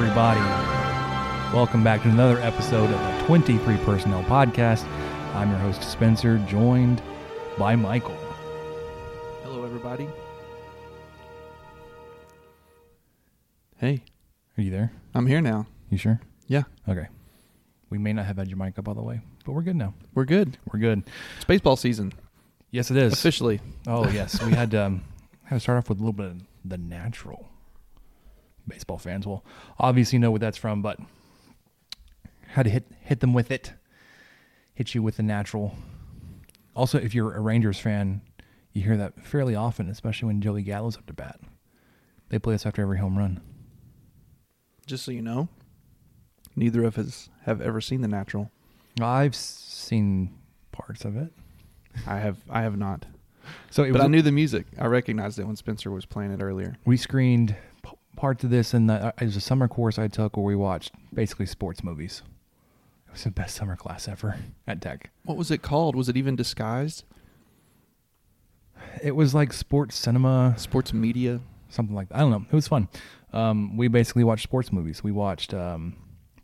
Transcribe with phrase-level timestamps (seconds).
[0.00, 0.38] Everybody?
[1.52, 4.84] Welcome back to another episode of the 23 Personnel Podcast.
[5.34, 7.02] I'm your host, Spencer, joined
[7.58, 8.16] by Michael.
[9.42, 10.06] Hello, everybody.
[13.78, 14.04] Hey,
[14.56, 14.92] Are you there?
[15.16, 15.66] I'm here now.
[15.90, 16.20] You sure?
[16.46, 17.08] Yeah, Okay.
[17.90, 19.94] We may not have had your mic up all the way, but we're good now.
[20.14, 20.58] we're good.
[20.72, 21.02] We're good.
[21.36, 22.12] It's baseball season
[22.70, 23.14] Yes, it is.
[23.14, 23.60] officially.
[23.86, 24.40] Oh, yes.
[24.44, 25.02] We had um,
[25.44, 27.48] had to start off with a little bit of the natural.
[28.68, 29.44] Baseball fans will
[29.78, 30.98] obviously know what that's from, but
[32.48, 33.72] how to hit hit them with it.
[34.74, 35.74] Hit you with the natural.
[36.74, 38.20] Also, if you're a Rangers fan,
[38.72, 41.40] you hear that fairly often, especially when Joey Gallo's up to bat.
[42.28, 43.40] They play us after every home run.
[44.86, 45.48] Just so you know,
[46.54, 48.50] neither of us have ever seen The Natural.
[49.00, 50.38] I've seen
[50.72, 51.32] parts of it.
[52.06, 52.36] I have.
[52.48, 53.06] I have not.
[53.70, 54.66] So it But was, I knew the music.
[54.78, 56.76] I recognized it when Spencer was playing it earlier.
[56.84, 57.56] we screened
[58.18, 61.46] parts of this, and it was a summer course I took where we watched basically
[61.46, 62.22] sports movies.
[63.06, 65.10] It was the best summer class ever at Tech.
[65.24, 65.94] What was it called?
[65.96, 67.04] Was it even disguised?
[69.02, 71.40] It was like sports cinema, Sports media.
[71.68, 72.16] something like that.
[72.16, 72.44] I don't know.
[72.50, 72.88] It was fun.
[73.32, 75.02] Um, we basically watched sports movies.
[75.04, 75.94] We watched um,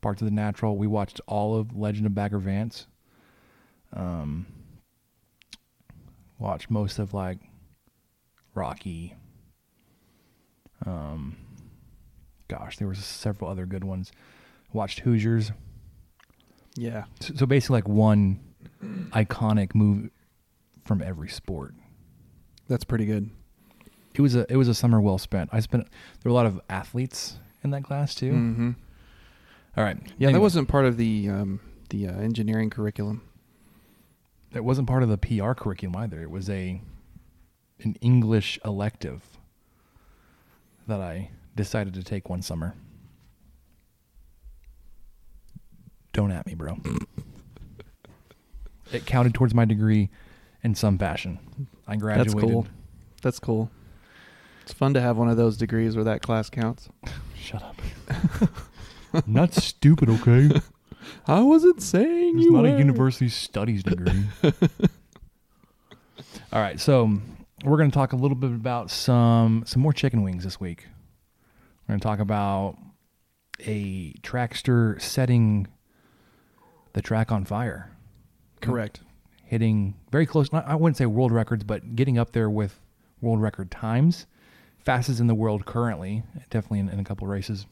[0.00, 0.76] parts of The Natural.
[0.76, 2.86] We watched all of Legend of Bagger Vance.
[3.92, 4.46] Um,
[6.38, 7.38] watched most of like
[8.54, 9.14] Rocky.
[10.86, 11.36] Um,
[12.48, 14.12] gosh, there were several other good ones.
[14.72, 15.52] Watched Hoosiers.
[16.76, 17.04] Yeah.
[17.20, 18.40] So, so basically, like one
[19.10, 20.10] iconic move
[20.84, 21.74] from every sport.
[22.68, 23.30] That's pretty good.
[24.14, 25.50] It was a it was a summer well spent.
[25.52, 28.32] I spent there were a lot of athletes in that class too.
[28.32, 28.70] Mm-hmm.
[29.76, 31.60] All right, Yeah, that wasn't part of the um,
[31.90, 33.22] the uh, engineering curriculum.
[34.54, 36.22] it wasn't part of the PR curriculum either.
[36.22, 36.80] It was a
[37.80, 39.22] an English elective
[40.86, 42.74] that I decided to take one summer.
[46.12, 46.78] Don't at me, bro.
[48.92, 50.10] it counted towards my degree
[50.62, 51.38] in some fashion.
[51.86, 52.32] I graduated.
[52.32, 52.66] That's cool.
[53.22, 53.70] That's cool.
[54.62, 56.88] It's fun to have one of those degrees where that class counts.
[57.36, 57.76] Shut up.
[59.26, 60.50] Not stupid, okay?
[61.26, 64.24] I wasn't saying It's you not a university studies degree.
[66.52, 67.18] All right, so
[67.64, 70.86] we're going to talk a little bit about some some more chicken wings this week.
[71.86, 72.76] We're going to talk about
[73.60, 75.66] a trackster setting
[76.94, 77.90] the track on fire,
[78.60, 79.00] Correct.
[79.44, 80.48] hitting very close.
[80.52, 82.80] I wouldn't say world records, but getting up there with
[83.20, 84.26] world record times.
[84.78, 87.66] Fastest in the world currently, definitely in, in a couple races.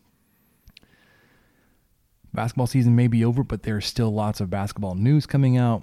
[2.34, 5.82] Basketball season may be over, but there's still lots of basketball news coming out.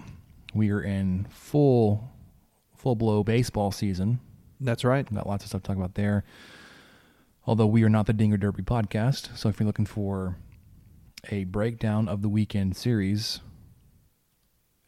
[0.54, 2.10] We are in full
[2.76, 4.20] full blow baseball season.
[4.60, 5.12] That's right.
[5.14, 6.24] Got lots of stuff to talk about there.
[7.50, 10.38] Although we are not the Dinger Derby podcast, so if you're looking for
[11.32, 13.40] a breakdown of the weekend series,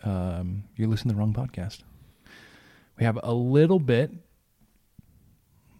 [0.03, 1.79] um, you're listening to the wrong podcast.
[2.99, 4.11] We have a little bit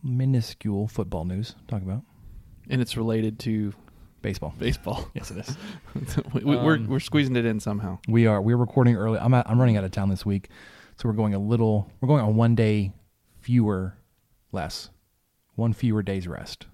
[0.01, 2.01] minuscule football news to talk about.
[2.67, 3.75] And it's related to
[4.23, 4.55] Baseball.
[4.57, 5.07] baseball.
[5.13, 6.17] Yes, it is.
[6.33, 7.99] we, we're Um, we're squeezing it in somehow.
[8.07, 8.41] We are.
[8.41, 9.19] We're recording early.
[9.19, 10.49] I'm at, I'm running out of town this week,
[10.97, 11.91] so we're going a little.
[12.01, 12.91] We're going on one day
[13.39, 13.99] fewer,
[14.51, 14.89] less,
[15.53, 16.65] one fewer day's rest.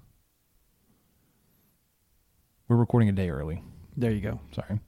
[2.68, 3.64] We're recording a day early.
[3.96, 4.40] There you go.
[4.52, 4.80] Sorry.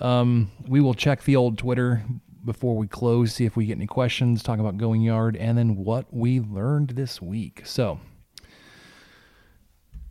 [0.00, 2.02] Um, we will check the old Twitter
[2.44, 5.76] before we close, see if we get any questions, talk about going yard, and then
[5.76, 7.62] what we learned this week.
[7.64, 8.00] So,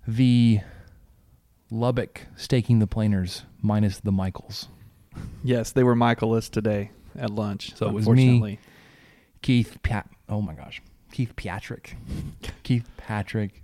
[0.07, 0.61] the
[1.71, 4.67] Lubbock staking the planers minus the Michaels.
[5.43, 7.75] Yes, they were Michaelis today at lunch.
[7.75, 8.59] So it was me.
[9.41, 10.09] Keith Pat.
[10.27, 10.81] Oh my gosh,
[11.11, 11.95] Keith Patrick,
[12.63, 13.63] Keith Patrick,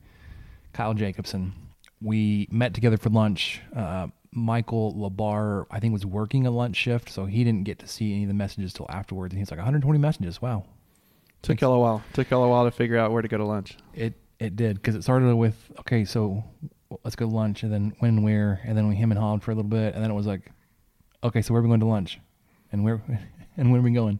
[0.73, 1.53] Kyle Jacobson.
[2.01, 3.61] We met together for lunch.
[3.75, 7.87] Uh, Michael Labar, I think, was working a lunch shift, so he didn't get to
[7.87, 9.33] see any of the messages till afterwards.
[9.33, 10.41] And he's like, 120 messages.
[10.41, 10.65] Wow.
[11.41, 12.03] Took y'all a while.
[12.13, 13.77] Took y'all a while to figure out where to go to lunch.
[13.93, 16.43] It it did because it started with okay, so
[17.03, 19.43] let's go to lunch, and then when and where, and then we him and hawed
[19.43, 20.51] for a little bit, and then it was like,
[21.23, 22.19] okay, so where are we going to lunch,
[22.71, 23.01] and where
[23.57, 24.19] and when are we going,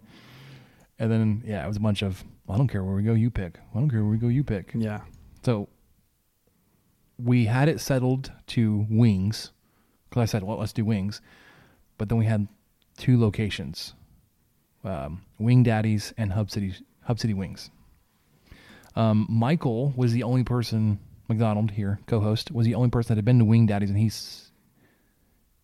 [1.00, 3.32] and then yeah, it was a bunch of I don't care where we go, you
[3.32, 3.58] pick.
[3.74, 4.72] I don't care where we go, you pick.
[4.76, 5.02] Yeah.
[5.44, 5.68] So
[7.18, 9.52] we had it settled to wings
[10.10, 11.22] because I said, well, let's do wings,
[11.98, 12.48] but then we had
[12.98, 13.94] two locations,
[14.84, 16.74] um, Wing Daddies and Hub City
[17.04, 17.70] Hub City Wings.
[18.96, 23.26] Um, Michael was the only person, McDonald here, co-host, was the only person that had
[23.26, 24.52] been to Wing Daddies, and he's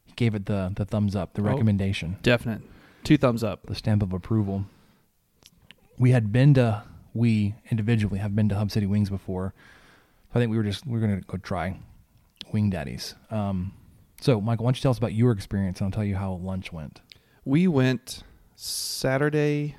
[0.06, 1.46] he gave it the the thumbs up, the Oh.
[1.46, 2.62] recommendation, Definite.
[3.04, 3.66] Two thumbs up.
[3.66, 4.66] the stamp of approval.
[5.98, 6.84] We had been to
[7.14, 9.54] we individually have been to Hub City Wings before.
[10.32, 11.78] So I think we were just we are gonna go try
[12.54, 13.16] Wing Daddies.
[13.30, 13.74] Um,
[14.22, 16.34] so Michael, why don't you tell us about your experience, and I'll tell you how
[16.34, 17.02] lunch went.
[17.44, 18.24] We went
[18.56, 19.76] Saturday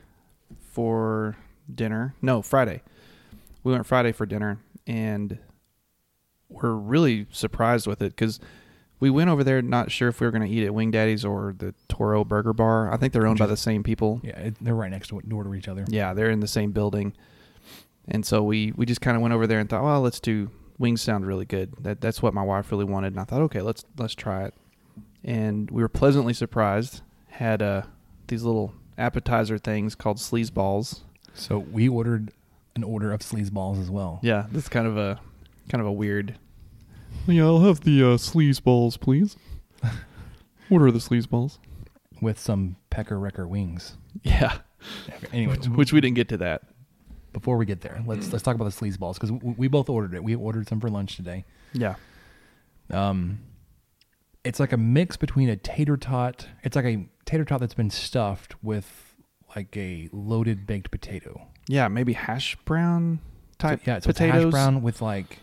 [0.60, 1.36] for
[1.72, 2.14] dinner.
[2.20, 2.82] No, Friday.
[3.64, 5.38] We went Friday for dinner, and
[6.48, 8.40] we're really surprised with it because
[9.00, 11.24] we went over there not sure if we were going to eat at Wing Daddy's
[11.24, 12.92] or the Toro Burger Bar.
[12.92, 14.20] I think they're owned by the same people.
[14.22, 15.84] Yeah, they're right next to door to each other.
[15.88, 17.14] Yeah, they're in the same building.
[18.08, 20.50] And so we we just kind of went over there and thought, well, let's do
[20.78, 21.00] wings.
[21.02, 21.72] Sound really good.
[21.80, 23.12] That that's what my wife really wanted.
[23.12, 24.54] And I thought, okay, let's let's try it.
[25.24, 27.02] And we were pleasantly surprised.
[27.28, 27.82] Had uh
[28.26, 31.02] these little appetizer things called sleaze balls.
[31.34, 32.32] So we ordered
[32.74, 34.18] an order of sleaze balls as well.
[34.22, 35.20] Yeah, that's kind of a
[35.68, 36.36] kind of a weird.
[37.26, 39.36] Yeah, I'll have the uh, sleaze balls, please.
[40.70, 41.58] Order the sleaze balls.
[42.20, 43.96] with some pecker wrecker wings.
[44.22, 44.58] Yeah,
[45.32, 46.62] Anyway, which, which we didn't get to that.
[47.32, 49.88] Before we get there, let's let's talk about the sleaze balls because we, we both
[49.88, 50.22] ordered it.
[50.24, 51.44] We ordered some for lunch today.
[51.72, 51.94] Yeah,
[52.90, 53.40] Um,
[54.44, 56.48] it's like a mix between a tater tot.
[56.62, 59.14] It's like a tater tot that's been stuffed with
[59.56, 61.48] like a loaded baked potato.
[61.68, 63.20] yeah, maybe hash brown
[63.58, 64.34] type So, yeah, so potatoes.
[64.36, 65.38] it's hash brown with like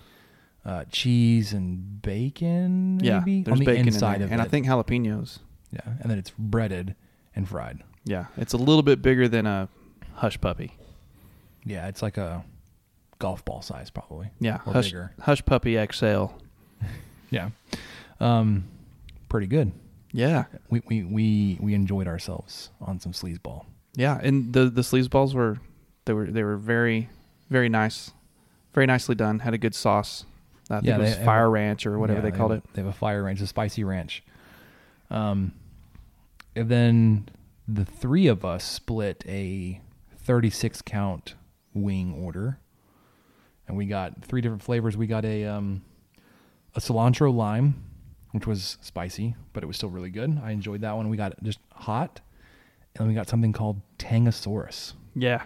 [0.65, 3.00] uh, cheese and bacon.
[3.01, 4.33] Yeah, maybe there's on the bacon inside in of and it.
[4.33, 5.39] And I think jalapenos.
[5.71, 6.95] yeah, and then it's breaded
[7.35, 7.83] and fried.
[8.06, 9.69] Yeah, it's a little bit bigger than a
[10.15, 10.74] hush puppy.
[11.65, 12.44] Yeah, it's like a
[13.19, 14.29] golf ball size probably.
[14.39, 15.11] Yeah, or hush, bigger.
[15.21, 16.25] hush puppy XL.
[17.31, 17.50] Yeah,
[18.19, 18.63] um,
[19.27, 19.71] pretty good.
[20.11, 23.67] Yeah, We we we we enjoyed ourselves on some sleaze ball.
[23.95, 25.59] yeah, and the the sleaze balls were
[26.06, 27.09] they were they were very
[27.51, 28.11] very nice,
[28.73, 29.39] very nicely done.
[29.39, 30.25] Had a good sauce.
[30.71, 32.73] I think Yeah, it was they- fire ranch or whatever Yeah, they called have, it.
[32.73, 34.23] They have a fire ranch, a spicy ranch.
[35.11, 35.53] Um,
[36.56, 37.29] and then
[37.67, 39.81] the three of us split a
[40.17, 41.35] 36 count
[41.74, 42.60] wing order,
[43.68, 44.98] and we got three different flavors.
[44.98, 45.83] We got a um,
[46.75, 47.83] a cilantro lime,
[48.31, 50.39] which was spicy, but it was still really good.
[50.44, 51.10] I enjoyed that one.
[51.10, 52.21] We got it just hot,
[52.94, 54.94] and then we got something called Tangosaurus.
[55.16, 55.44] Yeah.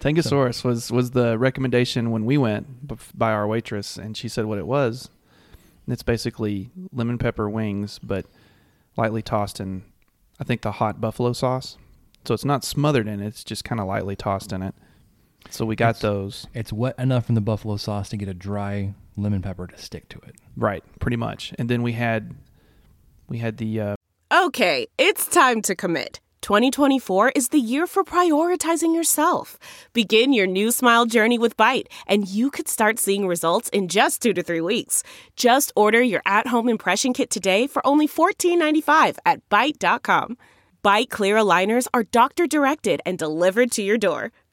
[0.00, 2.66] Tangosaurus was was the recommendation when we went
[3.16, 5.08] by our waitress, and she said what it was.
[5.86, 8.26] And it's basically lemon pepper wings, but
[8.96, 9.82] lightly tossed in,
[10.40, 11.76] I think the hot buffalo sauce.
[12.24, 14.74] So it's not smothered in it; it's just kind of lightly tossed in it.
[15.50, 18.34] So we got It's- those It's wet enough in the buffalo sauce to get a
[18.34, 20.36] dry lemon pepper to stick to it.
[20.56, 21.52] right, pretty much.
[21.58, 22.34] And then we had
[23.28, 23.94] we had the uh,
[24.32, 26.20] Okay, it's time to commit.
[26.40, 29.58] 2024 is the year for prioritizing yourself.
[29.92, 34.20] Begin your new smile journey with Byte, and you could start seeing results in just
[34.20, 35.04] two to three weeks.
[35.36, 40.36] Just order your at home impression kit today for only $14.95 at Byte.com.
[40.84, 44.32] Byte Clear aligners are doctor directed and delivered to your door.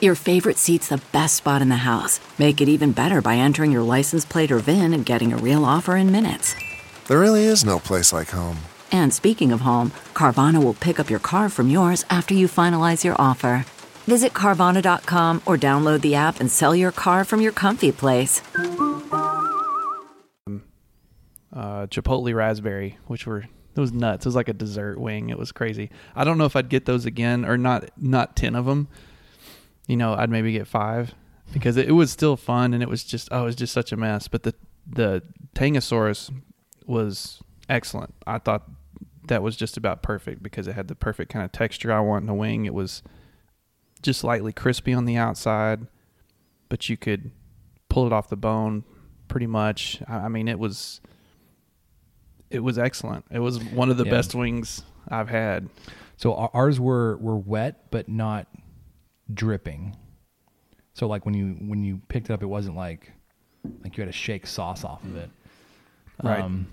[0.00, 2.20] Your favorite seat's the best spot in the house.
[2.38, 5.64] Make it even better by entering your license plate or VIN and getting a real
[5.64, 6.54] offer in minutes.
[7.08, 8.58] There really is no place like home.
[8.92, 13.02] And speaking of home, Carvana will pick up your car from yours after you finalize
[13.02, 13.64] your offer.
[14.06, 18.40] Visit Carvana.com or download the app and sell your car from your comfy place.
[21.52, 24.26] uh, chipotle raspberry, which were it was nuts.
[24.26, 25.30] It was like a dessert wing.
[25.30, 25.90] It was crazy.
[26.16, 27.90] I don't know if I'd get those again or not.
[27.96, 28.88] Not ten of them.
[29.88, 31.14] You know, I'd maybe get five
[31.52, 33.90] because it, it was still fun and it was just oh, it was just such
[33.90, 34.28] a mess.
[34.28, 34.54] But the
[34.86, 35.22] the
[35.56, 36.30] Tangosaurus
[36.86, 38.14] was excellent.
[38.26, 38.70] I thought
[39.26, 42.22] that was just about perfect because it had the perfect kind of texture I want
[42.22, 42.64] in a wing.
[42.66, 43.02] It was
[44.02, 45.86] just slightly crispy on the outside,
[46.68, 47.30] but you could
[47.88, 48.84] pull it off the bone
[49.26, 50.00] pretty much.
[50.06, 51.00] I, I mean, it was
[52.50, 53.24] it was excellent.
[53.30, 54.10] It was one of the Yeah.
[54.10, 55.68] best wings I've had.
[56.16, 58.48] So ours were were wet but not
[59.32, 59.96] dripping.
[60.94, 63.12] So like when you when you picked it up, it wasn't like
[63.84, 65.30] like you had to shake sauce off of it.
[66.22, 66.40] Right.
[66.40, 66.68] Um,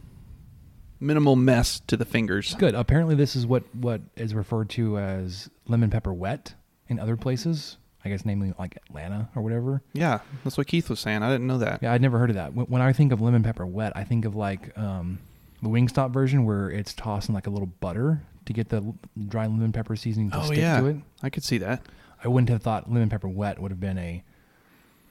[1.00, 2.56] Minimal mess to the fingers.
[2.56, 2.74] good.
[2.74, 6.54] Apparently, this is what what is referred to as lemon pepper wet
[6.88, 7.78] in other places.
[8.04, 9.82] I guess, namely like Atlanta or whatever.
[9.94, 11.24] Yeah, that's what Keith was saying.
[11.24, 11.82] I didn't know that.
[11.82, 12.54] Yeah, I'd never heard of that.
[12.54, 15.18] When, when I think of lemon pepper wet, I think of like um,
[15.64, 18.94] the Wingstop version where it's tossed in like a little butter to get the
[19.28, 20.98] dry lemon pepper seasoning to Oh stick yeah, to it.
[21.24, 21.82] I could see that.
[22.26, 24.24] I wouldn't have thought lemon pepper wet would have been a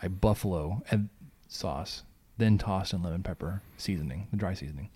[0.02, 1.08] a buffalo ed-
[1.48, 2.02] sauce,
[2.36, 4.90] then tossed in lemon pepper seasoning, the dry seasoning.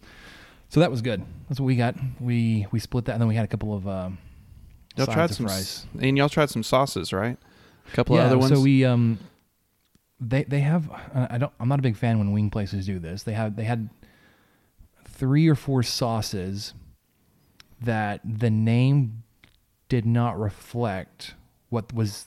[0.68, 1.24] So that was good.
[1.48, 1.94] That's what we got.
[2.20, 4.18] We we split that, and then we had a couple of um,
[4.96, 5.86] Y'all tried some, fries.
[6.00, 7.38] and y'all tried some sauces, right?
[7.86, 8.52] A couple yeah, of other ones.
[8.52, 9.18] So we um,
[10.20, 10.90] they they have.
[11.14, 11.52] I don't.
[11.60, 13.22] I'm not a big fan when wing places do this.
[13.22, 13.88] They have they had
[15.06, 16.74] three or four sauces
[17.80, 19.22] that the name
[19.88, 21.34] did not reflect
[21.70, 22.26] what was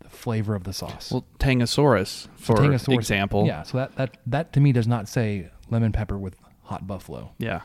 [0.00, 1.12] the flavor of the sauce.
[1.12, 3.46] well, Tangosaurus, So for Tangosaurus- example.
[3.46, 6.34] Yeah, so that, that that to me does not say lemon pepper with
[6.64, 7.32] hot buffalo.
[7.38, 7.60] Yeah.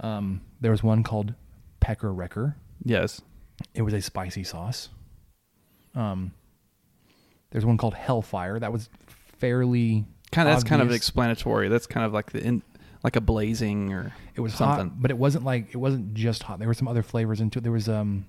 [0.00, 1.34] Um, there was one called
[1.80, 2.56] Pecker Wrecker.
[2.84, 3.20] Yes.
[3.74, 4.88] It was a spicy sauce.
[5.94, 6.32] Um,
[7.50, 8.58] there's one called Hellfire.
[8.58, 8.88] That was
[9.38, 10.54] fairly Kind of.
[10.54, 11.68] That's kind of explanatory.
[11.68, 12.62] That's kind of like the in,
[13.02, 14.88] like a blazing or It was something.
[14.90, 16.58] hot, but it wasn't like it wasn't just hot.
[16.60, 17.62] There were some other flavors into it.
[17.62, 18.26] There was um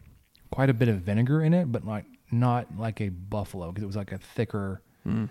[0.49, 3.87] quite a bit of vinegar in it, but like not like a buffalo because it
[3.87, 5.29] was like a thicker, Mm.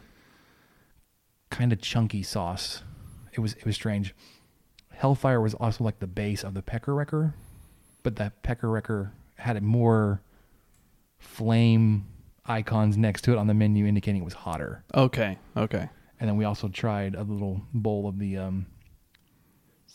[1.50, 2.82] kind of chunky sauce.
[3.32, 4.14] It was it was strange.
[4.92, 7.34] Hellfire was also like the base of the Pecker Wrecker,
[8.02, 10.20] but that Pecker Wrecker had a more
[11.18, 12.06] flame
[12.46, 14.84] icons next to it on the menu indicating it was hotter.
[14.94, 15.38] Okay.
[15.56, 15.88] Okay.
[16.18, 18.66] And then we also tried a little bowl of the um,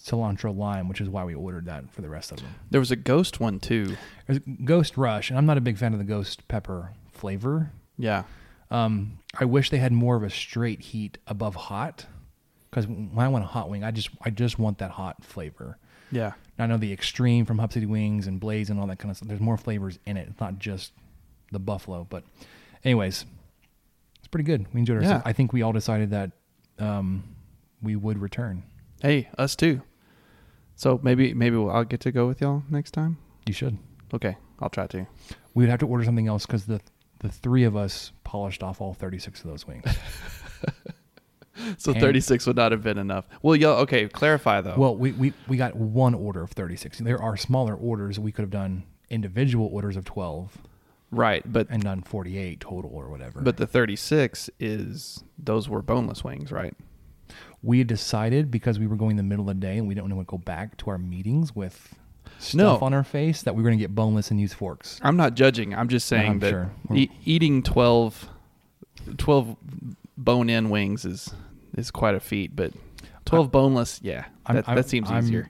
[0.05, 2.53] cilantro lime, which is why we ordered that for the rest of them.
[2.69, 3.97] There was a ghost one too.
[4.27, 7.71] There's Ghost Rush, and I'm not a big fan of the ghost pepper flavor.
[7.97, 8.23] Yeah.
[8.69, 12.05] Um, I wish they had more of a straight heat above hot,
[12.69, 15.77] because when I want a hot wing, I just I just want that hot flavor.
[16.11, 16.33] Yeah.
[16.57, 19.17] I know the extreme from Hub City Wings and Blaze and all that kind of
[19.17, 19.27] stuff.
[19.27, 20.27] There's more flavors in it.
[20.29, 20.93] It's not just
[21.51, 22.05] the buffalo.
[22.09, 22.23] But,
[22.83, 23.25] anyways,
[24.19, 24.65] it's pretty good.
[24.73, 25.23] We enjoyed ourselves.
[25.25, 25.29] Yeah.
[25.29, 26.31] I think we all decided that
[26.79, 27.23] um,
[27.81, 28.63] we would return.
[29.01, 29.81] Hey, us too.
[30.75, 33.17] So maybe maybe I'll get to go with y'all next time.
[33.45, 33.77] You should.
[34.13, 35.07] Okay, I'll try to.
[35.53, 36.81] We would have to order something else because the
[37.19, 39.85] the three of us polished off all 36 of those wings.
[41.77, 43.27] So And- 36 would not have been enough.
[43.41, 44.75] Well, y'all okay, clarify though.
[44.77, 46.99] well, we, we, we got one order of 36.
[46.99, 48.19] There are smaller orders.
[48.19, 50.57] We could have done individual orders of 12
[51.11, 53.39] right, but and done 48 total or whatever.
[53.39, 56.73] but the 36 is those were boneless wings, right?
[57.65, 59.95] We had decided because we were going in the middle of the day and we
[59.95, 61.95] didn't want to go back to our meetings with
[62.37, 62.85] stuff No.
[62.85, 64.99] on our face that we were going to get boneless and use forks.
[65.01, 65.73] I'm not judging.
[65.73, 66.71] I'm just saying I'm that sure.
[66.93, 68.29] e- eating 12
[69.17, 69.55] 12
[70.17, 71.33] bone-in wings is
[71.77, 72.71] is quite a feat, but
[73.25, 74.25] 12 boneless, yeah.
[74.45, 75.49] I'm- That, I'm- that seems easier.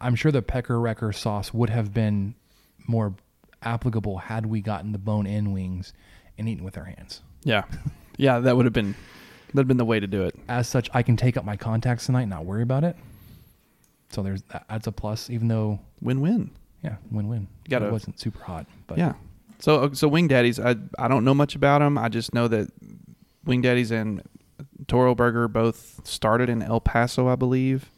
[0.00, 2.34] I'm sure the Pecker Wrecker sauce would have been
[2.86, 3.14] more
[3.62, 5.92] applicable had we gotten the bone-in wings
[6.36, 7.22] and eaten with our hands.
[7.44, 7.62] Yeah.
[8.16, 8.94] Yeah, that would have been
[9.54, 10.34] that'd been the way to do it.
[10.48, 12.96] As such, I can take up my contacts tonight and not worry about it.
[14.10, 16.50] So there's that- that's a plus, even though Win-win.
[16.82, 17.48] yeah, win-win.
[17.68, 19.14] Gotta- it wasn't super hot, but yeah.
[19.58, 21.96] So uh, so Wing Daddies, I I don't know much about them.
[21.96, 22.68] I just know that
[23.44, 24.22] Wing Daddies and
[24.88, 27.88] Toro Burger both started in El Paso, I believe.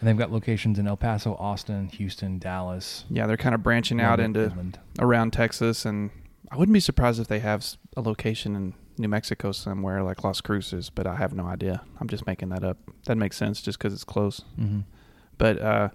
[0.00, 4.00] And they've got locations in El Paso, Austin, Houston, Dallas, Yeah, they're kind of branching
[4.00, 4.78] out Lubbock, into Midland.
[5.00, 6.10] around Texas, and
[6.52, 10.24] I wouldn't be surprised if they have s- a location in New Mexico somewhere like
[10.24, 11.82] Las Cruces, but I have no idea.
[12.00, 12.78] I'm just making that up.
[13.06, 14.42] That makes sense just because it's close.
[14.60, 14.84] Mhm.
[15.38, 15.88] But uh,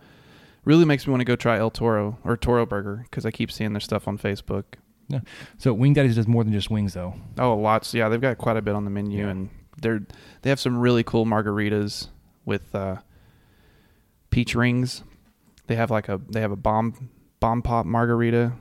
[0.65, 3.51] really makes me want to go try El Toro or Toro Burger because I keep
[3.51, 4.63] seeing their stuff on Facebook.
[5.09, 5.19] Yeah.
[5.57, 7.13] So Wing Daddies does more than just wings, though.
[7.37, 7.93] Oh, lots.
[7.93, 9.29] Yeah, they've got quite a bit on the menu, Yeah.
[9.31, 9.49] and
[9.81, 10.01] they're
[10.43, 12.07] they have some really cool margaritas
[12.45, 12.97] with uh,
[14.29, 15.03] peach rings.
[15.67, 18.53] They have like a they have a bomb bomb pop margarita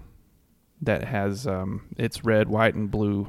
[0.80, 3.28] that has um, it's red, white, and blue,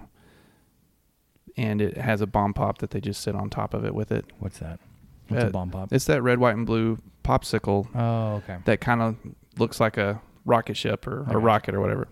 [1.57, 4.12] and it has a bomb pop that they just sit on top of it with
[4.12, 4.25] it.
[4.39, 4.79] What's that?
[5.27, 5.91] What's Uh, a bomb pop?
[5.93, 8.57] It's that red, white, and blue popsicle Oh, okay.
[8.65, 9.15] that kind of
[9.57, 12.07] looks like a rocket ship or I a rocket or whatever.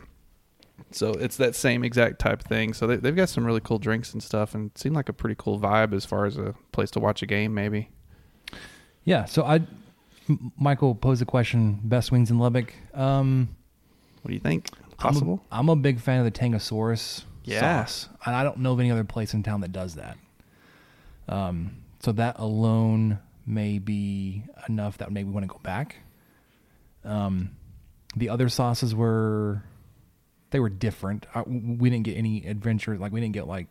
[0.91, 2.73] So it's that same exact type thing.
[2.73, 5.13] So they, they've got some really cool drinks and stuff, and it seemed like a
[5.13, 7.89] pretty cool vibe as far as a place to watch a game, maybe.
[9.03, 9.25] Yeah.
[9.25, 9.61] So I,
[10.57, 12.73] Michael posed a question: best wings in Lubbock.
[12.93, 13.49] Um,
[14.21, 14.69] What do you think?
[14.73, 15.43] I'm a- Possible?
[15.51, 17.59] I'm a, big fan of the Tangosaurus Yeah.
[17.85, 20.17] sauce, and I don't know of any other place in town that does that.
[21.27, 25.97] Um, so that alone may be enough that make me want to go back.
[27.03, 27.51] Um,
[28.15, 29.63] the other sauces were
[30.51, 31.25] they were different.
[31.33, 33.67] I, we didn't get any adventure like we didn't get like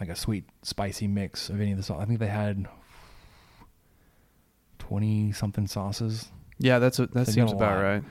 [0.00, 2.00] like a sweet spicy mix of any of the sauce.
[2.00, 2.66] I think they had
[4.78, 7.82] twenty something sauces yeah, that's a, that They seems about lot.
[7.82, 8.04] right.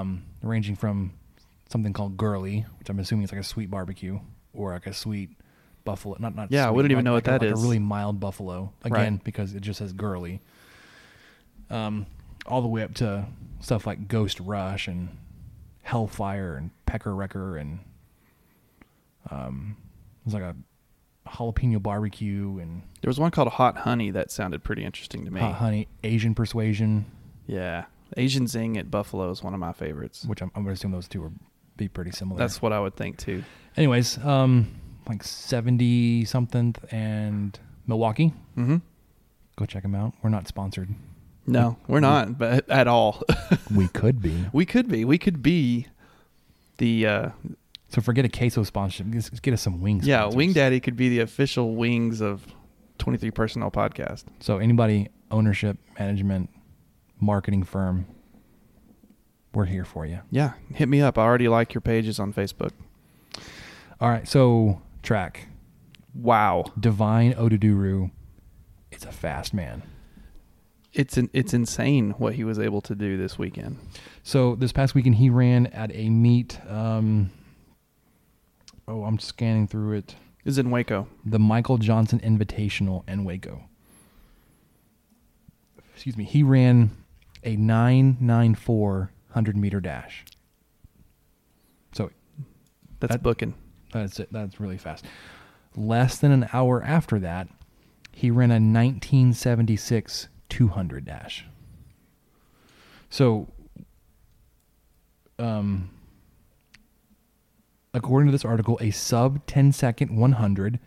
[0.00, 1.12] um, ranging from
[1.68, 4.18] something called girly, which I'm assuming is like a sweet barbecue,
[4.52, 5.30] or like a sweet
[5.84, 6.16] buffalo.
[6.18, 6.50] Not not.
[6.50, 7.60] Yeah, I sweet, wouldn't even like- know like what a, that like is.
[7.60, 8.72] A really mild buffalo.
[8.82, 9.24] Again, Right.
[9.24, 10.40] because it just says girly.
[11.70, 12.06] Um,
[12.46, 13.26] all the way up to
[13.60, 15.10] stuff like Ghost Rush and
[15.82, 17.80] Hellfire and Pecker Wrecker and
[19.30, 19.76] um,
[20.20, 20.56] it was like a
[21.28, 25.40] jalapeno barbecue and There was one called Hot Honey that sounded pretty interesting to me.
[25.40, 27.04] hot honey Asian persuasion,
[27.46, 27.84] Yeah.
[28.16, 30.24] Asian Zing at Buffalo is one of my favorites.
[30.24, 31.38] which I'm, I'm gonna assume those two would
[31.78, 32.38] be pretty similar.
[32.38, 33.42] That's what I would think too.
[33.76, 34.74] Anyways, um,
[35.08, 38.34] like seventy something and Milwaukee.
[38.58, 38.76] Mm-hmm.
[39.56, 40.12] Go check them out.
[40.22, 40.90] We're not sponsored.
[41.46, 43.22] No, we're not, but at all.
[43.74, 44.46] We could be.
[44.52, 45.04] we could be.
[45.06, 45.86] We could be
[46.78, 47.28] the uh,
[47.88, 49.10] So forget a queso sponsorship.
[49.12, 50.06] Just get us some wings.
[50.06, 50.20] yeah.
[50.20, 50.36] sponsors.
[50.36, 52.46] Wing Daddy could be the official wings of
[52.98, 54.24] Twenty Three Personnel Podcast.
[54.40, 56.50] So anybody ownership, management,
[57.20, 58.06] marketing firm,
[59.54, 60.20] we're here for you.
[60.30, 61.18] Yeah, hit me up.
[61.18, 62.72] I already like your pages on Facebook.
[64.00, 64.28] All right.
[64.28, 65.48] So track
[66.14, 68.10] Wow, Divine Oduduru.
[68.90, 69.82] It's a fast man.
[70.92, 73.78] it's an, it's insane what he was able to do this weekend.
[74.22, 76.58] So this past weekend he ran at a meet.
[76.68, 77.30] Um,
[78.88, 80.16] oh, I'm scanning through it.
[80.44, 81.06] Is in Waco.
[81.26, 83.64] the Michael Johnson Invitational in Waco.
[85.92, 86.24] Excuse me.
[86.24, 86.96] He ran
[87.44, 90.24] a 994 100 meter dash.
[91.92, 92.10] So
[93.00, 93.54] That's That- booking.
[93.92, 94.32] that's it.
[94.32, 95.04] That's really fast.
[95.76, 97.46] Less than an hour after that,
[98.10, 101.46] he ran a 1976 200 dash.
[103.08, 103.46] So,
[105.38, 105.90] um,
[107.94, 110.80] according to this article, a sub 10 second 100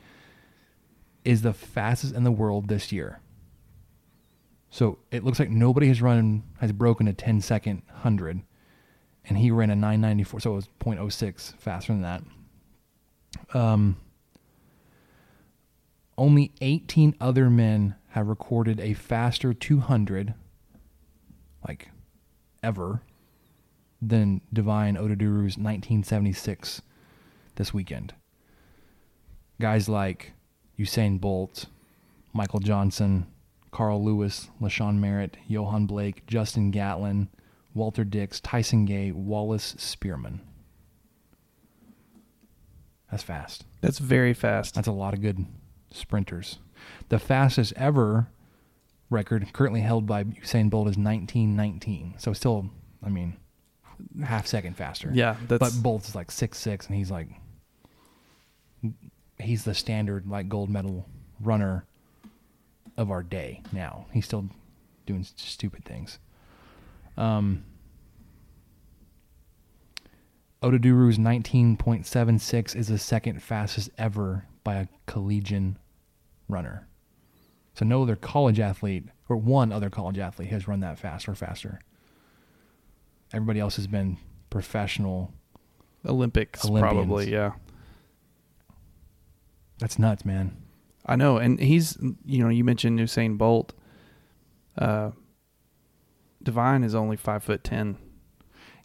[1.23, 3.21] is the fastest in the world this year.
[4.71, 8.41] So it looks like nobody has run has broken a 10 second 100
[9.25, 12.23] and he ran a 994 so it was 0.06 faster than that.
[13.53, 13.97] Um
[16.17, 20.33] only 18 other men have recorded a faster 200
[21.67, 21.89] like
[22.63, 23.01] ever
[24.01, 26.81] than Divine Oduduru's 1976
[27.55, 28.13] this weekend.
[29.59, 30.31] Guys like
[30.79, 31.65] Usain Bolt,
[32.33, 33.27] Michael Johnson,
[33.71, 37.29] Carl Lewis, LaShawn Merritt, Yohan Blake, Justin Gatlin,
[37.73, 40.39] Walter Dix, Tyson Gay, Wallace Spearmon.
[43.09, 43.65] That's fast.
[43.81, 44.75] That's very fast.
[44.75, 45.45] That's a lot of good
[45.91, 46.59] sprinters.
[47.09, 48.27] The fastest ever
[49.09, 52.15] record currently held by Usain Bolt is 1919.
[52.17, 52.69] So still,
[53.03, 53.35] I mean,
[54.23, 55.11] half second faster.
[55.13, 57.27] Yeah, that's- but Bolt's like six six, and he's like,
[59.39, 61.07] he's the standard like gold medal
[61.41, 61.85] runner
[62.97, 64.05] of our day now.
[64.11, 64.49] He's still
[65.05, 66.19] doing stupid things.
[67.17, 67.65] Um,
[70.61, 75.77] Oduduru's 19.76 is the second fastest ever by a collegian
[76.47, 76.87] runner.
[77.73, 81.35] So no other college athlete or one other college athlete has run that fast or
[81.35, 81.79] faster.
[83.33, 84.17] Everybody else has been
[84.49, 85.33] professional.
[86.05, 86.93] Olympics, Olympians.
[86.93, 87.31] probably.
[87.31, 87.53] Yeah.
[89.79, 90.60] That's nuts, man.
[91.05, 93.73] I know, and he's you know you mentioned Usain Bolt.
[94.77, 95.11] Uh,
[96.43, 97.97] Divine is only five foot ten.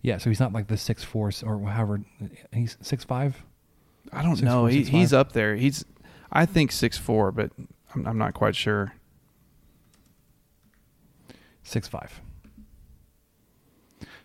[0.02, 2.02] Yeah, so he's not like the six four or however
[2.52, 3.42] he's six five.
[4.12, 4.60] I don't Six know.
[4.62, 5.56] four, he, six he's up there.
[5.56, 5.84] He's
[6.30, 7.50] I think six four, but
[7.94, 8.92] I'm, I'm not quite sure.
[11.62, 12.20] Six five.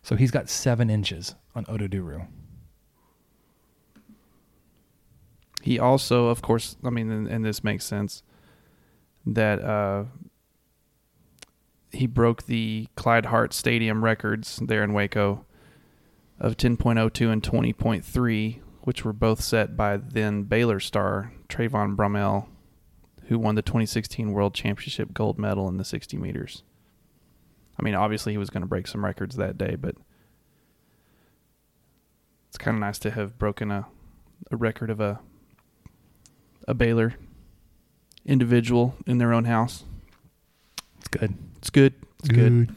[0.04, 2.28] So he's got seven inches on Oduduru.
[5.62, 8.24] He also, of course, I mean, and, and this makes sense
[9.26, 10.06] that uh,
[11.91, 15.45] he broke the Clyde Hart Stadium records there in Waco
[16.39, 22.47] of 10.02 and 20.3, which were both set by then Baylor star Trayvon Bromell,
[23.26, 26.63] who won the 2016 World Championship gold medal in the 60 meters.
[27.80, 29.95] I mean, obviously he was going to break some records that day, but
[32.50, 33.88] it's kind of nice to have broken a,
[34.52, 35.19] a record of a
[36.72, 37.14] a Baylor
[38.26, 39.84] individual in their own house.
[41.00, 41.38] It's good.
[41.58, 41.94] It's good.
[42.20, 42.74] It's good.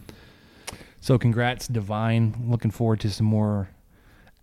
[1.01, 2.47] So congrats, Divine.
[2.49, 3.69] Looking forward to some more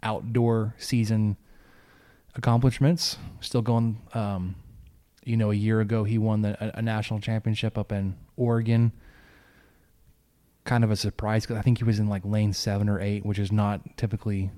[0.01, 1.35] outdoor season
[2.33, 3.17] accomplishments.
[3.41, 4.01] Still going.
[4.13, 4.55] Um,
[5.25, 8.93] you know, a year ago he won the, a, a national championship up in Oregon.
[10.63, 13.25] Kind of a surprise because I think he was in like lane seven or eight,
[13.25, 14.49] which is not typically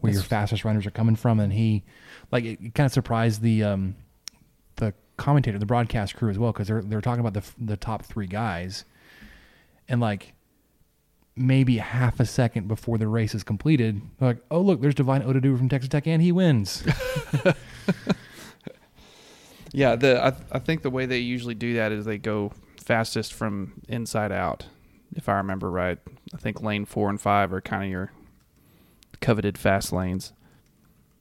[0.00, 1.38] where your fastest runners are coming from.
[1.38, 1.84] And he,
[2.32, 3.94] like, it, it kind of surprised the um,
[4.86, 8.04] the commentator, the broadcast crew as well, because they're they're talking about the the top
[8.04, 8.84] three guys,
[9.88, 10.34] and like
[11.34, 15.22] maybe half a second before the race is completed, they're like, oh look, there's Divine
[15.22, 16.84] Ododu from Texas Tech, and he wins.
[19.72, 23.32] Yeah, the I, I think the way they usually do that is they go fastest
[23.32, 24.66] from inside out.
[25.14, 25.98] If I remember right,
[26.34, 28.12] I think lane four and five are kind of your
[29.20, 30.32] coveted fast lanes,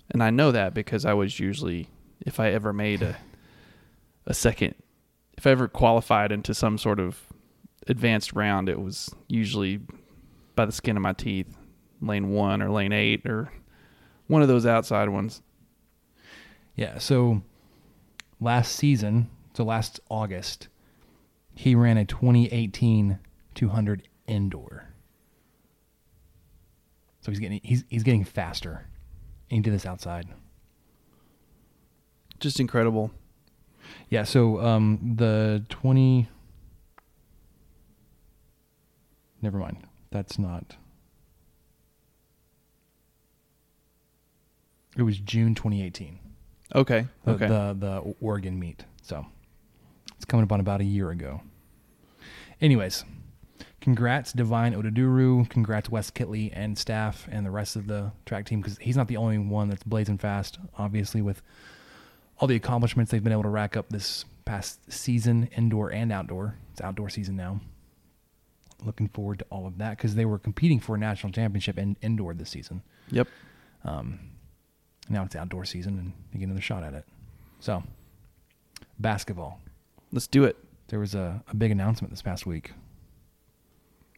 [0.09, 1.87] and I know that because I was usually
[2.19, 3.17] if I ever made a
[4.25, 4.75] a second,
[5.37, 7.19] if I ever qualified into some sort of
[7.87, 9.79] advanced round, it was usually
[10.55, 11.57] by the skin of my teeth,
[12.01, 13.51] lane one or lane eight or
[14.27, 15.41] one of those outside ones.
[16.75, 17.41] Yeah, so
[18.39, 20.67] last season, so last August,
[21.53, 23.19] he ran a 2018
[23.53, 24.87] 200 indoor.
[27.21, 28.87] So he's getting he's he's getting faster
[29.49, 30.27] into this outside.
[32.39, 33.11] Just incredible.
[34.09, 36.27] Yeah, so um the 20
[39.41, 39.77] Never mind.
[40.11, 40.75] That's not
[44.97, 46.19] It was June 2018.
[46.75, 47.07] Okay.
[47.23, 47.47] the, Okay.
[47.47, 48.85] the the Oregon meet.
[49.01, 49.25] So
[50.15, 51.41] it's coming up on about a year ago.
[52.59, 53.03] Anyways,
[53.79, 58.61] congrats Divine Oduduru, congrats Wes Kittley and staff and the rest of the track team
[58.61, 60.59] because he's not the only one that's blazing fast.
[60.77, 61.41] Obviously, with
[62.41, 66.57] all the accomplishments they've been able to rack up this past season, indoor and outdoor.
[66.71, 67.61] It's outdoor season now.
[68.83, 71.97] Looking forward to all of that because they were competing for a national championship in
[72.01, 72.81] indoor this season.
[73.11, 73.27] Yep.
[75.07, 77.05] Now it's outdoor season and they get another shot at it.
[77.59, 77.83] So,
[78.99, 79.59] basketball.
[80.11, 80.57] Let's do it.
[80.87, 82.71] There was a, a big announcement this past week.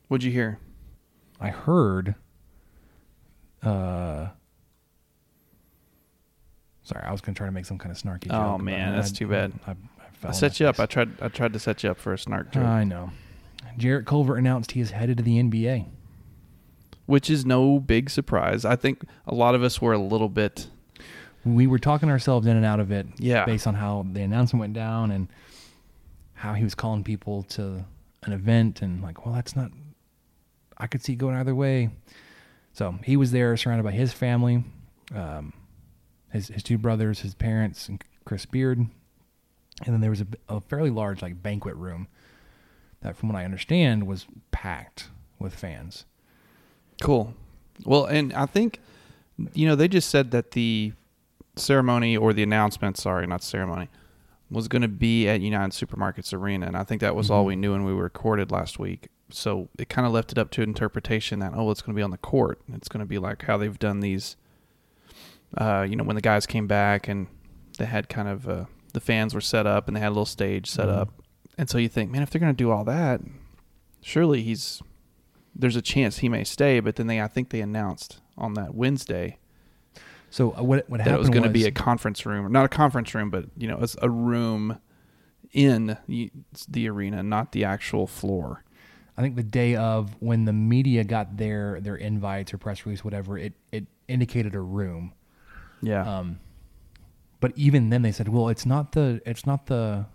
[0.08, 0.60] What'd you hear?
[1.42, 2.16] I heard.
[3.62, 4.28] Uh,
[6.84, 8.28] sorry, I was gonna try to make some kind of snarky.
[8.30, 9.54] Oh, joke, but man, that's I- too bad.
[9.68, 9.76] I, I,
[10.30, 10.78] I set you up.
[10.78, 10.84] face.
[10.84, 11.10] I tried.
[11.22, 13.12] I tried to set you up for a snark joke, I know.
[13.78, 15.88] Jarrett Culver announced he is headed to the NBA.
[17.06, 18.64] which is no big surprise.
[18.64, 20.68] I think a lot of us were a little bit.
[21.44, 23.44] We were talking ourselves in and out of it, Yeah.
[23.46, 25.28] based on how the announcement went down and
[26.36, 27.84] how he was calling people to
[28.24, 29.72] an event, and like, well, that's not.
[30.78, 31.90] I could see it going either way.
[32.74, 34.64] So he was there, surrounded by his family,
[35.14, 35.52] um,
[36.34, 40.60] his his two brothers, his parents, and Chris Beard, and then there was a, a
[40.60, 42.08] fairly large like banquet room
[43.02, 46.06] that, from what I understand, was packed with fans.
[47.02, 47.34] Cool.
[47.86, 48.80] Well, and I think
[49.54, 50.94] you know they just said that the
[51.56, 53.90] ceremony or the announcement, sorry, not ceremony,
[54.50, 57.48] was going to be at United Supermarkets Arena, and I think that was all mm-hmm.
[57.48, 59.10] we knew when we were recorded last week.
[59.30, 62.04] So it kind of left it up to interpretation that oh, it's going to be
[62.04, 62.62] on the court.
[62.74, 64.36] It's going to be like how they've done these.
[65.58, 67.28] Uh, you know, when the guys came back and
[67.78, 70.26] they had kind of uh, the fans were set up and they had a little
[70.26, 70.98] stage set Mhm.
[70.98, 71.10] up,
[71.58, 73.22] and so you think, man, if they're going to do all that,
[74.02, 74.82] surely he's
[75.56, 76.80] there's a chance he may stay.
[76.80, 79.38] But then they, I think they announced on that Wednesday
[80.32, 82.70] So uh, what what happened it was going to be a conference room, not a
[82.70, 84.80] conference room, but you know, it's a room
[85.52, 86.32] in the-
[86.68, 88.64] the arena, not the actual floor.
[89.16, 93.04] I think the day of when the media got their their invites or press release,
[93.04, 95.14] whatever, it it indicated a room.
[95.84, 96.40] Yeah, Um,
[97.40, 100.06] but even then, they said, "Well, it's not the it's not the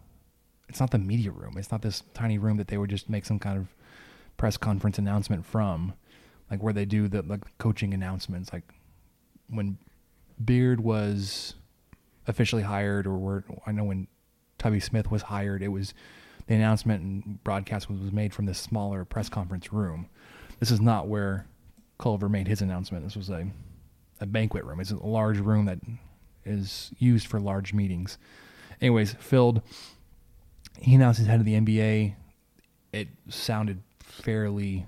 [0.69, 1.57] it's not the media room.
[1.57, 3.69] It's not this tiny room that they would just make some kind of
[4.37, 5.95] press conference announcement from,
[6.51, 8.65] like where they do the like coaching announcements, like
[9.49, 9.79] when
[10.45, 11.55] Beard was
[12.27, 14.09] officially hired, or where I know when
[14.59, 15.95] Tubby Smith was hired, it was
[16.47, 20.09] the announcement and broadcast was, was made from this smaller press conference room.
[20.61, 21.47] This is not where
[21.99, 23.05] Culver made his announcement.
[23.05, 23.47] This was a
[24.21, 24.81] a banquet room.
[24.81, 25.79] It's a large room that
[26.45, 28.19] is used for large meetings.
[28.81, 29.63] Anyways, filled.
[30.81, 32.15] He announced his head of the NBA.
[32.93, 34.87] It sounded fairly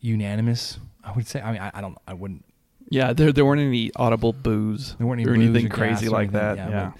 [0.00, 0.78] unanimous.
[1.04, 1.40] I would say.
[1.40, 1.96] I mean, I, I don't.
[2.06, 2.44] I wouldn't.
[2.90, 3.12] yeah.
[3.12, 6.56] There there weren't any audible boos There weren't any anything crazy like anything, that.
[6.56, 6.92] yeah, Yeah,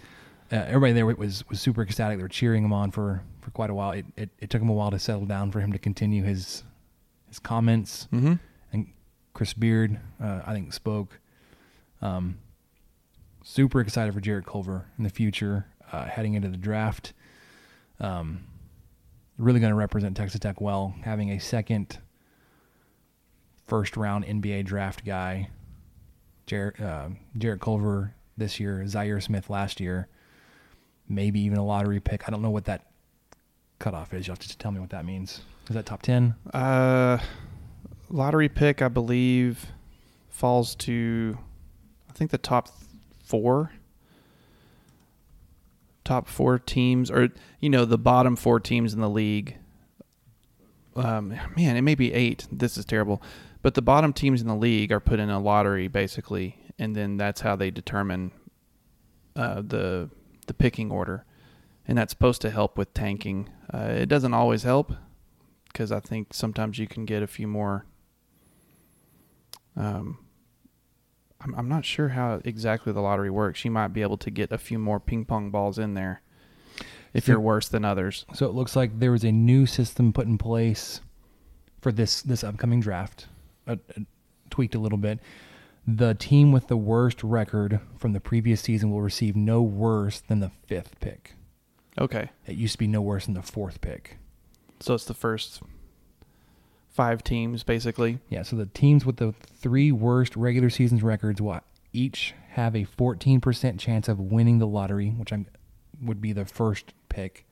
[0.48, 2.18] but, uh, everybody there was was super ecstatic.
[2.18, 3.92] They were cheering him on for for quite a while.
[3.92, 6.62] It it, it took him a while to settle down for him to continue his
[7.28, 8.08] his comments.
[8.12, 8.34] mm-hmm.
[8.72, 8.86] and
[9.34, 11.20] Chris Beard, uh, I think, spoke.
[12.00, 12.38] Um,
[13.44, 17.12] super excited for Jarrett Culver in the future, uh, heading into the draft.
[18.00, 18.44] Um,
[19.36, 21.98] really going to represent Texas Tech well, having a second
[23.66, 25.50] first round NBA draft guy.
[26.46, 27.10] Jarrett, uh,
[27.60, 30.08] Culver this year, Zhaire Smith last year,
[31.08, 32.26] maybe even a lottery pick.
[32.26, 32.86] I don't know what that
[33.78, 34.26] cutoff is.
[34.26, 35.42] You'll have to tell me what that means.
[35.68, 36.34] Is that top 10?
[36.54, 37.18] Uh,
[38.08, 39.66] lottery pick, I believe,
[40.30, 41.36] falls to,
[42.18, 42.68] think the top
[43.24, 43.72] four.
[46.04, 47.28] Top four teams, or
[47.60, 49.56] you know, the bottom four teams in the league.
[50.96, 52.46] Um, man, it may be eight.
[52.50, 53.22] This is terrible,
[53.62, 57.16] but the bottom teams in the league are put in a lottery basically, and then
[57.16, 58.32] that's how they determine
[59.36, 60.10] uh, the
[60.46, 61.24] the picking order,
[61.86, 63.50] and that's supposed to help with tanking.
[63.72, 64.92] Uh, it doesn't always help
[65.68, 67.84] because I think sometimes you can get a few more.
[69.76, 70.18] Um,
[71.40, 73.64] I'm I'm not sure how exactly the lottery works.
[73.64, 76.22] You might be able to get a few more ping pong balls in there
[77.14, 78.24] if So- you're worse than others.
[78.34, 81.00] So it looks like there was a new system put in place
[81.80, 83.28] for this this upcoming draft,
[83.66, 84.00] uh, uh,
[84.50, 85.20] tweaked a little bit.
[85.86, 90.40] The team with the worst record from the previous season will receive no worse than
[90.40, 91.34] the fifth pick.
[91.98, 94.18] Okay, It used to be no worse than the fourth pick.
[94.80, 95.62] so it's the first
[96.98, 98.18] five teams basically.
[98.28, 101.60] Yeah, so the teams with the three worst regular seasons records will
[101.92, 105.46] each have a 14% chance of winning the lottery, which I'm,
[106.02, 107.46] would be the first pick.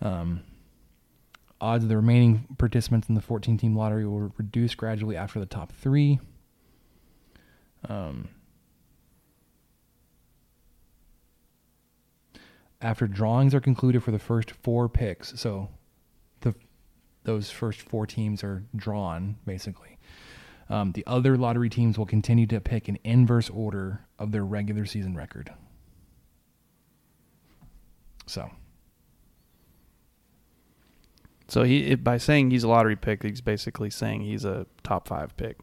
[0.00, 0.44] Um,
[1.60, 5.44] odds of the remaining participants in the 14 team lottery will reduce gradually after the
[5.44, 6.18] top three.
[7.86, 8.30] Um,
[12.80, 15.68] after drawings are concluded for the first four picks, so
[17.24, 19.98] those first four teams are drawn basically.
[20.68, 24.86] Um, the other lottery teams will continue to pick in inverse order of their regular
[24.86, 25.52] season record.
[28.26, 28.50] So
[31.48, 35.36] So he by saying he's a lottery pick, he's basically saying he's a top five
[35.36, 35.58] pick.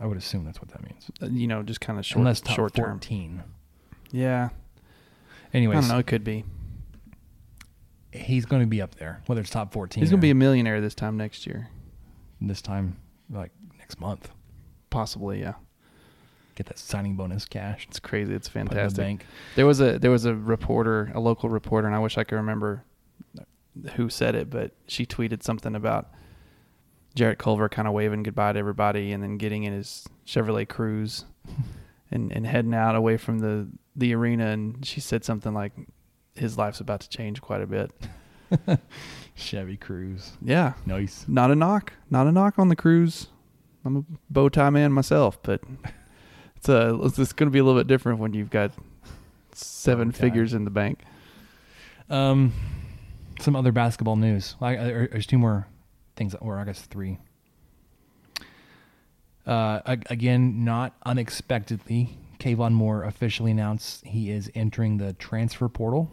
[0.00, 1.10] I would assume that's what that means.
[1.20, 2.84] Uh, You know, just kind of short Unless top short term.
[3.00, 3.42] 14.
[4.12, 4.50] Yeah,
[5.52, 5.98] Anyways, I don't know.
[5.98, 6.44] It could be.
[8.18, 10.00] He's going to be up there, whether it's top 14.
[10.02, 11.68] He's going to be a millionaire this time next year.
[12.40, 12.96] this time,
[13.30, 14.30] like next month.
[14.90, 15.54] Possibly, yeah.
[16.54, 17.86] Get that signing bonus cash.
[17.88, 18.34] It's crazy.
[18.34, 18.98] It's in the fantastic.
[18.98, 19.26] bank.
[19.54, 22.36] There was a there was a reporter, a local reporter, and I wish I could
[22.36, 22.84] remember
[23.94, 26.10] who said it, but she tweeted something about
[27.14, 31.24] Jarrett Culver kind of waving goodbye to everybody and then getting in his Chevrolet Cruze
[32.10, 34.46] and, and heading out away from the, the arena.
[34.46, 35.72] And she said something like,
[36.38, 37.90] his life's about to change quite a bit.
[39.34, 40.32] Chevy Cruze.
[40.42, 40.74] Yeah.
[40.86, 41.24] Nice.
[41.28, 41.92] Not a knock.
[42.10, 43.28] Not a knock on the cruise.
[43.84, 45.62] I'm a bow tie man myself, but
[46.56, 48.72] it's a, it's, going to be a little bit different when you've got
[49.52, 50.18] seven tie.
[50.18, 51.00] figures in the bank.
[52.10, 52.52] Um,
[53.40, 54.56] some other basketball news.
[54.60, 55.66] Like, uh, there's two more
[56.16, 57.18] things, or I guess three.
[59.46, 66.10] Uh, again, not unexpectedly, Khavon Moore officially announced he is entering the transfer portal.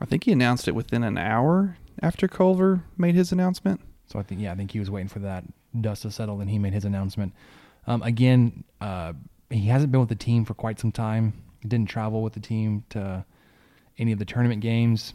[0.00, 3.80] I think he announced it within an hour after Culver made his announcement.
[4.06, 5.44] So I think, yeah, I think he was waiting for that
[5.78, 7.32] dust to settle, and he made his announcement.
[7.86, 9.12] Um, again, uh,
[9.50, 11.32] he hasn't been with the team for quite some time.
[11.60, 13.24] He didn't travel with the team to
[13.98, 15.14] any of the tournament games.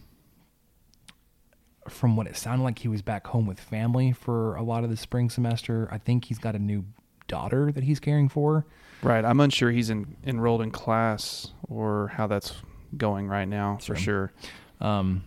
[1.89, 4.89] From what it sounded like, he was back home with family for a lot of
[4.89, 5.87] the spring semester.
[5.91, 6.85] I think he's got a new
[7.27, 8.65] daughter that he's caring for.
[9.01, 9.25] Right.
[9.25, 12.53] I'm unsure he's in, enrolled in class or how that's
[12.95, 14.31] going right now for Sure.
[14.83, 15.23] Um,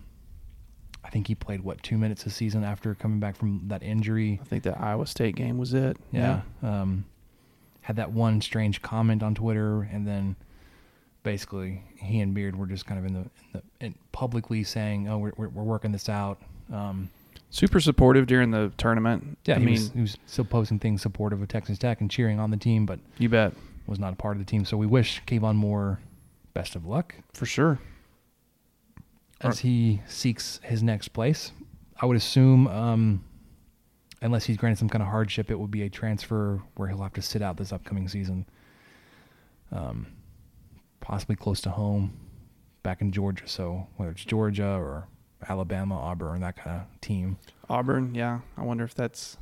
[1.03, 4.39] I think he played what two minutes a season after coming back from that injury.
[4.41, 5.97] I think that Iowa State game was it.
[6.11, 6.41] Yeah.
[6.61, 7.05] Um,
[7.81, 10.35] had that one strange comment on Twitter, and then
[11.23, 15.07] basically he and Beard were just kind of in the, in the in publicly saying,
[15.07, 16.39] "Oh, we're we're, we're working this out."
[16.71, 17.09] Um,
[17.49, 19.37] Super supportive during the tournament.
[19.45, 22.11] yeah, I he mean, was he was still posting things supportive of Texas Tech and
[22.11, 23.53] cheering on the team, but you bet.
[23.87, 24.65] was not a part of the team.
[24.65, 25.99] So we wish Khavon Moore
[26.53, 27.79] best of luck For sure.
[29.41, 31.51] As he seeks his next place.
[31.99, 33.23] I would assume, um,
[34.21, 37.13] unless he's granted some kind of hardship, it would be a transfer where he'll have
[37.13, 38.45] to sit out this upcoming season.
[39.71, 40.07] Um,
[41.01, 42.13] possibly close to home,
[42.83, 43.47] back in Georgia.
[43.47, 45.07] So whether it's Georgia or
[45.47, 47.37] Alabama, Auburn, that kind of team.
[47.69, 48.39] Auburn, yeah.
[48.57, 49.37] I wonder if that's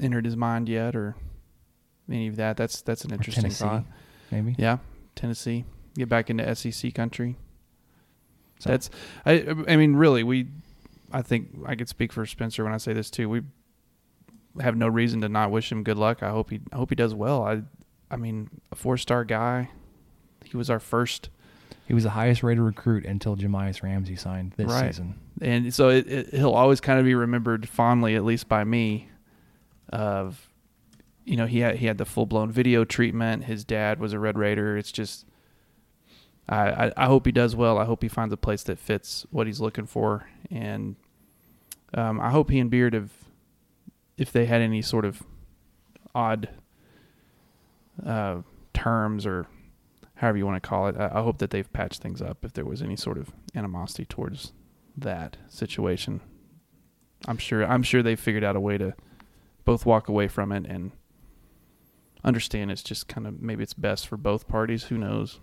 [0.00, 1.16] entered his mind yet or
[2.08, 2.56] any of that.
[2.56, 3.84] That's that's an interesting thought.
[4.30, 4.54] maybe.
[4.58, 4.78] Yeah,
[5.14, 5.64] Tennessee.
[5.96, 7.36] Get back into SEC country.
[8.60, 8.88] So- That's
[9.26, 10.46] I I mean really we
[11.12, 13.28] I think I could speak for Spencer when I say this too.
[13.28, 13.42] We
[14.60, 16.22] have no reason to not wish him good luck.
[16.22, 17.42] I hope he I hope he does well.
[17.42, 17.62] I
[18.12, 19.70] I mean, a four-star guy.
[20.44, 21.30] He was our first
[21.86, 24.86] He was the highest rated recruit until Jahmi'us Ramsey signed this Right.
[24.92, 25.14] season.
[25.40, 29.08] and so it, it, he'll always kind of be remembered fondly at least by me
[29.90, 30.48] of
[31.24, 33.44] you know he had he had the full blown video treatment.
[33.44, 34.76] His dad was a Red Raider.
[34.76, 35.26] It's just
[36.48, 37.78] I, I hope he does well.
[37.78, 40.96] I hope he finds a place that fits what he's looking for, and
[41.94, 43.10] um, I hope he and Beard have
[44.16, 45.22] if they had any sort of
[46.14, 46.48] odd
[48.04, 48.42] uh,
[48.74, 49.46] terms or
[50.16, 50.96] however you want to call it.
[50.96, 54.04] I, I hope that they've patched things up if there was any sort of animosity
[54.04, 54.52] towards
[54.96, 56.20] that situation.
[57.28, 58.94] I'm sure I'm sure they figured out a way to
[59.64, 60.92] both walk away from it and
[62.24, 64.84] understand it's just kind of maybe it's best for both parties.
[64.84, 65.40] Who knows?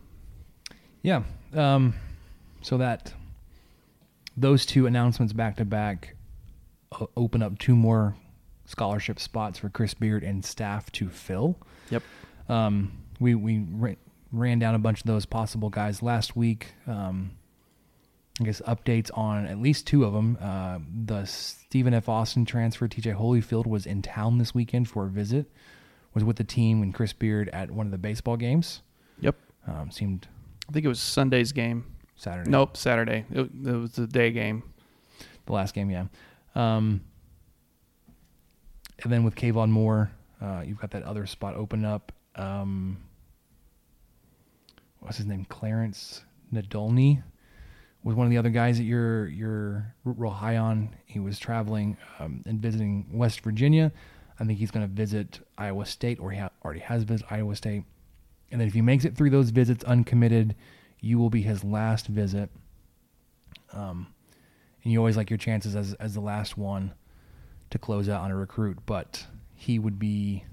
[1.08, 1.24] Yeah.
[1.54, 1.94] Um,
[2.62, 3.14] so that
[4.36, 6.18] those two announcements back to back
[7.16, 8.18] open up two more
[8.66, 11.56] scholarship spots for Chris Beard and staff to fill.
[11.92, 12.04] Yep.
[12.50, 12.92] Um,
[13.22, 13.96] we we ra-
[14.34, 16.74] ran down a bunch of those possible guys last week.
[16.86, 17.32] Um,
[18.42, 20.38] I guess updates on at least two of them.
[20.42, 22.10] Uh, the Stephen F.
[22.10, 25.50] Austin transfer, TJ Holyfield, was in town this weekend for a visit.
[26.14, 28.82] Was with the team and Chris Beard at one of the baseball games.
[29.22, 29.36] Yep.
[29.66, 30.28] Um, seemed
[30.68, 31.86] I think it was Sunday's game.
[32.16, 32.50] Saturday.
[32.50, 33.26] Nope, Saturday.
[33.32, 34.64] It, it was the day game.
[35.46, 36.06] The last game, yeah.
[36.56, 37.02] Um,
[39.04, 42.12] and then with Khavon Moore, uh, you've got that other spot open up.
[42.36, 42.98] Um,
[45.00, 45.46] what's his name?
[45.46, 47.24] Clarence Nadolny
[48.04, 50.90] was one of the other guys that you're you're real high on.
[51.06, 53.92] He was traveling um, and visiting West Virginia.
[54.40, 57.56] I think he's going to visit Iowa State, or he ha- already has visited Iowa
[57.56, 57.84] State.
[58.52, 60.56] And then if he makes it through those visits uncommitted,
[61.02, 62.50] you will be his last visit.
[63.74, 64.08] Um,
[64.84, 66.94] and you always like your chances as as the last one
[67.70, 70.46] to close out on a recruit, but he would be.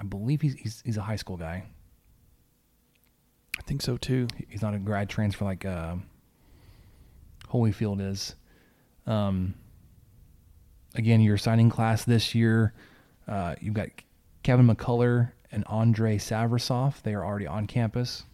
[0.00, 1.64] I believe he's he's, he's a high school guy.
[3.58, 4.26] I think so too.
[4.48, 5.96] He's not a grad transfer like uh,
[7.50, 8.34] Holyfield is.
[9.06, 9.54] Um,
[10.94, 12.74] again, your signing class this year,
[13.28, 13.88] uh, you've got
[14.42, 17.00] Kevin McCullar and Andrei Savrasov.
[17.02, 18.24] They are already on campus,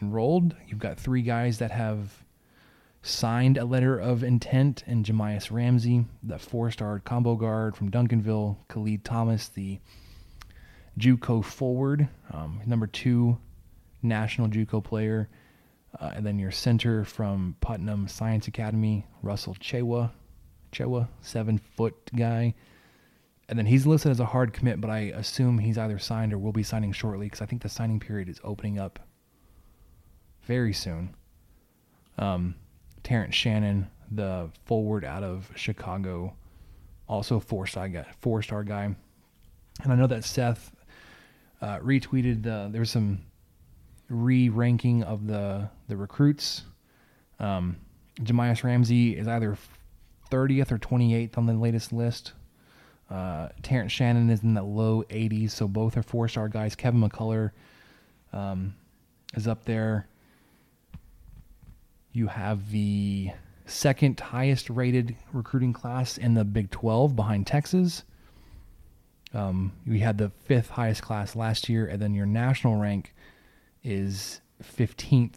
[0.00, 0.56] enrolled.
[0.66, 2.24] You've got three guys that have
[3.02, 9.04] signed a letter of intent, and Jahmi'us Ramsey, the four-star combo guard from Duncanville, Khalid
[9.04, 9.78] Thomas, the
[10.98, 13.38] JUCO forward, um, number two
[14.02, 15.28] national JUCO player,
[16.00, 20.12] uh, and then your center from Putnam Science Academy, Russel Tchewa,
[20.72, 22.54] Tchewa, seven foot guy.
[23.50, 26.38] And then he's listed as a hard commit, but I assume he's either signed or
[26.38, 29.00] will be signing shortly because I think the signing period is opening up
[30.42, 31.16] very soon.
[32.16, 32.54] Um,
[33.02, 36.32] Terrence Shannon, the forward out of Chicago,
[37.08, 38.94] also four star guy, four star guy.
[39.82, 40.72] And I know that Seth
[41.60, 43.18] uh, retweeted the there's some
[44.08, 46.62] re-ranking of the the recruits.
[47.40, 47.78] Um,
[48.20, 49.58] Jahmi'us Ramsey is either
[50.30, 52.34] 30th or 28th on the latest list.
[53.10, 56.76] Uh, Terrence Shannon is in the low 80s, so both are four-star guys.
[56.76, 57.50] Kevin McCullar
[58.32, 58.74] um,
[59.34, 60.06] is up there.
[62.12, 63.30] You have the
[63.66, 68.04] second highest rated recruiting class in the Big 12 behind Texas.
[69.32, 73.14] Um, we had the fifth highest class last year, and then your national rank
[73.84, 74.40] is
[74.76, 75.36] 15th,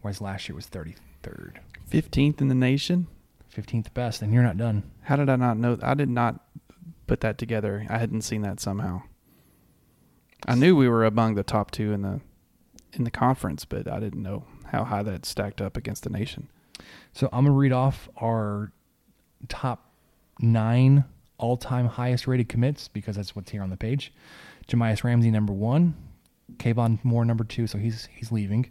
[0.00, 1.56] whereas last year was 33rd.
[1.86, 3.06] Fifteenth in the nation.
[3.54, 4.82] 15th best, and you're not done.
[5.02, 5.78] How did I not know?
[5.80, 6.40] I did not
[7.06, 7.86] put that together.
[7.88, 9.02] I hadn't seen that somehow.
[10.46, 12.20] I knew we were among the top two in the
[12.92, 16.48] in the conference, but I didn't know how high that stacked up against the nation.
[17.12, 18.72] So I'm gonna read off our
[19.48, 19.90] top
[20.40, 21.04] nine
[21.38, 24.12] all-time highest rated commits because that's what's here on the page.
[24.68, 25.94] Jahmi'us Ramsey number one,
[26.56, 28.70] Khavon Moore number two, so he's he's leaving.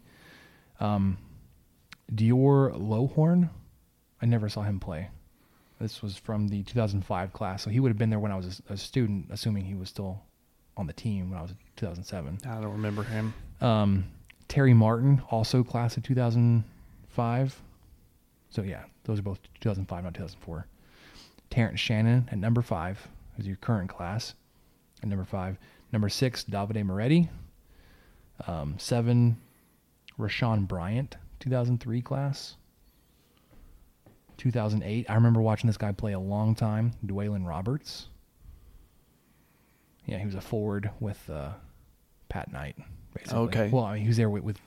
[0.80, 1.18] Um,
[2.12, 3.50] Dior Lowhorn,
[4.22, 5.10] I never saw him play.
[5.84, 8.62] This was from the 2005 class, so he would have been there when I was
[8.70, 10.24] a, a student, assuming he was still
[10.78, 12.38] on the team when I was in 2007.
[12.48, 13.34] I don't remember him.
[13.60, 14.06] Um,
[14.48, 17.62] Terry Martin, also class of 2005.
[18.50, 20.68] So yeah, those are both 2005, not 2004.
[21.50, 23.06] Terrence Shannon at number five
[23.38, 24.36] is your current class.
[25.02, 25.58] At number five,
[25.92, 27.30] number six, Davide Moretti.
[28.48, 29.36] Um, seven,
[30.18, 32.56] Rashawn Bryant, 2003 class.
[34.38, 36.92] 2008, I remember watching this guy play a long time.
[37.06, 38.08] D'walyn Roberts.
[40.06, 41.50] Yeah, he was a forward with uh,
[42.30, 42.76] Pat Knight.
[43.16, 43.40] Basically.
[43.40, 43.70] Okay.
[43.72, 44.58] Well, I mean, he was there with, with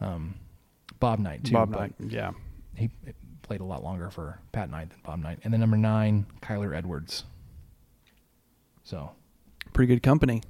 [0.00, 0.34] um,
[1.00, 1.52] Bob Knight too.
[1.54, 1.94] Bob Knight.
[1.98, 2.32] Yeah.
[2.76, 2.90] He
[3.42, 5.40] played a lot longer for Pat Knight than Bob Knight.
[5.42, 7.24] And then number nine, Kyler Edwards.
[8.84, 9.10] So
[9.72, 10.42] Pretty good company.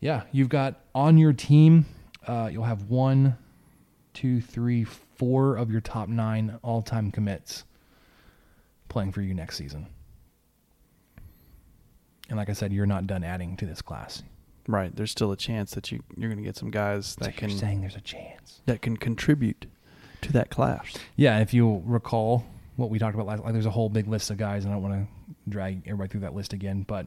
[0.00, 1.86] yeah, you've got on your team,
[2.26, 3.36] uh, you'll have one,
[4.16, 7.64] two, three, four of your top nine all time commits
[8.88, 9.86] playing for you next season.
[12.28, 14.22] And like I said, you're not done adding to this class.
[14.66, 14.94] Right.
[14.94, 17.50] There's still a chance that you you're going to get some guys So that you're
[17.50, 18.62] can saying there's a chance.
[18.66, 19.66] that can contribute
[20.22, 20.96] to that class.
[21.14, 22.44] Yeah, if you'll recall
[22.76, 24.76] what we talked about last, like there's a whole big list of guys, and I
[24.76, 27.06] don't want to drag everybody through that list again, but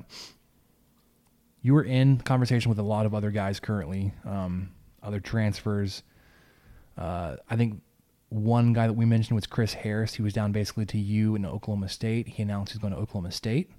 [1.62, 4.70] you were in conversation with a lot of other guys currently, um,
[5.03, 6.03] other transfers.
[7.00, 7.82] Uh, I think
[8.28, 10.14] one guy that we mentioned was Chris Harris.
[10.16, 12.28] He was down basically to you in Oklahoma State.
[12.28, 13.72] He announced he's going to Oklahoma State.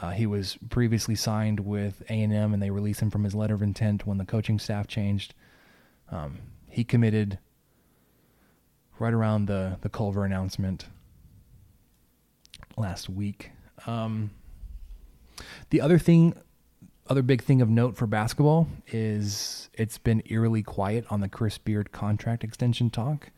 [0.00, 3.34] Uh, he was previously signed with A and M, and they released him from his
[3.34, 5.34] letter of intent when the coaching staff changed.
[6.10, 6.38] Um,
[6.68, 7.38] he committed
[8.98, 10.86] right around the the Culver announcement
[12.76, 13.50] last week.
[13.86, 14.30] Um,
[15.70, 16.34] the other thing,
[17.08, 21.58] other big thing of note for basketball is it's been eerily quiet on the Chris
[21.58, 23.30] Beard contract extension talk.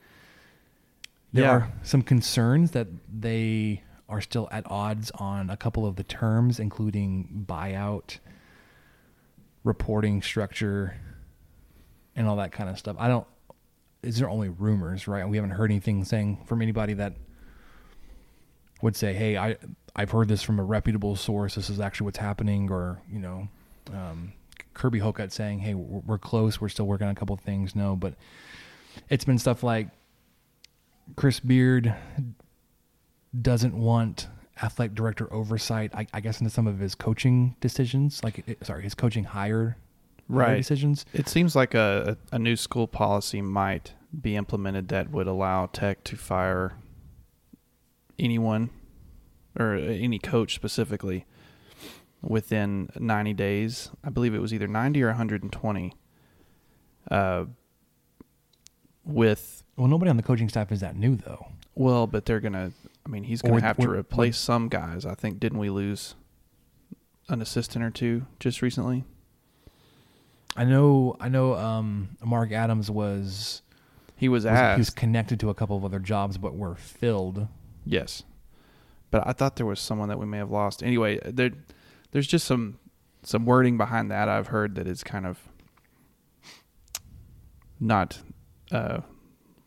[1.33, 1.51] There Yeah.
[1.53, 6.59] are some concerns that they are still at odds on a couple of the terms,
[6.59, 8.19] including buyout,
[9.63, 10.97] reporting structure,
[12.17, 12.97] and all that kind of stuff.
[12.99, 13.27] I don't.
[14.03, 15.29] These are only rumors, right?
[15.29, 17.15] We haven't heard anything saying from anybody that
[18.83, 19.57] would say, "Hey, I
[19.95, 21.55] I've heard this from a reputable source.
[21.55, 23.49] This is actually what's happening," or you know,
[23.93, 24.33] um,
[24.75, 26.61] Kirby Hocutt saying, "Hey, we're, close.
[26.61, 28.15] We're still working on a couple of things." No, but
[29.09, 29.89] it's been stuff like
[31.17, 31.95] Chris Beard
[33.41, 34.29] doesn't want
[34.63, 35.91] athletic director oversight.
[35.95, 39.59] I, I guess into some of his coaching decisions, like it- sorry, his coaching hire
[39.69, 39.77] hire
[40.29, 40.57] Right.
[40.57, 41.05] decisions.
[41.13, 46.05] It seems like a a new school policy might be implemented that would allow Tech
[46.05, 46.75] to fire
[48.19, 48.71] anyone
[49.59, 51.25] or any coach specifically
[52.23, 53.91] within 90 days.
[54.05, 55.95] I believe it was either 90 or 120.
[57.11, 57.45] Uh,
[59.05, 61.47] with Well, nobody on the coaching staff is that new though.
[61.75, 62.73] well, but they're gonna.
[63.05, 65.07] I mean, he's gonna with- have to with- replace some guys.
[65.07, 66.15] I think didn't we lose
[67.29, 69.05] an assistant or two just recently?
[70.57, 71.17] I know.
[71.21, 71.55] I know.
[71.55, 73.63] Um, Mark Adams was
[74.17, 74.77] He was was, asked.
[74.77, 77.49] he was connected to a couple of other jobs, but were filled.
[77.87, 78.25] Yes,
[79.11, 80.83] but I thought there was someone that we may have lost.
[80.83, 81.51] Anyway, there,
[82.13, 82.79] there's just some
[83.23, 85.39] some wording behind that I've heard that is kind of
[87.79, 88.21] not
[88.73, 89.01] uh,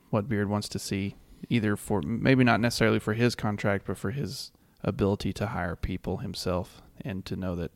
[0.10, 1.16] what Beard wants to see,
[1.50, 4.52] either for maybe not necessarily for his contract, but for his
[4.84, 7.72] ability to hire people himself and to know that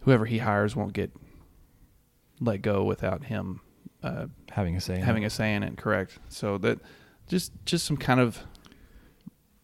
[0.00, 1.10] whoever he hires won't get
[2.40, 3.60] let go without him
[4.02, 4.96] uh, having a say.
[4.96, 5.26] in having it.
[5.26, 5.76] a say in it.
[5.76, 6.18] Correct.
[6.28, 6.80] So that
[7.28, 8.38] just just some kind of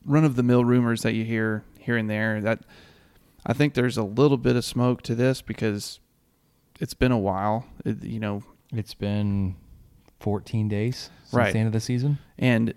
[0.05, 2.41] run of the mill rumors that you hear here and there.
[2.41, 2.61] That
[3.49, 5.99] I think there's a little bit of smoke to this because
[6.81, 7.67] it's been a while.
[7.85, 8.43] It, you know,
[8.73, 9.57] It's been
[10.21, 11.53] 14 days since Right.
[11.53, 12.19] the end of the season.
[12.39, 12.75] and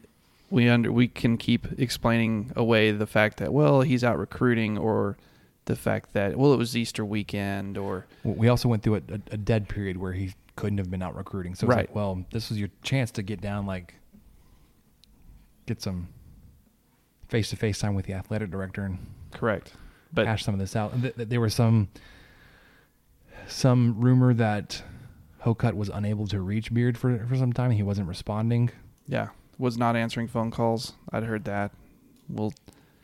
[0.49, 5.15] we under we can keep explaining away the fact that well he's out recruiting or
[5.63, 9.22] the fact that well it was Easter weekend or We also went through a, a,
[9.32, 11.55] a dead period where he couldn't have been out recruiting.
[11.55, 11.88] So it's Right.
[11.88, 13.95] like, well, this was your chance to get down, like,
[15.65, 16.09] get some
[17.30, 18.97] face to face time with the athletic director and
[19.32, 19.74] correct,
[20.14, 20.99] but hash some of this out.
[21.01, 21.89] Th- th- there was some
[23.47, 24.84] some rumor that
[25.39, 27.72] Hocutt was unable to reach Beard for for some time.
[27.72, 28.70] He wasn't responding.
[29.07, 30.93] yeah was not answering phone calls.
[31.12, 31.72] I'd heard that.
[32.28, 32.51] Well,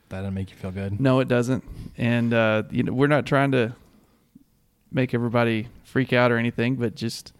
[0.09, 0.99] That didn't make you feel good.
[0.99, 1.63] No, it doesn't.
[1.97, 3.75] And uh, you know, we're not trying to
[4.91, 7.31] make everybody freak out or anything, but just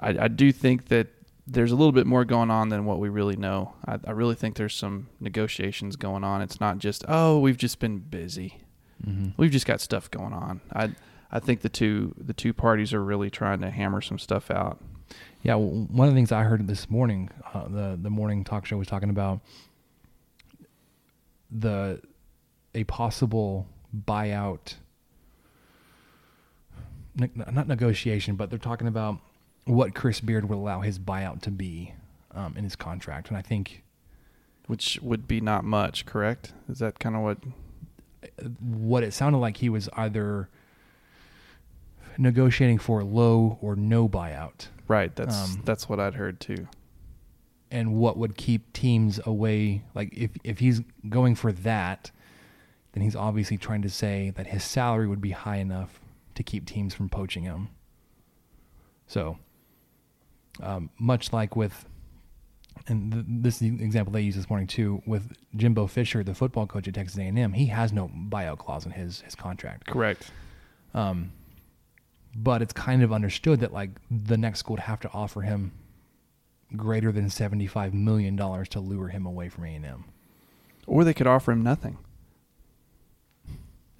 [0.00, 1.06] I, I do think that
[1.46, 3.74] there's a little bit more going on than what we really know.
[3.86, 6.40] I, I really think there's some negotiations going on.
[6.42, 8.60] It's not just oh, we've just been busy.
[9.06, 9.30] Mm-hmm.
[9.36, 10.60] We've just got stuff going on.
[10.72, 10.92] I
[11.30, 14.78] I think the two the two parties are really trying to hammer some stuff out.
[15.42, 18.64] Yeah, w- one of the things I heard this morning, uh, the the morning talk
[18.64, 19.40] show was talking about
[21.50, 22.00] the
[22.74, 23.66] a possible
[24.06, 24.74] buyout,
[27.16, 29.18] ne- not negotiation, but they're talking about
[29.64, 31.94] what Chris Beard would allow his buyout to be
[32.32, 33.82] um, in his contract, and I think
[34.66, 36.52] Which would be not much, correct?
[36.68, 37.38] Is that kind of what?
[38.60, 40.48] what it sounded like he was either
[42.18, 44.68] negotiating for low or no buyout.
[44.88, 45.14] Right.
[45.14, 46.68] That's Um, that's what I'd heard too.
[47.70, 52.10] and what would keep teams away like if if he's going for that
[52.92, 55.98] then he's obviously trying to say that his salary would be high enough
[56.34, 57.70] to keep teams from poaching him
[59.06, 59.38] so
[60.60, 61.86] um, much like with
[62.88, 66.34] and th- this is the example they used this morning too with Jimbo Fisher the
[66.34, 70.30] football coach at Texas A&M he has no buyout clause in his his contract Correct.
[70.94, 71.32] um,
[72.34, 75.72] but it's kind of understood that like the next school would have to offer him
[76.76, 80.04] greater than seventy-five million dollars to lure him away from A and M.
[80.86, 81.98] Or they could offer him nothing.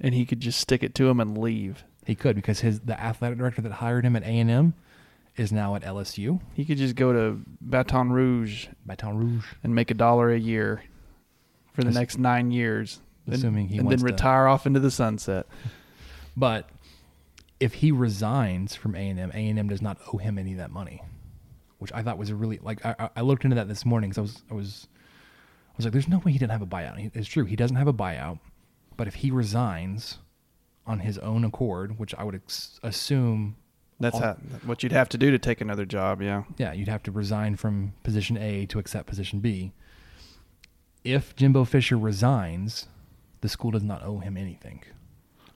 [0.01, 1.85] and he could just stick it to him and leave.
[2.07, 4.75] He could because his the athletic director that hired him at A and M
[5.37, 9.47] is now at LSU, He could just go to Baton Rouge Baton Rouge.
[9.65, 10.83] and make a dollar a year
[11.73, 15.47] for the next nine years, Assuming he and then to- retire off into the sunset.
[16.37, 16.69] But
[17.61, 20.53] if he resigns from A and M, A and M does not owe him any
[20.53, 21.03] of that money,
[21.79, 24.11] which I thought was a really like I, I- I looked into that this morning
[24.11, 24.89] because I was I was
[25.71, 27.11] I was like, there's no way he didn't have a buyout.
[27.15, 28.39] It's true, he doesn't have a buyout,
[28.97, 30.19] but if he resigns
[30.87, 33.57] on his own accord, which I would ex- assume,
[34.03, 34.35] That's all- how,
[34.67, 36.21] what you'd have to do to take another job.
[36.23, 36.43] Yeah.
[36.59, 39.73] yeah, you'd have to resign from position A to accept position B.
[41.05, 42.87] If Jimbo Fisher resigns,
[43.41, 44.83] the school does not owe him anything.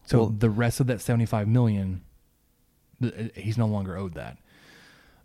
[0.05, 2.03] So Well- the rest of that seventy-five million,
[3.35, 4.39] he's no longer owed that.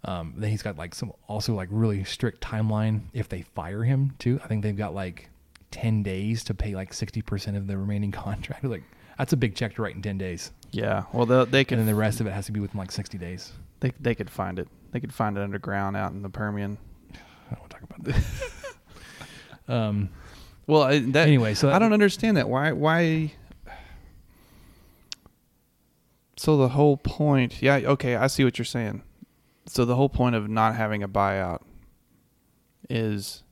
[0.03, 4.15] Um, then he's got like some also like really strict timeline if they fire him
[4.17, 4.39] too.
[4.43, 5.29] I think they've got like
[5.69, 8.63] ten days to pay like sixty percent of the remaining contract.
[8.63, 8.83] Like
[9.17, 11.03] that's a big check to write in ten days, Yeah.
[11.13, 13.17] Well, they they and then the rest of it has to be within like sixty
[13.17, 13.51] days.
[13.81, 14.67] they they could find it.
[14.91, 16.77] They could find it underground out in the Permian.
[17.51, 18.03] I don't want to talk about
[19.67, 19.73] that.
[19.73, 20.09] um,
[20.67, 22.49] Well, I, that Anyway, so I don't understand that.
[22.49, 22.71] Why?
[22.71, 23.33] Why?
[26.37, 29.03] So the whole point, yeah, okay, I see what you're saying.
[29.67, 31.61] So the whole point of not having a buyout
[32.89, 33.43] is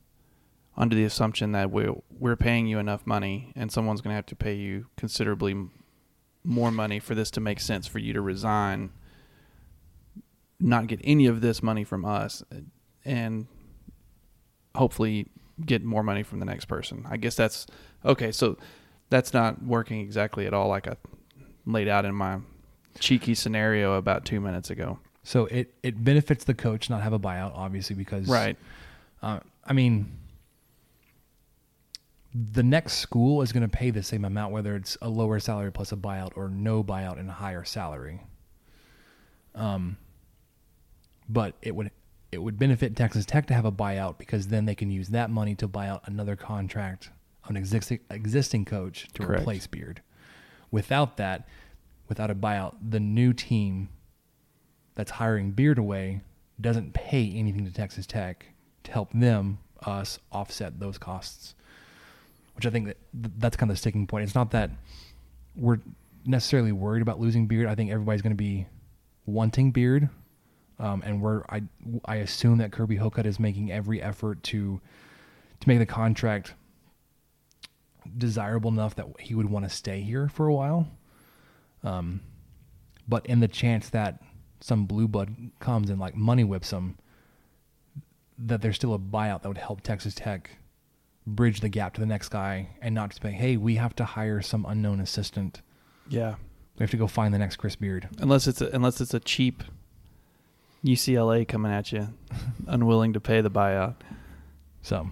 [0.76, 4.26] under the assumption that we we're paying you enough money, and someone's going to have
[4.26, 5.68] to pay you considerably
[6.44, 8.90] more money for this to make sense for you to resign,
[10.58, 12.42] not get any of this money from us,
[13.04, 13.46] and
[14.74, 15.28] hopefully
[15.64, 17.06] get more money from the next person.
[17.08, 17.66] I guess that's
[18.04, 18.32] okay.
[18.32, 18.56] So
[19.10, 20.96] that's not working exactly at all like I
[21.66, 22.38] laid out in my
[22.98, 24.98] cheeky scenario about two minutes ago.
[25.22, 28.56] So it it benefits the coach not have a buyout, obviously, because Right.
[29.22, 30.10] Uh, I mean,
[32.34, 35.72] the next school is going to pay the same amount, whether it's a lower salary
[35.72, 38.20] plus a buyout or no buyout and a higher salary.
[39.54, 39.96] Um,
[41.28, 41.90] but it would
[42.32, 45.30] it would benefit Texas Tech to have a buyout because then they can use that
[45.30, 47.10] money to buy out another contract
[47.42, 49.42] of an existing existing coach to Correct.
[49.42, 50.02] replace Beard.
[50.70, 51.48] Without that,
[52.08, 53.88] without a buyout, the new team
[54.94, 56.20] that's hiring Beard away
[56.60, 58.46] doesn't pay anything to Texas Tech
[58.84, 61.54] to help them us offset those costs.
[62.54, 62.96] Which I think that
[63.38, 64.24] that's kind of the sticking point.
[64.24, 64.70] It's not that
[65.56, 65.78] we're
[66.24, 67.66] necessarily worried about losing Beard.
[67.66, 68.66] I think everybody's going to be
[69.26, 70.08] wanting Beard,
[70.78, 71.62] um, and we're I
[72.04, 74.80] I assume that Kirby Hocutt is making every effort to
[75.60, 76.54] to make the contract
[78.16, 80.88] desirable enough that he would want to stay here for a while.
[81.82, 82.20] Um,
[83.08, 84.22] but in the chance that
[84.60, 86.96] some blue blood comes and like money whips him,
[88.38, 90.50] that there's still a buyout that would help Texas Tech
[91.30, 94.04] bridge the gap to the next guy and not just be, hey, we have to
[94.04, 95.62] hire some unknown assistant.
[96.08, 96.34] Yeah.
[96.78, 98.08] We have to go find the next Chris Beard.
[98.18, 99.62] Unless it's a, unless it's a cheap
[100.84, 102.08] UCLA coming at you,
[102.66, 103.96] unwilling to pay the buyout.
[104.82, 105.10] So,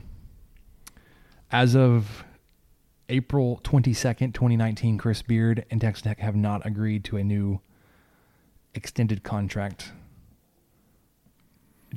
[1.52, 2.24] as of
[3.08, 7.60] April 22nd, 2019, Chris Beard and Texas Tech have not agreed to a new
[8.74, 9.92] extended contract.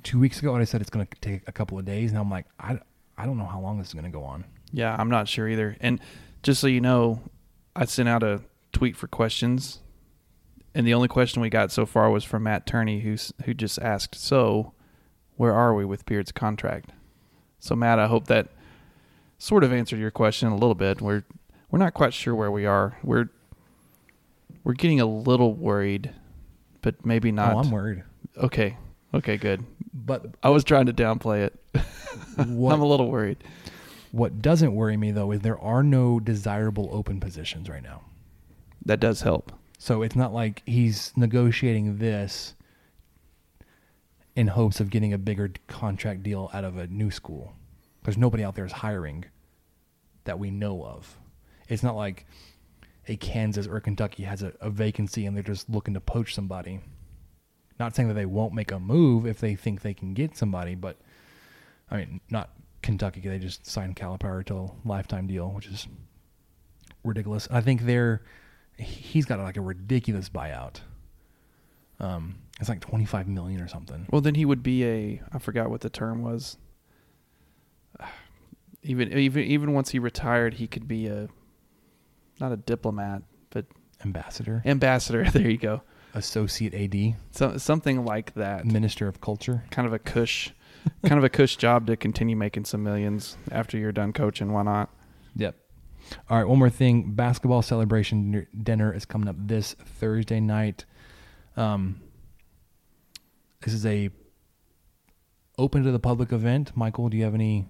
[0.04, 2.14] Two weeks ago, I said it's going to take a couple of days.
[2.14, 2.80] Now I'm like, I,
[3.18, 4.46] I don't know how long this is going to go on.
[4.72, 5.78] Yeah, I'm not sure either.
[5.82, 6.00] And
[6.44, 7.22] just so you know,
[7.76, 8.42] I sent out a
[8.74, 9.80] tweet for questions,
[10.74, 13.80] and the only question we got so far was from Matt Turney, who's who just
[13.80, 14.74] asked, "So,
[15.36, 16.92] where are we with Beard's contract?"
[17.60, 18.48] So, Matt, I hope that
[19.38, 21.02] sort of answered your question a little bit.
[21.02, 21.24] We're
[21.70, 22.98] we're not quite sure where we are.
[23.04, 23.30] We're
[24.64, 26.12] we're getting a little worried,
[26.82, 27.56] but maybe oh, not.
[27.56, 28.04] oh, I'm worried.
[28.38, 28.78] Okay,
[29.14, 29.66] okay, good.
[29.94, 31.61] But I was trying to downplay it.
[31.74, 33.44] What, I'm a little worried.
[34.12, 38.02] what doesn't worry me, though, is there are no desirable open positions right now.
[38.86, 39.52] That does help.
[39.78, 42.56] So it's not like he's negotiating this
[44.36, 47.54] in hopes of getting a bigger contract deal out of a new school.
[48.02, 49.26] Because nobody out there is hiring
[50.24, 51.18] that we know of.
[51.68, 52.26] It's not like
[53.08, 56.80] a Kansas or Kentucky has a, a vacancy and they're just looking to poach somebody.
[57.80, 60.76] Not saying that they won't make a move if they think they can get somebody,
[60.76, 60.98] but
[61.92, 62.50] I mean, not
[62.82, 63.20] Kentucky.
[63.22, 65.88] They just signed Calipari to a lifetime deal, which is
[67.04, 67.48] ridiculous.
[67.52, 68.22] I think they're
[68.78, 70.78] he's got like a ridiculous buyout.
[72.00, 74.08] Um, it's like twenty five million or something.
[74.10, 76.58] Well, then he would be a I forgot what the term was.
[78.84, 81.28] Even even even once he retired, he could be a
[82.40, 83.22] not a diplomat,
[83.52, 83.66] but
[84.04, 85.24] Ambassador, ambassador.
[85.32, 85.84] There you go.
[86.16, 88.66] associate AD, So something like that.
[88.66, 89.64] minister of culture.
[89.70, 90.52] Kind of a cush,
[91.06, 94.52] kind of a cush job to continue making some millions after you're done coaching.
[94.52, 94.90] Why not?
[95.36, 95.56] Yep.
[96.30, 97.14] All right, one more thing.
[97.14, 100.86] Basketball celebration dinner- is coming up this Thursday night.
[101.56, 102.02] Um,
[103.62, 104.10] this is a
[105.58, 106.72] open to the public event.
[106.76, 107.68] Michael, do you have any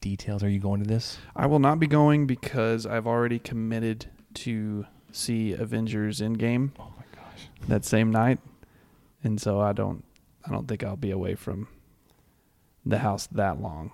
[0.00, 0.42] details?
[0.42, 1.18] Are you going to this?
[1.34, 7.04] I will not be going because I've already committed to see Avengers Endgame Oh my
[7.14, 7.48] gosh.
[7.68, 8.38] that same night,
[9.24, 10.04] and so I don't
[10.46, 11.68] I don't think I'll be away from
[12.84, 13.90] the house that long.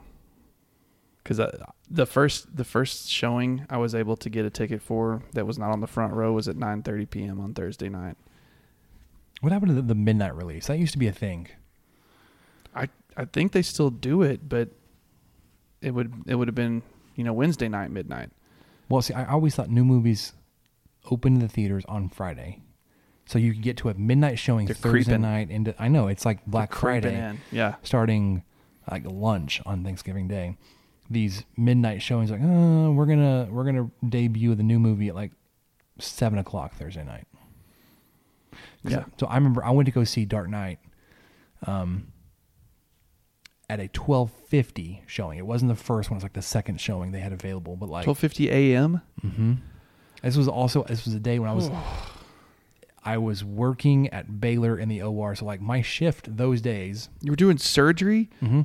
[1.23, 1.41] Because
[1.89, 5.59] the first the first showing I was able to get a ticket for that was
[5.59, 7.41] not on the front row was at 9:30 p.m.
[7.41, 8.17] on Thursday night.
[9.41, 10.67] What happened to the, the midnight release?
[10.67, 11.49] That used to be a thing.
[12.75, 14.71] I I think they still do it, but
[15.81, 16.83] it would it would have been
[17.15, 18.31] you know Wednesday night midnight.
[18.89, 20.33] Well, see, I always thought new movies
[21.11, 22.63] open the theaters on Friday,
[23.27, 25.23] so you could get to a midnight showing They're Thursday creeping.
[25.23, 25.51] night.
[25.51, 27.77] Into I know it's like Black creeping Friday, in, yeah.
[27.83, 28.43] starting
[28.91, 30.57] like lunch on Thanksgiving Day.
[31.11, 35.33] These midnight showings, like, oh, we're gonna we're gonna debut the new movie at like
[35.99, 37.27] seven o'clock Thursday night.
[38.83, 38.99] 'Cause Yeah.
[39.01, 40.79] I- So I remember I went to go see Dark Knight,
[41.67, 42.09] um,
[43.71, 45.39] at a twelve fifty showing.
[45.39, 47.77] It wasn't the first one; it was like the second showing they had available.
[47.77, 49.01] But like 12:50 a.m.
[49.25, 49.53] Mm-hmm.
[50.23, 51.69] This was also this was a day when I was
[53.05, 55.35] I was working at Baylor in the OR.
[55.35, 57.09] So like my shift those days.
[57.21, 58.31] You were doing surgery.
[58.43, 58.63] Mm-hmm.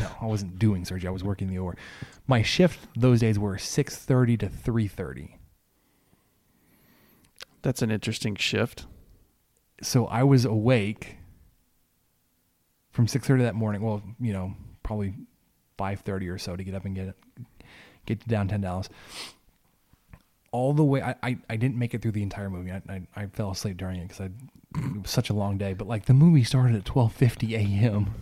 [0.00, 1.08] no, I wasn't doing surgery.
[1.08, 1.76] I was working in the OR.
[2.26, 5.38] My shift those days were six thirty to three thirty.
[7.62, 8.86] That's an interesting shift.
[9.82, 11.16] So I was awake
[12.92, 13.82] from six thirty that morning.
[13.82, 15.14] Well, you know, probably
[15.76, 17.16] five thirty or so to get up and get
[18.06, 18.88] get to downtown Dallas.
[20.52, 22.72] All the way, I, I, I didn't make it through the entire movie.
[22.72, 24.32] I, I, I fell asleep during it because it
[25.00, 25.74] was such a long day.
[25.74, 28.14] But like the movie started at twelve fifty a.m.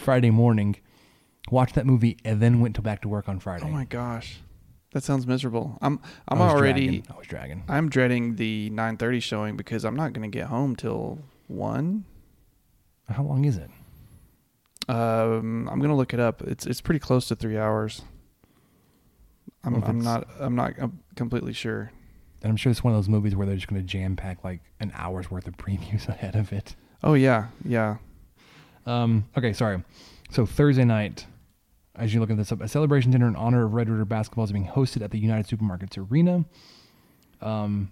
[0.00, 0.76] Friday morning.
[1.50, 3.66] Watched that movie and then went to back to work on Friday.
[3.66, 4.38] Oh my gosh,
[4.92, 5.76] that sounds miserable.
[5.82, 7.06] I'm I'm already dragging.
[7.10, 7.64] I was dragging.
[7.68, 11.18] I'm dreading the 9:30 showing because I'm not going to get home till
[11.48, 12.04] one.
[13.08, 13.70] How long is it?
[14.88, 16.42] Um, I'm going to look it up.
[16.42, 18.02] It's it's pretty close to three hours.
[19.62, 21.92] I'm Well, I'm not I'm not I'm completely sure.
[22.42, 24.44] And I'm sure it's one of those movies where they're just going to jam pack
[24.44, 26.76] like an hour's worth of previews ahead of it.
[27.02, 27.96] Oh yeah, yeah.
[28.86, 29.82] Um, okay, sorry.
[30.30, 31.26] So Thursday night,
[31.96, 34.44] as you look at this up, a celebration dinner in honor of Red Raider basketball
[34.44, 36.44] is being hosted at the United Supermarkets Arena.
[37.40, 37.90] Um,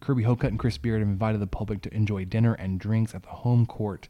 [0.00, 3.22] Kirby Hocutt and Chris Beard have invited the public to enjoy dinner and drinks at
[3.22, 4.08] the home court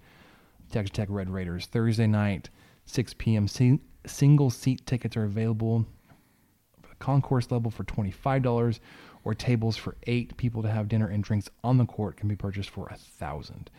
[0.70, 2.49] Texas Tech Red Raiders Thursday night,
[2.86, 3.47] 6 p.m.
[3.47, 5.86] Sing- single seat tickets are available
[7.03, 8.78] concourse level for $25
[9.24, 12.36] or tables for eight people to have dinner and drinks on the court can be
[12.36, 13.70] purchased for a thousand.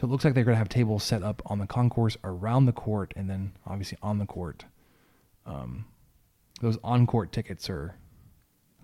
[0.00, 2.66] So it looks like they're going to have tables set up on the concourse around
[2.66, 4.64] the court and then obviously on the court.
[5.44, 5.84] Um,
[6.60, 7.94] those on court tickets are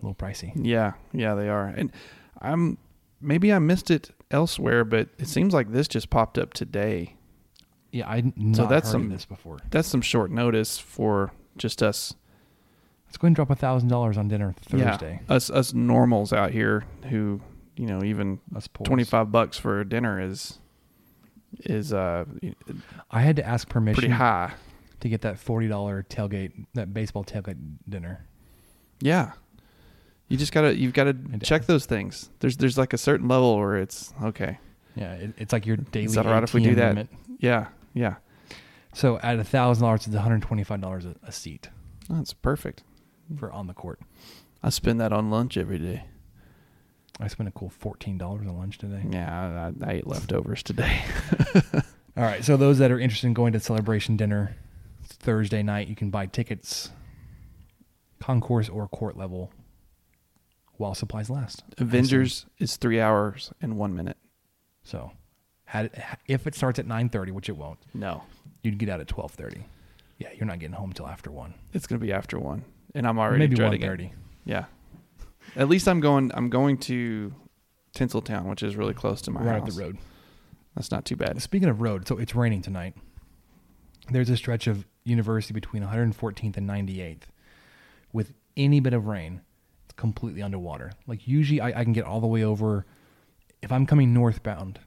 [0.00, 0.52] a little pricey.
[0.56, 1.66] Yeah, yeah, they are.
[1.68, 1.92] And
[2.40, 2.78] I'm
[3.20, 7.14] maybe I missed it elsewhere, but it seems like this just popped up today.
[7.92, 9.58] Yeah, I not So that's some- this before.
[9.70, 12.14] That's some short notice for just us.
[13.08, 15.20] Let's go ahead and drop a thousand dollars on dinner Thursday.
[15.28, 17.40] Yeah, us us normals out here who
[17.76, 18.38] you know even
[18.84, 20.58] twenty five bucks for a dinner is
[21.60, 22.26] is uh
[23.10, 24.52] I had to ask permission pretty high.
[25.00, 27.56] to get that forty dollar tailgate, that baseball tailgate
[27.88, 28.26] dinner.
[29.00, 29.32] Yeah.
[30.28, 32.28] You just gotta you've gotta check those things.
[32.40, 34.58] There's there's like a certain level where it's okay.
[34.94, 36.06] Yeah, it, it's like your daily.
[36.06, 36.88] Is that right if we do that?
[36.90, 37.08] limit.
[37.38, 38.16] Yeah, yeah.
[38.92, 41.70] So at a thousand dollars, it's one hundred twenty five dollars a seat
[42.10, 42.82] That's perfect.
[43.36, 44.00] For on the court.
[44.62, 46.04] I spend that on lunch every day.
[47.20, 49.02] I spent a cool fourteen dollars on lunch today.
[49.10, 51.02] Yeah, I, I ate leftovers today.
[52.16, 54.56] All right, so those that are interested in going to celebration dinner
[55.04, 56.90] Thursday night, you can buy tickets,
[58.20, 59.52] concourse or court level,
[60.76, 61.62] while supplies last.
[61.78, 64.16] Avengers is three hours and one minute.
[64.84, 65.12] So,
[65.64, 68.22] had it, if it starts at nine thirty, which it won't, No,
[68.62, 69.64] you'd get out at twelve thirty.
[70.18, 71.54] Yeah, you're not getting home till after one.
[71.72, 72.64] it's gonna be after one,
[72.94, 74.10] and I'm already Maybe one it.
[74.44, 74.66] Yeah.
[75.56, 76.30] At least I'm going.
[76.34, 77.34] I'm going to
[77.94, 79.74] Tinseltown, which is really close to my Right house.
[79.74, 79.98] the road.
[80.74, 81.40] That's not too bad.
[81.42, 82.94] Speaking of road, so it's raining tonight.
[84.10, 87.22] There's a stretch of University between 114th and 98th.
[88.12, 89.40] With any bit of rain,
[89.84, 90.92] it's completely underwater.
[91.06, 92.86] Like usually, I, I can get all the way over.
[93.60, 94.78] If I'm coming northbound,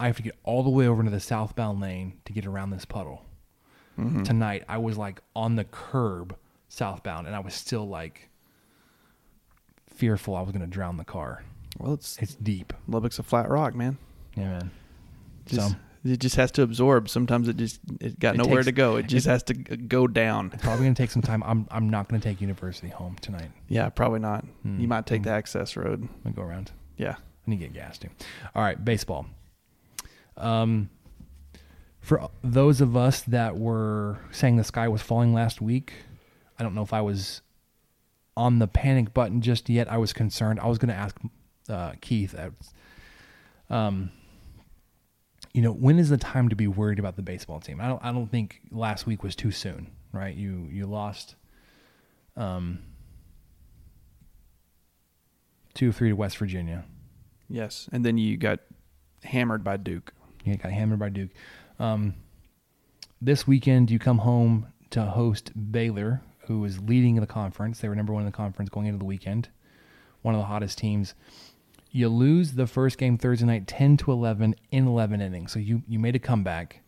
[0.00, 2.70] I have to get all the way over into the southbound lane to get around
[2.70, 3.24] this puddle.
[3.98, 4.24] Mm-hmm.
[4.24, 6.36] Tonight, I was like on the curb
[6.72, 8.28] southbound, and I was still like
[9.88, 11.44] fearful I was going to drown the car.
[11.78, 12.72] Well, it's It's deep.
[12.88, 13.98] Lubbock's a flat rock, man.
[14.36, 14.70] Yeah, man.
[15.46, 17.08] Just so It just has to absorb.
[17.08, 18.96] Sometimes it just it got It nowhere takes- to go.
[18.96, 20.50] It just it- has to g- go down.
[20.52, 21.42] It's probably gonna take some time.
[21.44, 23.50] I'm I'm not gonna take university home tonight.
[23.68, 24.44] Yeah, probably not.
[24.62, 24.80] Hmm.
[24.80, 25.28] You might take Hmm.
[25.28, 26.02] the access road.
[26.02, 26.72] I'm gonna go around.
[26.96, 27.16] Yeah.
[27.46, 28.08] I need to get gas too.
[28.54, 29.26] All right, baseball.
[30.36, 30.90] Um,
[32.00, 35.92] for those of us that were saying the sky was falling last week,
[36.62, 37.42] I don't know if I was
[38.36, 39.90] on the panic button just yet.
[39.90, 40.60] I was concerned.
[40.60, 41.16] I was going to ask
[41.68, 44.12] uh, Keith, uh, um,
[45.52, 47.80] you know, when is the time to be worried about the baseball team?
[47.80, 48.00] I don't.
[48.04, 50.36] I don't think last week was too soon, right?
[50.36, 51.34] You you lost,
[52.36, 52.78] um,
[55.74, 56.84] two three to West Virginia.
[57.48, 57.88] Yes.
[57.90, 58.60] And then you got
[59.24, 60.12] hammered by Duke.
[60.44, 61.30] Yeah, got hammered by Duke.
[61.80, 62.14] Um,
[63.20, 67.80] this weekend, you come home to host Baylor, who is leading the conference.
[67.80, 69.48] They were number one in the conference going into the weekend,
[70.22, 71.14] one of the hottest teams.
[71.90, 75.52] You lose the first game Thursday night, ten to eleven in eleven innings.
[75.52, 76.80] So you you made a comeback.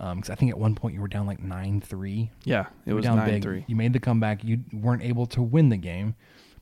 [0.00, 2.30] Um, because I think at one point you were down like nine three.
[2.44, 3.42] Yeah, it was down big.
[3.42, 3.64] three.
[3.66, 4.44] You made the comeback.
[4.44, 6.14] You weren't able to win the game,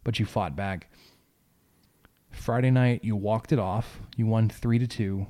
[0.04, 0.90] but you fought back.
[2.30, 4.00] Friday night, you walked it off.
[4.16, 5.26] You won three to two,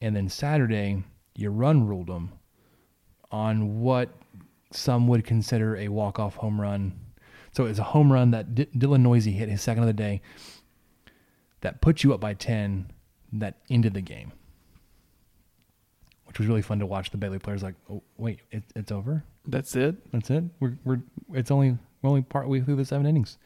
[0.00, 1.02] and then Saturday,
[1.34, 2.32] you run ruled them
[3.30, 4.10] on what
[4.70, 6.98] some would consider a walk off home run.
[7.52, 10.22] So it's a home run that D- Dylan Neuse hit his second of the day.
[11.62, 12.90] That put you up by ten.
[13.32, 14.32] That ended the game,
[16.24, 17.10] which was really fun to watch.
[17.10, 19.24] The Baylor players like, oh wait, it, it's over.
[19.46, 20.10] That's it.
[20.12, 20.44] That's it.
[20.58, 21.00] We're we're
[21.32, 23.38] it's only we're only partway through the seven innings,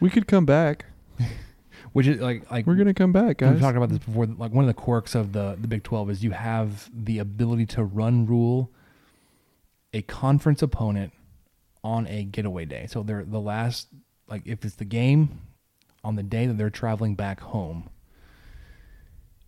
[0.00, 0.86] We could come back.
[1.92, 3.52] which is like like We're gonna come back, guys.
[3.52, 4.26] We've talked about this before.
[4.26, 7.66] Like one of the quirks of the the Big Twelve is you have the ability
[7.66, 8.70] to run rule
[9.96, 11.12] a conference opponent
[11.82, 12.86] on a getaway day.
[12.86, 13.88] So they're the last
[14.28, 15.40] like if it's the game
[16.04, 17.88] on the day that they're traveling back home.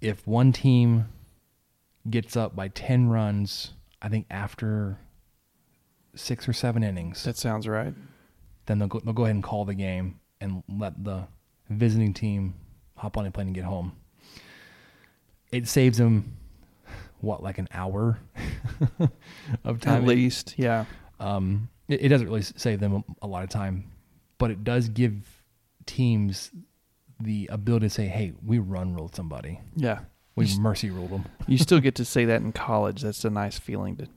[0.01, 1.09] If one team
[2.09, 4.99] gets up by ten runs, I think after
[6.15, 7.93] six or seven innings, That sounds right.
[8.67, 11.27] then they'll go, they'll go ahead and call the game and let the
[11.69, 12.55] visiting team
[12.97, 13.93] hop on a plane and get home.
[15.53, 16.38] It saves them
[17.21, 18.19] what like an hour
[19.65, 20.03] of time.
[20.03, 20.85] At least, yeah.
[21.21, 23.91] Um, it, it doesn't really save them a, a lot of time,
[24.39, 25.43] but it does give
[25.87, 26.51] teams
[27.21, 29.61] the ability to say, "Hey, we run ruled somebody.
[29.75, 30.01] Yeah.
[30.37, 33.03] We You mercy ruled them." you still get to say that in college.
[33.03, 34.09] That's a nice feeling to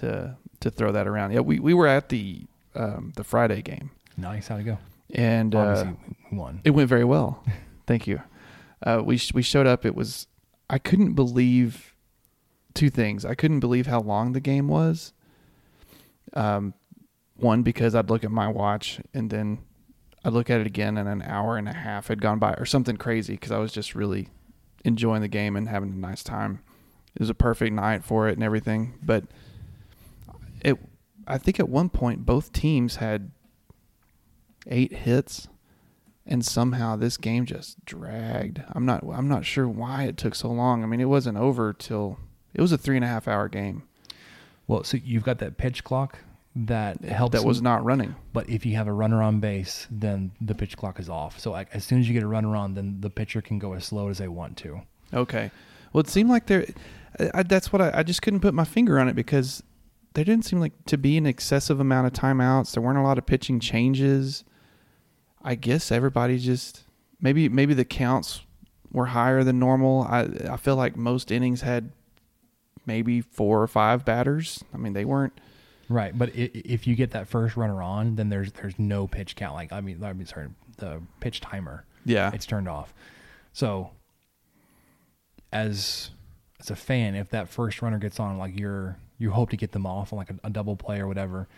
[0.00, 1.32] to to throw that around.
[1.32, 2.42] Yeah, we, we were at the
[2.74, 4.78] um, the Friday game, Nice, how'd it go?
[5.14, 5.86] and uh,
[6.30, 6.60] we won.
[6.64, 7.42] it went very well.
[7.86, 8.20] Thank you.
[8.82, 9.84] Uh, we sh- we showed up.
[9.86, 10.26] It was
[10.70, 11.87] I couldn't believe
[12.78, 13.24] two things.
[13.24, 15.12] I couldn't believe how long the game was.
[16.32, 16.74] Um,
[17.36, 19.58] one because I'd look at my watch and then
[20.24, 22.66] I'd look at it again, and an hour and a half had gone by, or
[22.66, 24.28] something crazy, because I was just really
[24.84, 26.60] enjoying the game and having a nice time.
[27.14, 29.24] It was a perfect night for it and everything, but
[30.60, 30.78] it.
[31.26, 33.30] I think at one point both teams had
[34.66, 35.48] eight hits,
[36.26, 38.62] and somehow this game just dragged.
[38.72, 39.04] I'm not.
[39.10, 40.82] I'm not sure why it took so long.
[40.82, 42.18] I mean, it wasn't over till
[42.54, 43.82] it was a three and a half hour game
[44.66, 46.18] Well, so you've got that pitch clock
[46.56, 47.32] that helps.
[47.38, 48.16] that was not running.
[48.32, 51.38] But if you have a runner on base, then the pitch clock is off.
[51.38, 53.74] So like, as soon as you get a runner on, then the pitcher can go
[53.74, 54.80] as slow as they want to.
[55.14, 55.50] Okay.
[55.92, 56.66] Well, it seemed like there.
[57.32, 59.62] I, that's what I, I just couldn't put my finger on it because
[60.14, 62.72] there didn't seem like to be an excessive amount of timeouts.
[62.74, 64.42] There weren't a lot of pitching changes.
[65.42, 66.82] I guess everybody just
[67.20, 68.40] maybe maybe the counts
[68.90, 70.02] were higher than normal.
[70.02, 71.92] I I feel like most innings had
[72.88, 74.64] maybe four or five batters.
[74.74, 75.38] I mean, they weren't.
[75.90, 79.54] Right, but if you get that first runner on, then there's there's no pitch count.
[79.54, 81.84] Like I mean, I mean, sorry, the pitch timer.
[82.04, 82.30] Yeah.
[82.32, 82.92] it's turned off.
[83.52, 83.90] So,
[85.52, 86.10] as
[86.60, 89.72] as a fan, if that first runner gets on, like you're you hope to get
[89.72, 91.48] them off on like a, a double play or whatever,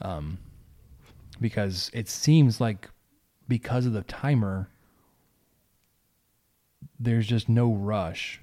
[0.00, 0.38] um,
[1.40, 2.88] because it seems like
[3.46, 4.68] because of the timer,
[6.98, 8.41] there's just no rush.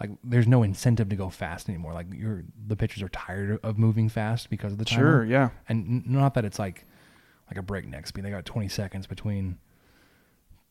[0.00, 1.94] Like there's no incentive to go fast anymore.
[1.94, 5.00] Like you're the pitchers are tired of moving fast because of the timer.
[5.02, 5.50] Sure, yeah.
[5.68, 6.84] And n- not that it's like
[7.50, 8.24] like a breakneck speed.
[8.24, 9.56] They got 20 seconds between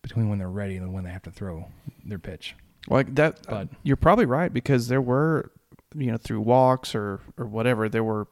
[0.01, 1.65] between when they're ready and when they have to throw
[2.05, 2.55] their pitch.
[2.87, 5.51] Like that, But- you're probably right because there were,
[5.95, 8.27] you know, through walks or or whatever, there were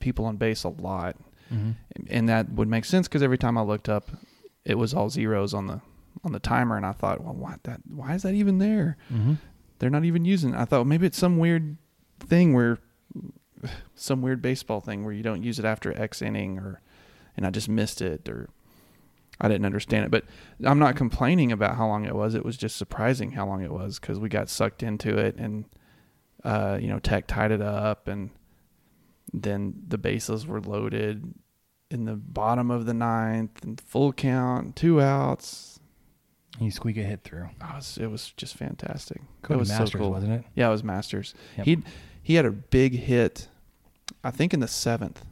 [0.00, 1.16] people on base a lot,
[2.10, 4.10] and that would make sense because every time I looked up,
[4.64, 5.80] it was all zeros on the
[6.24, 7.82] on the timer, and I thought, well, what that?
[7.88, 8.96] Why is that even there?
[9.12, 9.34] Mm-hmm.
[9.78, 10.54] They're not even using.
[10.54, 11.76] I thought maybe it's some weird
[12.20, 12.78] thing where
[13.94, 16.80] some weird baseball thing where you don't use it after X inning, or
[17.36, 18.48] and I just missed it, or
[19.40, 20.10] I didn't understand it.
[20.10, 20.24] But
[20.64, 22.34] I'm not complaining about how long it was.
[22.34, 25.64] It was just surprising how long it was because we got sucked into it, and
[26.44, 28.30] uh, you know, Tech tied it up, and
[29.32, 31.34] then the bases were loaded
[31.90, 35.73] in the bottom of the ninth, and full count, two outs.
[36.60, 37.48] You squeak a hit through.
[37.60, 39.20] It, was, it was just fantastic.
[39.42, 40.10] Go it was Masters, so cool.
[40.12, 40.44] wasn't it?
[40.54, 41.34] Yeah, it was Masters.
[41.56, 41.66] Yep.
[41.66, 41.78] He
[42.22, 43.48] he had a big hit,
[44.22, 45.24] I think in the seventh.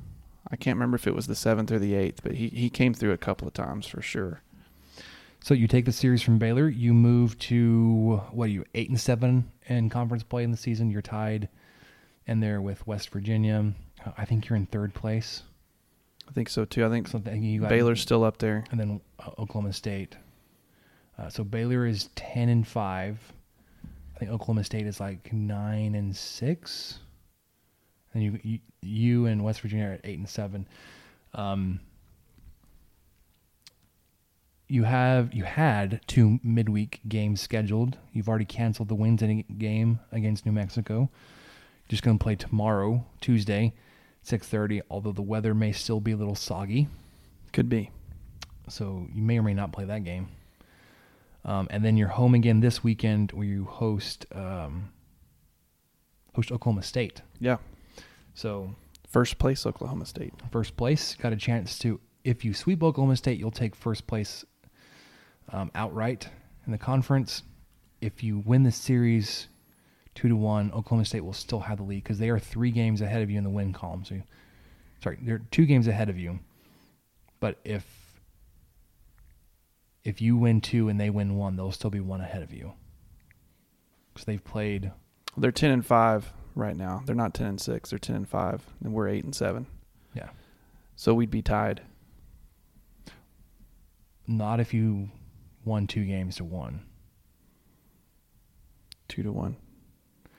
[0.50, 2.92] I can't remember if it was the seventh or the eighth, but he, he came
[2.92, 4.42] through a couple of times for sure.
[5.40, 6.68] So you take the series from Baylor.
[6.68, 10.90] You move to what are you eight and seven in conference play in the season.
[10.90, 11.48] You're tied,
[12.26, 13.72] and there with West Virginia.
[14.18, 15.42] I think you're in third place.
[16.28, 16.84] I think so too.
[16.84, 18.64] I think Something you got Baylor's still up there.
[18.70, 20.16] and then uh, Oklahoma State.
[21.18, 23.18] Uh, so Baylor is ten and five.
[24.14, 26.98] I think Oklahoma State is like nine and six.
[28.14, 30.66] And you you, you and West Virginia are at eight and seven.
[31.34, 31.80] Um,
[34.68, 37.98] you have you had two midweek games scheduled.
[38.12, 41.10] You've already canceled the wins Wednesday game against New Mexico.
[41.88, 43.74] Just going to play tomorrow, Tuesday,
[44.22, 44.80] six thirty.
[44.90, 46.88] Although the weather may still be a little soggy
[47.52, 47.90] Could be.
[48.68, 50.28] so you may or may not play that game.
[51.44, 54.90] Um, and then you're home again this weekend where you host um,
[56.34, 57.22] host Oklahoma State.
[57.40, 57.56] Yeah.
[58.34, 58.74] So
[59.12, 60.32] First place Oklahoma State.
[60.50, 64.42] first place got a chance to if you sweep Oklahoma State, you'll take first place
[65.50, 66.28] um, outright
[66.64, 67.42] in the conference.
[68.00, 69.48] If you win the series
[70.14, 73.02] two to one, Oklahoma State will still have the lead because they are three games
[73.02, 74.02] ahead of you in the win column.
[74.04, 74.22] So,
[75.02, 76.38] sorry, they're two games ahead of you.
[77.38, 77.84] But if
[80.04, 82.72] if you win two and they win one, they'll still be one ahead of you
[84.12, 84.90] because they've played.
[85.36, 87.02] They're ten and five right now.
[87.06, 87.90] They're not ten and six.
[87.90, 89.66] They're ten and five, and we're eight and seven.
[90.14, 90.28] Yeah,
[90.96, 91.80] So we'd be tied.
[94.26, 95.08] not if you
[95.64, 96.80] won two games to one.
[99.08, 99.56] Two to one.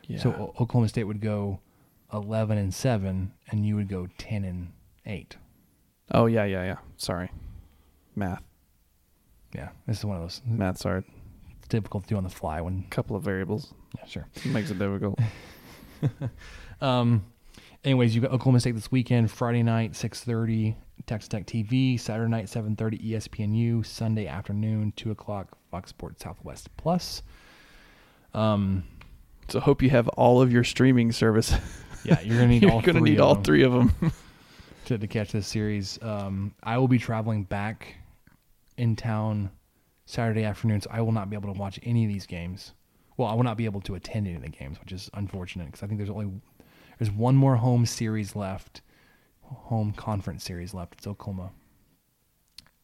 [0.08, 0.20] Yeah.
[0.20, 1.60] So O- Oklahoma State would go
[2.14, 4.72] eleven and seven, and you would go ten and
[5.06, 5.38] eight.
[6.12, 6.78] oh yeah, yeah, yeah.
[6.98, 7.32] Sorry.
[8.16, 8.44] Math.
[9.56, 11.04] Yeah, this is one of those Math's hard.
[11.60, 12.60] it's difficult to do on the fly.
[12.62, 13.74] When Couple of variables.
[13.98, 14.28] yeah, sure.
[14.46, 15.20] Makes it difficult.
[16.82, 17.24] Um,
[17.86, 20.76] anyways, you got Oklahoma State this weekend, Friday night, six thirty,
[21.06, 26.24] Texas Tech TV, Saturday night, seven thirty, E ESPNU, Sunday afternoon, two o'clock, Fox Sports
[26.24, 27.24] Southwest Plus.
[28.34, 28.84] Um,
[29.48, 31.54] so hope you have all of your streaming service.
[32.04, 33.44] yeah, you're gonna need You're all gonna three need of all them.
[33.46, 33.94] three of them.
[34.86, 35.98] to, to catch this series.
[36.02, 37.96] Um, I will be traveling back
[38.78, 39.52] in town
[40.06, 42.74] Saturday afternoon, so I will not be able to watch any of these games.
[43.18, 45.66] Well, I will not be able to attend any of the games, which is unfortunate
[45.66, 46.32] because I think there's only
[46.98, 48.82] there's one more home series left,
[49.42, 50.96] home conference series left.
[50.96, 51.52] It's Oklahoma.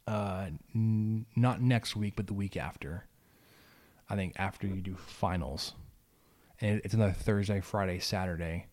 [0.07, 3.05] Uh, n- not next week, but the week after.
[4.09, 5.73] I think after you do finals,
[6.61, 8.67] and it's another Thursday, Friday, Saturday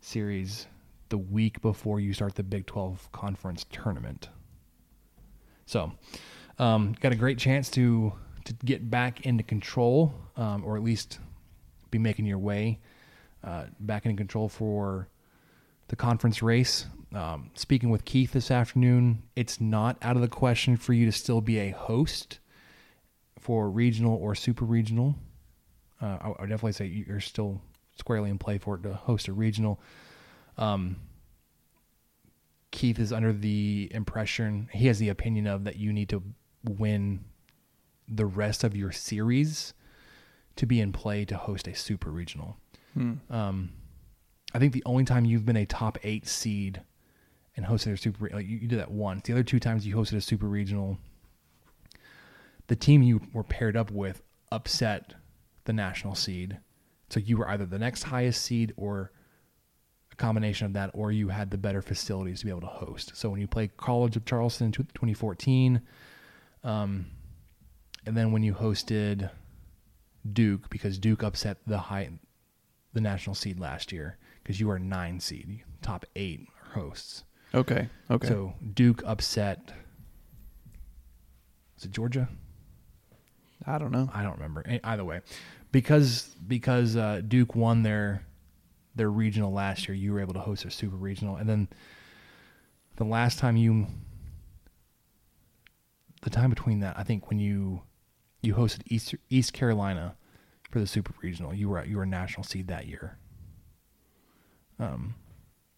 [0.00, 0.66] series
[1.10, 4.28] the week before you start the Big 12 conference tournament.
[5.66, 5.92] So,
[6.58, 8.12] um, got a great chance to
[8.44, 11.18] to get back into control, um, or at least
[11.90, 12.78] be making your way
[13.42, 15.08] uh, back into control for
[15.88, 16.86] the conference race.
[17.14, 21.12] Um, speaking with Keith this afternoon, it's not out of the question for you to
[21.12, 22.40] still be a host
[23.38, 25.14] for regional or super regional.
[26.02, 27.60] Uh, I, I would definitely say you're still
[27.96, 29.80] squarely in play for it to host a regional.
[30.58, 30.96] Um,
[32.72, 36.22] Keith is under the impression he has the opinion of that you need to
[36.64, 37.24] win
[38.08, 39.74] the rest of your series
[40.56, 42.56] to be in play to host a super regional.
[43.30, 43.70] Um,
[44.54, 46.82] I think the only time you've been a top eight seed
[47.56, 49.22] and hosted a super like you, you did that once.
[49.22, 50.98] The other two times you hosted a super regional,
[52.68, 55.14] the team you were paired up with upset
[55.64, 56.58] the national seed.
[57.10, 59.12] So you were either the next highest seed or
[60.12, 63.16] a combination of that, or you had the better facilities to be able to host.
[63.16, 65.80] So when you play College of Charleston in 2014,
[66.64, 67.06] um,
[68.06, 69.30] and then when you hosted
[70.30, 72.08] Duke, because Duke upset the high,
[72.92, 77.24] the national seed last year, because you were nine seed, top eight hosts.
[77.54, 77.88] okay.
[78.10, 78.26] Okay.
[78.28, 79.72] So Duke upset.
[81.76, 82.28] Was it Georgia?
[83.66, 84.10] I don't know.
[84.12, 84.64] I don't remember.
[84.82, 85.20] Either way,
[85.72, 88.26] because because uh, Duke won their
[88.94, 91.68] their regional last year, you were able to host a super regional, and then
[92.96, 93.86] the last time you,
[96.24, 97.82] the time between that, I think when you
[98.42, 100.16] you hosted East East Carolina
[100.70, 103.18] for the super regional, you were you were a national seed that year.
[104.78, 105.14] Um,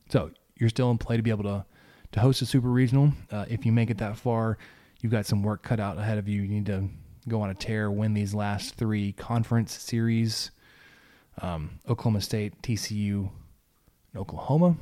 [0.08, 1.66] so you're still in play to be able to
[2.12, 3.12] to host a super regional.
[3.30, 4.56] Uh, if you make it that far,
[5.02, 6.42] you've got some work cut out ahead of you.
[6.42, 6.88] You need to
[7.28, 10.52] go on a tear, win these last three conference series,
[11.42, 13.28] um, Oklahoma State, TCU,
[14.12, 14.76] and Oklahoma.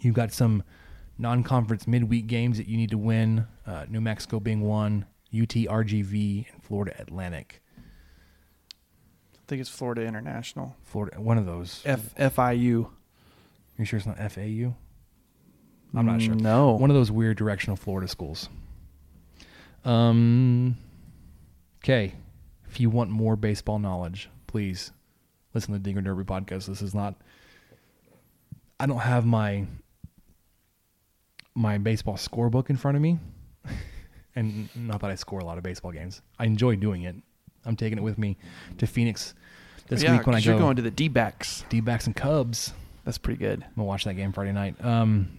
[0.00, 0.62] You've got some
[1.22, 3.46] non-conference midweek games that you need to win.
[3.66, 7.62] Uh, New Mexico being one, UT RGV, and Florida Atlantic.
[9.34, 10.76] I think it's Florida International.
[10.82, 11.82] Florida, one of those.
[11.84, 12.88] F FIU.
[13.78, 14.74] you sure it's not FAU?
[15.94, 16.34] I'm not sure.
[16.34, 16.72] No.
[16.72, 18.48] One of those weird directional Florida schools.
[19.84, 20.76] Um.
[21.82, 22.14] Okay,
[22.68, 24.92] if you want more baseball knowledge, please
[25.52, 26.66] listen to the Dinger Derby podcast.
[26.66, 27.16] This is not.
[28.78, 29.66] I don't have my
[31.54, 33.18] my baseball scorebook in front of me,
[34.36, 36.22] and not that I score a lot of baseball games.
[36.38, 37.16] I enjoy doing it.
[37.64, 38.36] I'm taking it with me
[38.78, 39.34] to Phoenix
[39.88, 40.50] this yeah, week when I go.
[40.50, 41.64] you're going to the D backs.
[41.68, 42.72] D-backs and Cubs.
[43.04, 43.62] That's pretty good.
[43.62, 44.82] I'm gonna watch that game Friday night.
[44.84, 45.38] Um,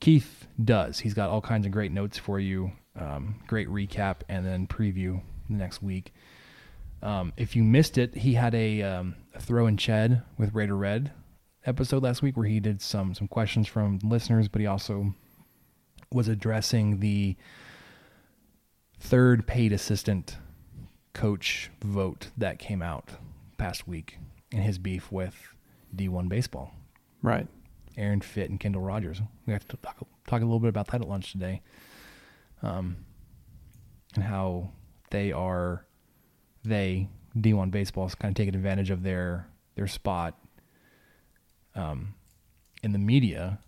[0.00, 0.98] Keith does.
[0.98, 2.72] He's got all kinds of great notes for you.
[2.96, 6.12] Um, great recap and then preview the next week.
[7.02, 10.76] Um, if you missed it, he had a, um, a throw in Ched with Raider
[10.76, 11.12] Red
[11.66, 15.14] episode last week where he did some some questions from listeners, but he also
[16.12, 17.36] was addressing the
[18.98, 20.38] third paid assistant
[21.12, 23.10] coach vote that came out
[23.58, 24.18] past week
[24.52, 25.54] and his beef with
[25.94, 26.72] D1 baseball.
[27.22, 27.48] Right.
[27.96, 29.20] Aaron Fitt and Kendall Rogers.
[29.46, 29.96] We have to talk,
[30.26, 31.62] talk a little bit about that at lunch today.
[32.62, 32.98] Um,
[34.14, 34.70] and how
[35.10, 35.86] they are,
[36.64, 40.38] they, D1 baseball, is kind of taking advantage of their, their spot
[41.76, 42.14] um,
[42.82, 43.60] in the media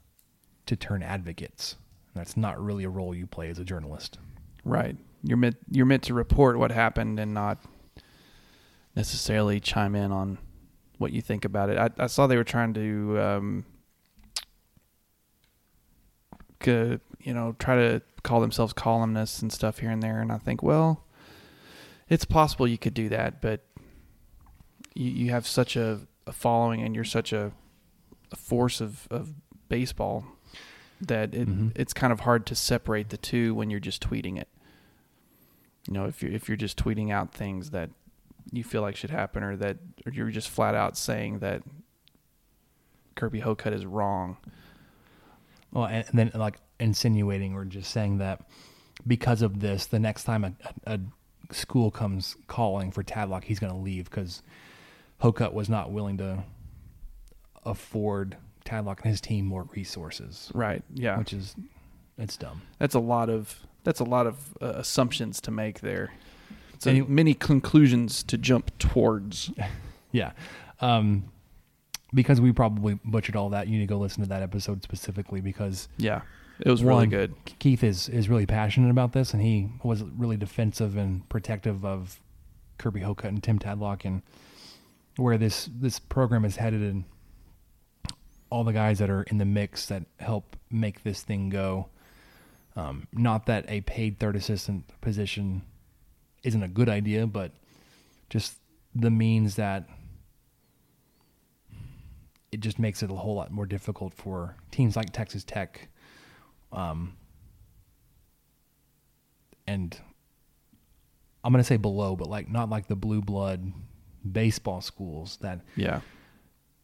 [0.66, 1.76] to turn advocates.
[2.14, 4.18] That's not really a role you play as a journalist.
[4.64, 4.96] Right.
[5.22, 7.58] You're meant you're meant to report what happened and not
[8.96, 10.38] necessarily chime in on
[10.98, 11.78] what you think about it.
[11.78, 13.64] I, I saw they were trying to, um,
[16.64, 17.00] you
[17.34, 21.04] know, try to call themselves columnists and stuff here and there, and I think, well,
[22.08, 23.64] it's possible you could do that, but
[24.94, 27.52] you, you have such a, a following and you're such a
[28.36, 29.32] force of, of
[29.68, 30.24] baseball
[31.00, 31.72] that it, Mhm.
[31.76, 34.48] it's kind of hard to separate the two when you're just tweeting it.
[35.86, 37.90] You know, if you're if you're just tweeting out things that
[38.52, 41.62] you feel like should happen, or that or you're just flat out saying that
[43.14, 44.36] Kirby Hocutt is wrong.
[45.72, 48.42] Well, and, and then like insinuating or just saying that
[49.06, 50.52] because of this, the next time a,
[50.86, 51.00] a,
[51.52, 54.42] school comes calling for Tadlock, he's going to leave because
[55.20, 56.44] Hocutt was not willing to
[57.68, 60.82] afford Tadlock and his team more resources, Right.
[60.94, 61.18] Yeah.
[61.18, 61.54] which is
[62.18, 62.62] it's dumb.
[62.78, 66.12] that's a lot of that's a lot of uh, assumptions to make there.
[66.78, 69.50] So And a, you- many conclusions to jump towards.
[70.10, 70.32] Yeah.
[70.80, 71.24] Um,
[72.14, 75.42] because we probably butchered all that, you need to go listen to that episode specifically
[75.42, 76.22] because Yeah.
[76.60, 77.34] It was really good.
[77.60, 82.20] Keith is is really passionate about this, and he was really defensive and protective of
[82.78, 84.22] Kirby Hocutt and Tim Tadlock and
[85.16, 87.04] where this this program is headed, and
[88.50, 91.88] all the guys that are in the mix that help make this thing go.
[92.76, 95.62] Um, not that a paid third assistant position
[96.42, 97.52] isn't a good idea, but
[98.30, 98.58] just
[98.94, 99.88] the means that
[102.52, 105.88] it just makes it a whole lot more difficult for teams like Texas Tech
[106.72, 107.16] um,
[109.66, 109.98] and
[111.44, 113.72] I'm gonna say below, but like not like the blue blood
[114.30, 116.00] baseball schools that Yeah.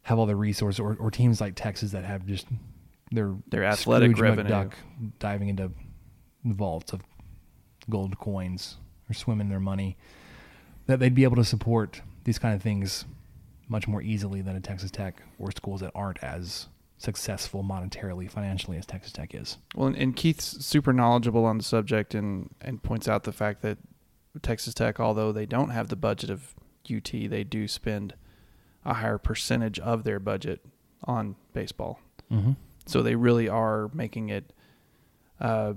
[0.05, 2.45] Have all the resources, or, or teams like Texas that have just
[3.11, 4.51] their Their athletic Scrooge revenue.
[4.51, 4.73] McDuck
[5.17, 5.71] diving into
[6.43, 7.01] vaults of
[7.89, 8.77] gold coins
[9.09, 9.97] or swimming their money.
[10.85, 13.05] That they'd be able to support these kind of things
[13.67, 16.67] much more easily than a Texas Tech or schools that aren't as
[16.99, 19.57] successful monetarily, financially as Texas Tech is.
[19.75, 23.63] Well, and, and Keith's super knowledgeable on the subject and, and points out the fact
[23.63, 23.79] that
[24.43, 26.53] Texas Tech, although they don't have the budget of
[26.93, 28.13] UT, they do spend
[28.85, 30.63] a higher percentage of their budget
[31.03, 31.99] on baseball.
[32.31, 32.51] Mm-hmm.
[32.85, 34.53] So they really are making it,
[35.39, 35.73] uh,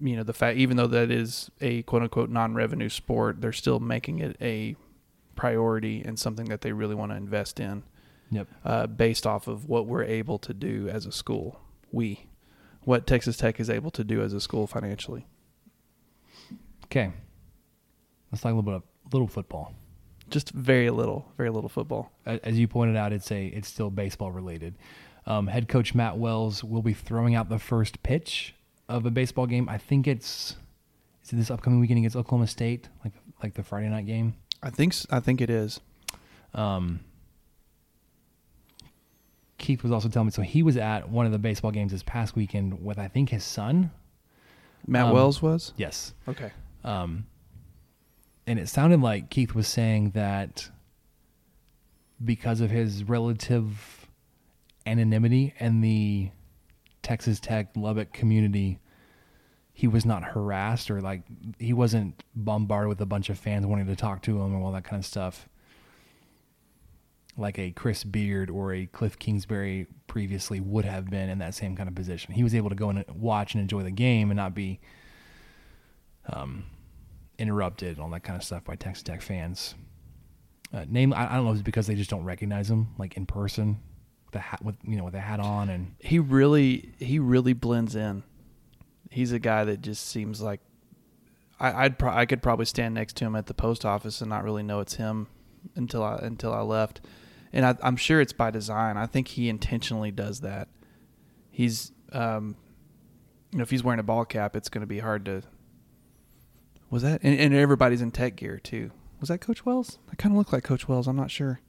[0.00, 3.52] you know, the fact, even though that is a quote unquote non revenue sport, they're
[3.52, 4.76] still making it a
[5.34, 7.82] priority and something that they really want to invest in
[8.30, 8.48] Yep.
[8.64, 11.60] uh, based off of what we're able to do as a school.
[11.92, 12.26] We,
[12.82, 15.26] what Texas Tech is able to do as a school financially.
[16.84, 17.12] Okay.
[18.32, 19.74] Let's talk a little bit of little football.
[20.28, 22.10] Just very little, very little football.
[22.26, 24.74] As you pointed out, it's a it's still baseball related.
[25.24, 28.54] Um, head coach Matt Wells will be throwing out the first pitch
[28.88, 29.68] of a baseball game.
[29.68, 30.56] I think it's
[31.24, 33.12] is it this upcoming weekend against Oklahoma State, like
[33.42, 34.34] like the Friday night game.
[34.62, 35.80] I think s- I think it is.
[36.54, 37.00] Um,
[39.58, 42.02] Keith was also telling me so he was at one of the baseball games this
[42.02, 43.90] past weekend with I think his son.
[44.86, 45.72] Matt Um, Wells was.
[45.76, 46.14] Yes.
[46.28, 46.50] Okay.
[46.84, 47.26] Um,
[48.46, 50.70] and it sounded like Keith was saying that
[52.24, 54.06] because of his relative
[54.86, 56.30] anonymity and the
[57.02, 58.78] Texas Tech Lubbock community,
[59.72, 61.22] he was not harassed or like
[61.58, 64.72] he wasn't bombarded with a bunch of fans wanting to talk to him or all
[64.72, 65.48] that kind of stuff.
[67.36, 71.76] Like a Chris Beard or a Cliff Kingsbury previously would have been in that same
[71.76, 72.32] kind of position.
[72.32, 74.80] He was able to go and watch and enjoy the game and not be
[76.32, 76.64] um,
[77.38, 79.74] interrupted and all that kind of stuff by Texas Tech fans.
[80.72, 83.16] Uh, name I, I don't know if it's because they just don't recognize him like
[83.16, 83.78] in person,
[84.26, 87.52] with the hat with you know with the hat on and He really he really
[87.52, 88.22] blends in.
[89.10, 90.60] He's a guy that just seems like
[91.58, 94.28] I, I'd pro- I could probably stand next to him at the post office and
[94.28, 95.28] not really know it's him
[95.74, 97.00] until I until I left,
[97.52, 98.96] and I, I'm sure it's by design.
[98.96, 100.68] I think he intentionally does that.
[101.50, 102.56] He's um,
[103.52, 105.42] you know, if he's wearing a ball cap, it's going to be hard to.
[106.90, 108.90] Was that and, and everybody's in tech gear too?
[109.20, 109.98] Was that Coach Wells?
[110.10, 111.06] I kind of look like Coach Wells.
[111.08, 111.60] I'm not sure.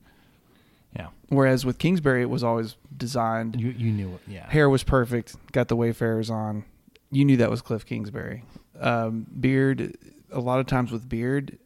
[0.96, 3.60] yeah, Whereas with Kingsbury, it was always designed.
[3.60, 4.22] you you knew it.
[4.28, 5.36] Yeah, Hair was perfect.
[5.52, 6.66] Got the Wayfarers on.
[7.12, 8.44] You knew that was Cliff Kingsbury.
[8.80, 9.98] Um, Beard.
[10.32, 11.58] A lot of times with Beard,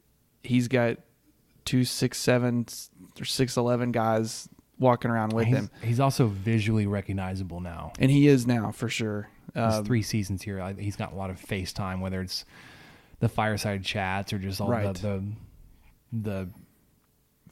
[0.44, 0.98] he's got
[1.66, 2.66] two six seven
[3.20, 4.48] or six eleven guys
[4.78, 7.92] walking around with he's, him, he's also visually recognizable now.
[8.00, 9.30] and he is now for sure.
[9.56, 12.46] Um, three seasons here, he's got a lot of FaceTime, whether it's
[13.22, 14.94] the fireside chats or just all Right.
[14.94, 15.24] the, the
[16.12, 16.50] the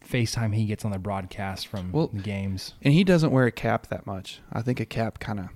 [0.05, 2.73] FaceTime he gets on the broadcast from Well, the games.
[2.81, 4.41] and he doesn't wear a cap that much.
[4.51, 5.47] I think a cap kind of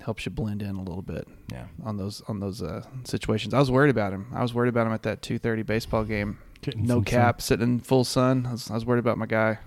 [0.00, 1.26] helps you blend in a little bit.
[1.50, 1.66] Yeah.
[1.82, 3.54] on those on those uh, situations.
[3.54, 4.26] I was worried about him.
[4.34, 6.38] I was worried about him at that two thirty baseball game.
[6.60, 8.44] Getting no cap, sitting in full sun.
[8.46, 9.58] I was, I was worried about my guy.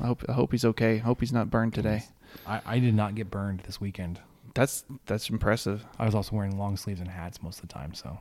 [0.00, 0.96] I hope I hope he's okay.
[0.96, 2.04] I hope he's not burned today.
[2.46, 4.20] I, I did not get burned this weekend.
[4.54, 5.84] That's that's impressive.
[5.98, 8.18] I was also wearing long sleeves and hats most of the time, so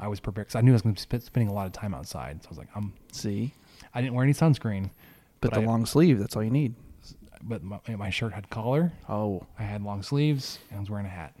[0.00, 1.72] I was prepared because I knew I was going to be spending a lot of
[1.72, 2.42] time outside.
[2.42, 2.92] So I was like, I'm.
[3.12, 3.52] See,
[3.94, 4.90] I didn't wear any sunscreen,
[5.40, 6.18] but, But the I- long sleeve.
[6.18, 6.74] That's all you need.
[7.42, 8.92] but my, my shirt had collar.
[9.08, 11.34] Oh, I had long sleeves, and I was wearing a hat.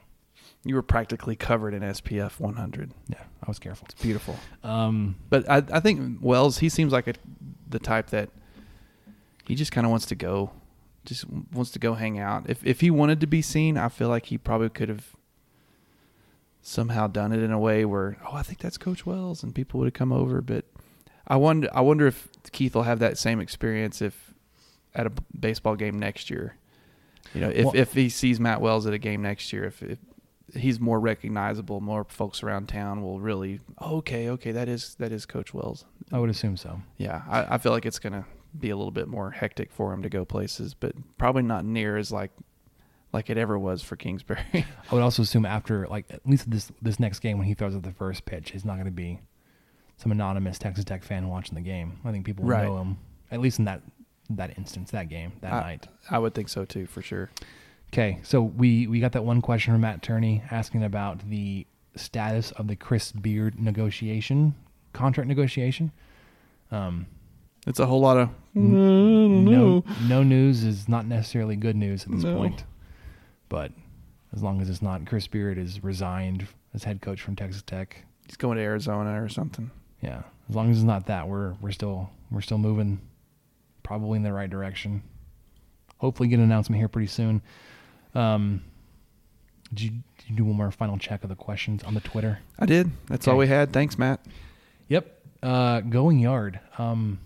[0.64, 2.92] you were practically covered in SPF 100.
[3.08, 3.86] Yeah, I was careful.
[3.90, 4.36] It's beautiful.
[4.62, 7.14] Um, But I I think Wells he seems like a,
[7.68, 8.28] the type that
[9.46, 10.50] he just kind of wants to go,
[11.06, 12.48] just wants to go hang out.
[12.48, 15.16] If if he wanted to be seen, I feel like he probably could have
[16.62, 19.80] somehow done it in a way where oh I think that's Coach Wells and people
[19.80, 20.40] would have come over.
[20.40, 20.64] But
[21.26, 24.34] I wonder I wonder if Keith will have that same experience if
[24.94, 26.56] at a baseball game next year.
[27.34, 29.82] You know, if Well- if he sees Matt Wells at a game next year, if,
[29.82, 29.98] if
[30.54, 35.12] he's more recognizable, more folks around town will really oh, okay, okay, that is that
[35.12, 35.84] is Coach Wells.
[36.12, 36.82] I would assume so.
[36.96, 38.24] Yeah, I, I feel like it's gonna
[38.58, 41.96] be a little bit more hectic for him to go places, but probably not near
[41.96, 42.32] as like
[43.12, 44.40] like it ever was for Kingsbury.
[44.54, 47.74] I would also assume after, like, at least this this next game when he throws
[47.74, 49.20] at the first pitch, he's not going to be
[49.96, 51.98] some anonymous Texas Tech fan watching the game.
[52.04, 52.64] I think people will Right.
[52.66, 52.98] know him
[53.30, 53.82] at least in that
[54.30, 55.88] that instance, that game, that I, night.
[56.08, 57.30] I would think so too, for sure.
[57.92, 62.52] Okay, so we we got that one question from Matt Turney asking about the status
[62.52, 64.54] of the Chris Beard negotiation,
[64.92, 65.90] contract negotiation.
[66.70, 67.06] Um,
[67.66, 72.22] It's a whole lot of no no news is not necessarily good news at this
[72.22, 72.36] No.
[72.36, 72.64] point,
[73.50, 73.70] but
[74.34, 78.04] as long as it's not Chris Beard is resigned as head coach from Texas Tech,
[78.26, 79.70] he's going to Arizona or something.
[80.00, 83.00] yeah, as long as it's not that, we're we're still we're still moving
[83.82, 85.02] probably in the right direction.
[85.98, 87.42] Hopefully, get an announcement here pretty soon.
[88.14, 88.62] Um,
[89.74, 92.38] did you, did you do one more final check of the questions on the Twitter?
[92.58, 92.90] I did.
[93.06, 93.72] That's all we had.
[93.72, 94.24] Thanks, Matt.
[94.88, 95.22] Yep.
[95.42, 96.58] Uh, going yard.
[96.78, 97.20] Um,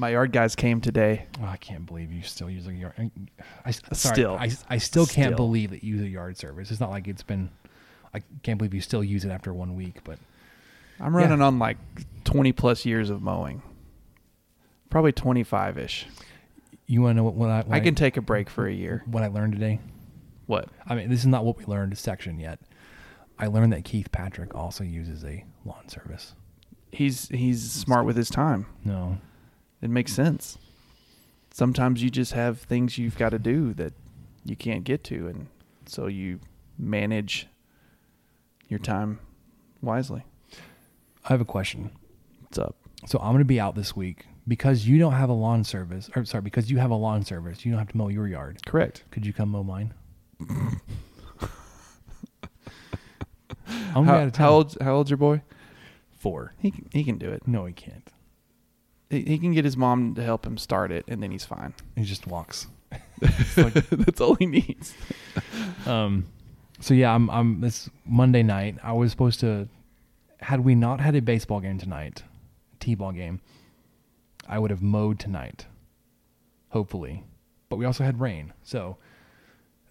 [0.00, 1.26] My yard guys came today.
[1.42, 2.94] oh, I can't believe you still use a yard.
[2.98, 3.10] I,
[3.66, 4.34] I sorry, Still.
[4.34, 5.46] I, I still can't Still.
[5.46, 6.70] believe that you use a yard service.
[6.70, 7.50] It's not like it's been.
[8.14, 10.18] I can't believe you still use it after one week, but
[10.98, 11.76] I'm running on like
[12.24, 13.60] 20 plus years of mowing.
[14.88, 16.06] Probably 25 ish.
[16.86, 18.72] you want to know what, what I what I can take a break for a
[18.72, 19.02] year.
[19.04, 19.80] what I learned today.
[20.46, 20.70] What?
[20.86, 22.58] I mean, this is not what we learned section yet.
[23.38, 26.34] I learned that Keith Patrick also uses a lawn service.
[26.90, 28.64] He's he's smart with his time.
[28.82, 29.18] No,
[29.82, 30.58] It makes sense.
[31.52, 33.92] Sometimes you just have things you've got to do that
[34.44, 35.46] you can't get to, and
[35.86, 36.40] so you
[36.78, 37.46] manage
[38.68, 39.18] your time
[39.82, 40.22] wisely.
[41.24, 41.90] I have a question.
[42.42, 42.76] What's up?
[43.06, 46.08] So I'm going to be out this week because you don't have a lawn service.
[46.14, 48.58] Or sorry, because you have a lawn service, you don't have to mow your yard.
[48.66, 49.04] Correct.
[49.10, 49.92] Could you come mow mine?
[53.94, 54.44] I'm gonna be out How, of town.
[54.46, 54.76] how old?
[54.80, 55.42] How old's your boy?
[56.18, 56.54] Four.
[56.58, 57.46] He can, he can do it.
[57.46, 58.09] No, he can't.
[59.10, 61.74] He, he can get his mom to help him start it, and then he's fine.
[61.96, 62.68] He just walks.
[63.20, 64.94] That's all he needs.
[65.86, 66.26] Um,
[66.80, 67.28] so yeah, I'm.
[67.30, 67.60] I'm.
[67.60, 69.68] This Monday night, I was supposed to.
[70.38, 72.22] Had we not had a baseball game tonight,
[72.78, 73.40] t-ball game,
[74.48, 75.66] I would have mowed tonight.
[76.70, 77.24] Hopefully.
[77.68, 78.52] But we also had rain.
[78.62, 78.96] So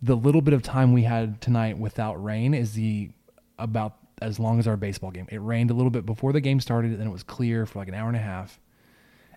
[0.02, 3.10] the little bit of time we had tonight without rain is the
[3.58, 5.28] about as long as our baseball game.
[5.30, 7.88] It rained a little bit before the game started, and it was clear for like
[7.88, 8.60] an hour and a half.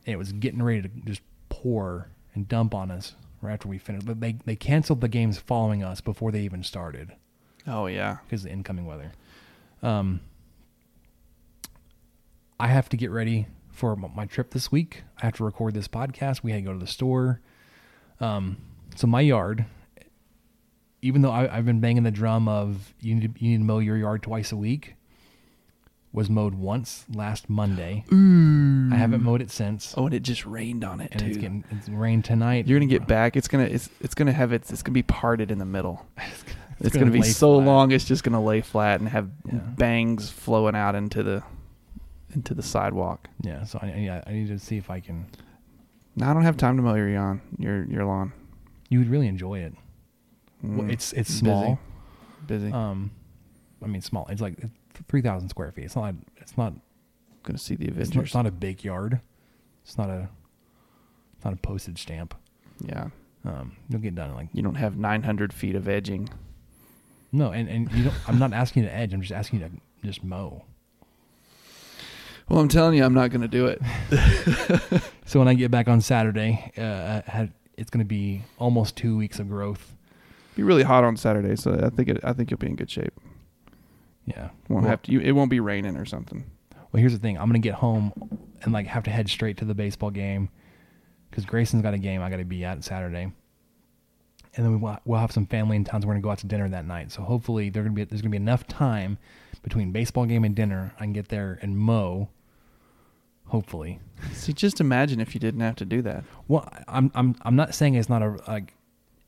[0.07, 3.79] And it was getting ready to just pour and dump on us right after we
[3.79, 4.07] finished.
[4.07, 7.13] But they they canceled the games following us before they even started
[7.67, 8.19] Oh yeah.
[8.25, 9.13] because of the incoming weather.
[9.83, 10.21] Um,
[12.59, 15.03] I have to get ready for my trip this week.
[15.21, 16.43] I have to record this podcast.
[16.43, 17.41] We had to go to the store.
[18.21, 18.59] Um,
[18.95, 19.65] so my yard,
[21.01, 23.65] even though I, I've been banging the drum of you need to, you need to
[23.65, 24.95] mow your yard twice a week,
[26.13, 28.05] was mowed once last Monday.
[28.11, 31.27] I haven't mowed it since, Oh, and it just rained on it and too.
[31.29, 32.67] it's getting it's rained tonight.
[32.67, 33.37] You're gonna get back.
[33.37, 36.07] It's gonna it's it's gonna have its it's gonna be parted in the middle.
[36.81, 37.67] It's, gonna gonna, be so flat.
[37.67, 37.93] long.
[37.93, 39.59] It's just gonna lay flat and have Yeah.
[39.59, 41.45] bangs flowing out into the
[42.35, 43.29] into the sidewalk.
[43.41, 45.27] Yeah, so I, yeah, I need to see if I can.
[46.17, 47.41] Now I don't have time to mow your lawn.
[47.59, 48.33] Your your lawn.
[48.89, 49.75] You would really enjoy it.
[50.61, 51.39] Well, Mm, it's it's busy.
[51.39, 51.79] small.
[52.49, 52.73] Busy.
[52.73, 53.13] Um,
[53.81, 54.27] I mean, small.
[54.29, 54.57] It's like
[55.09, 55.85] three thousand square feet.
[55.85, 56.15] It's not.
[56.39, 56.75] It's not.
[57.43, 59.21] gonna see the It's not, it's not a big yard.
[59.85, 60.29] It's not a.
[61.37, 62.35] It's not a postage stamp.
[62.85, 63.09] yeah.
[63.45, 66.29] Um, you'll get done like You don't have 900 feet of edging.
[67.33, 68.15] no, and and you don't.
[68.29, 69.13] I'm not asking you to edge.
[69.13, 69.73] I'm just asking you to
[70.07, 70.65] just mow.
[72.49, 73.81] Well, I'm telling you, I'm not gonna do it.
[75.25, 79.17] So when I get back on Saturday, uh, had, it's going to be almost two
[79.17, 79.95] weeks of growth.
[80.57, 82.91] be really hot on Saturday, so I think it, I think you'll be in good
[82.91, 83.12] shape.
[84.27, 84.51] Yeah.
[84.69, 85.13] Won't well, have to.
[85.13, 86.45] You, it won't be raining or something.
[86.93, 87.39] Well, here's the thing.
[87.39, 88.13] I'm going to get home
[88.63, 90.49] and like have to head straight to the baseball game
[91.31, 93.33] because Grayson's got a game I got to be at Saturday.
[94.55, 96.39] And then we will, we'll have some family in town, so we're gonna go out
[96.41, 97.11] to dinner that night.
[97.11, 99.17] So hopefully, there gonna be there's gonna be enough time
[99.63, 100.93] between baseball game and dinner.
[100.97, 102.29] I can get there and mow.
[103.47, 103.99] Hopefully,
[104.33, 106.25] See, just imagine if you didn't have to do that.
[106.49, 108.75] well, I'm I'm I'm not saying it's not a like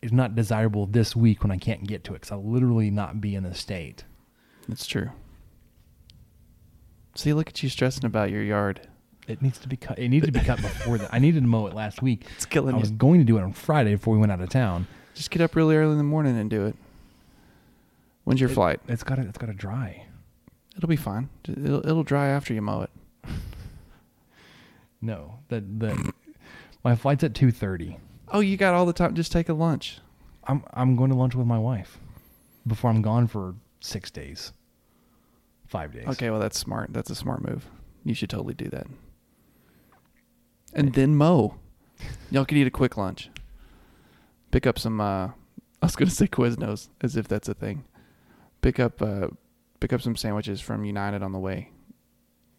[0.03, 3.23] it's not desirable this week when I can't get to it because I'll literally not
[3.23, 4.05] be in the state.
[4.69, 5.11] It's true.
[7.15, 8.81] See, look at you stressing about your yard.
[9.29, 9.99] It needs to be cut.
[9.99, 11.13] It needed to be cut before that.
[11.13, 12.27] I needed to mow it last week.
[12.37, 12.79] It's killing me.
[12.79, 12.97] I was you.
[12.97, 14.87] going to do it on Friday before we went out of town.
[15.15, 16.77] Just get up really early in the morning and do it.
[18.25, 18.81] When's your It- flight?
[18.89, 20.07] It's got to it's got to dry.
[20.77, 21.29] It'll be fine.
[21.49, 22.91] It'll, it'll dry after you mow it.
[25.01, 26.13] No, the the
[26.83, 27.99] my flight's at two thirty.
[28.29, 29.15] Oh, you got all the time.
[29.15, 29.99] Just take a lunch.
[30.45, 31.99] I'm I'm going to lunch with my wife
[32.67, 33.55] before I'm gone for
[33.85, 34.53] six days,
[35.67, 36.07] five days.
[36.09, 36.93] Okay, well that's smart.
[36.93, 37.67] That's a smart move.
[38.05, 38.87] You should totally do that.
[40.73, 41.57] And then mow.
[42.31, 43.31] Y'all could eat a quick lunch.
[44.51, 45.01] Pick up some.
[45.01, 45.29] uh
[45.83, 47.85] I was gonna say Quiznos, as if that's a thing.
[48.63, 49.29] Pick up, uh
[49.81, 51.71] pick up some sandwiches from United on the way.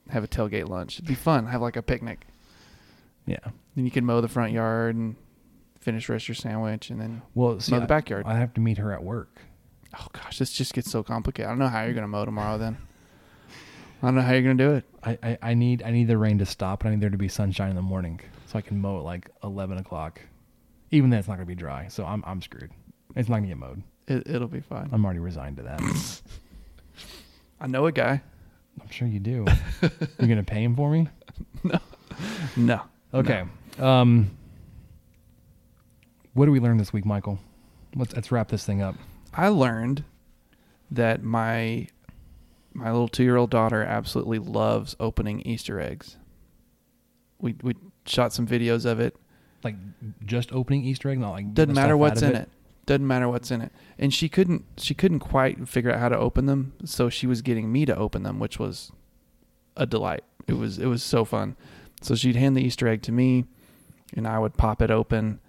[0.10, 0.96] Have a tailgate lunch.
[0.98, 1.48] It'd be fun.
[1.48, 2.28] Have like a picnic.
[3.26, 3.40] Yeah.
[3.76, 5.16] Then you can mow the front yard and
[5.80, 8.26] finish rest your sandwich, and then Well, see, mow the I- backyard.
[8.28, 9.40] I have to meet her at work.
[10.00, 11.48] Oh gosh, this just gets so complicated.
[11.48, 12.58] I don't know how you're gonna mow tomorrow.
[12.58, 12.78] Then
[14.02, 14.84] I don't know how you're gonna do it.
[15.04, 17.18] I, I, I need I need the rain to stop and I need there to
[17.18, 20.22] be sunshine in the morning so I can mow at like eleven o'clock.
[20.92, 22.72] Even then, it's not gonna be dry, so I'm I'm screwed.
[23.16, 23.84] It's not gonna get mowed.
[24.08, 24.90] it it'll be fine.
[24.92, 25.82] I'm already resigned to that.
[27.60, 28.22] I know a guy.
[28.82, 29.46] I'm sure you do.
[29.82, 31.08] You're gonna pay him for me?
[31.64, 31.80] No.
[32.56, 32.82] No.
[33.14, 33.44] Okay.
[33.80, 34.30] Um,
[36.34, 37.40] what do we learn this week, Michael?
[37.96, 38.96] Let's let's wrap this thing up.
[39.36, 40.04] I learned
[40.92, 41.88] that my
[42.74, 46.18] my little two year old daughter absolutely loves opening Easter eggs.
[47.40, 47.76] We we
[48.06, 49.16] shot some videos of it.
[49.64, 49.76] Like
[50.26, 52.50] just opening Easter egg, not like Doesn't matter what's in of it.
[52.86, 53.72] Doesn't matter what's in it.
[53.98, 57.42] And she couldn't she couldn't quite figure out how to open them, so she was
[57.42, 58.92] getting me to open them, which was
[59.76, 60.24] a delight.
[60.48, 61.56] It was it was so fun.
[62.02, 63.46] So she'd hand the Easter egg to me
[64.16, 65.40] and I would pop it open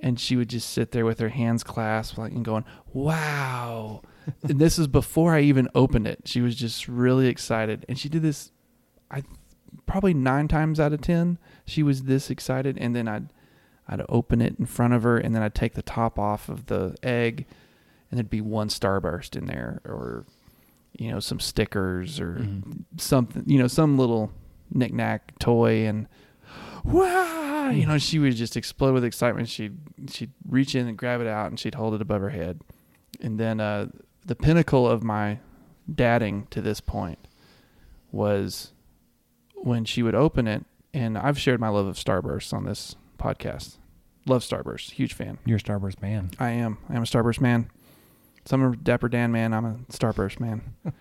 [0.00, 4.02] and she would just sit there with her hands clasped like and going, "Wow."
[4.42, 6.20] and this is before I even opened it.
[6.26, 8.52] She was just really excited and she did this
[9.10, 9.22] I
[9.86, 13.28] probably 9 times out of 10 she was this excited and then I'd
[13.88, 16.66] I'd open it in front of her and then I'd take the top off of
[16.66, 17.46] the egg
[18.10, 20.26] and there'd be one starburst in there or
[20.92, 22.84] you know some stickers or Mhm.
[22.98, 24.30] something you know some little
[24.70, 26.06] knickknack toy and
[26.92, 29.76] wow you know she would just explode with excitement she'd
[30.10, 32.60] she'd reach in and grab it out and she'd hold it above her head
[33.20, 33.86] and then uh
[34.24, 35.38] the pinnacle of my
[35.92, 37.18] dadding to this point
[38.12, 38.72] was
[39.54, 43.76] when she would open it and I've shared my love of Starburst on this podcast.
[44.26, 45.38] Love Starburst, huge fan.
[45.44, 46.30] You're a Starburst man.
[46.38, 46.78] I am.
[46.88, 47.70] I am a Starburst man.
[48.44, 49.52] Some are Dapper Dan man.
[49.52, 50.74] I'm a Starburst man.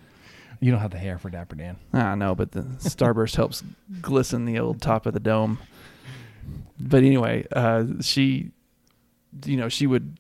[0.60, 1.78] You don't have the hair for Dapper Dan.
[1.94, 3.64] I know, but the Starburst helps
[4.02, 5.60] glisten the old top of the dome.
[6.80, 8.52] But anyway, uh, she,
[9.46, 10.18] you know, she would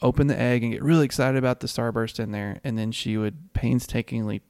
[0.00, 3.16] open the egg and get really excited about the starburst in there, and then she
[3.16, 4.42] would painstakingly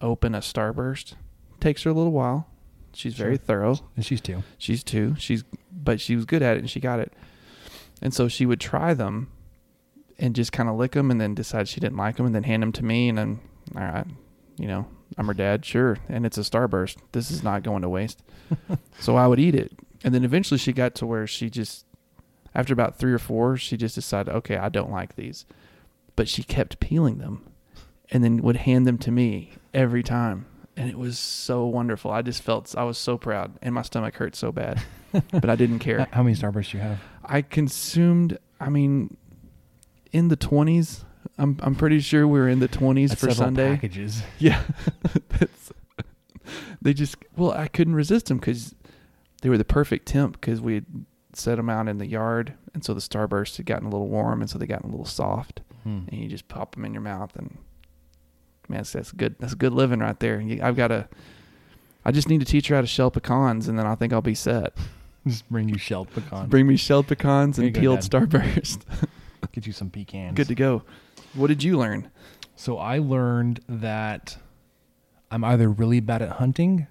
[0.00, 1.14] open a starburst.
[1.60, 2.48] Takes her a little while.
[2.92, 3.44] She's very Sure.
[3.44, 3.78] thorough.
[3.96, 4.42] And she's two.
[4.58, 5.14] She's two.
[5.18, 7.12] She's but she was good at it and she got it.
[8.02, 9.28] And so she would try them
[10.18, 12.42] and just kind of lick them and then decide she didn't like them and then
[12.44, 13.40] hand them to me and then
[13.76, 14.06] all right,
[14.56, 14.86] you know,
[15.16, 15.98] I'm her dad, sure.
[16.08, 16.96] And it's a starburst.
[17.12, 18.22] This is not going to waste.
[19.00, 19.72] so I would eat it.
[20.04, 21.84] And then eventually she got to where she just
[22.54, 25.44] after about 3 or 4, she just decided, okay, I don't like these.
[26.16, 27.44] But she kept peeling them
[28.10, 30.46] and then would hand them to me every time.
[30.76, 32.10] And it was so wonderful.
[32.10, 34.80] I just felt I was so proud, and my stomach hurt so bad,
[35.32, 36.06] but I didn't care.
[36.12, 37.00] How many Starbursts do you have?
[37.24, 38.38] I consumed.
[38.60, 39.16] I mean,
[40.12, 41.04] in the twenties.
[41.36, 43.70] I'm I'm pretty sure we were in the twenties That's for Sunday.
[43.74, 44.22] packages.
[44.38, 44.62] Yeah,
[46.82, 48.72] they just well, I couldn't resist them because
[49.42, 50.86] they were the perfect temp because we had
[51.34, 54.40] set them out in the yard, and so the starburst had gotten a little warm,
[54.40, 56.00] and so they gotten a little soft, Hmm.
[56.08, 57.56] and you just pop them in your mouth, and
[58.68, 59.36] man, that's, that's good.
[59.38, 60.40] That's good living right there.
[60.40, 61.08] You- I've got to.
[62.04, 64.22] I just need to teach her how to shell pecans, and then I think I'll
[64.22, 64.72] be set.
[65.26, 66.48] Just bring you shelled pecans.
[66.48, 68.10] Bring me shelled pecans and peeled Dad.
[68.10, 68.78] starburst.
[69.52, 70.34] Get you some pecans.
[70.36, 70.84] Good to go.
[71.34, 72.08] What did you learn?
[72.56, 74.38] So I learned that
[75.30, 76.86] I'm either really bad at hunting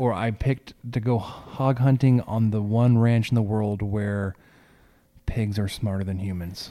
[0.00, 4.34] or I picked to go hog hunting on the one ranch in the world where
[5.26, 6.70] pigs are smarter than humans.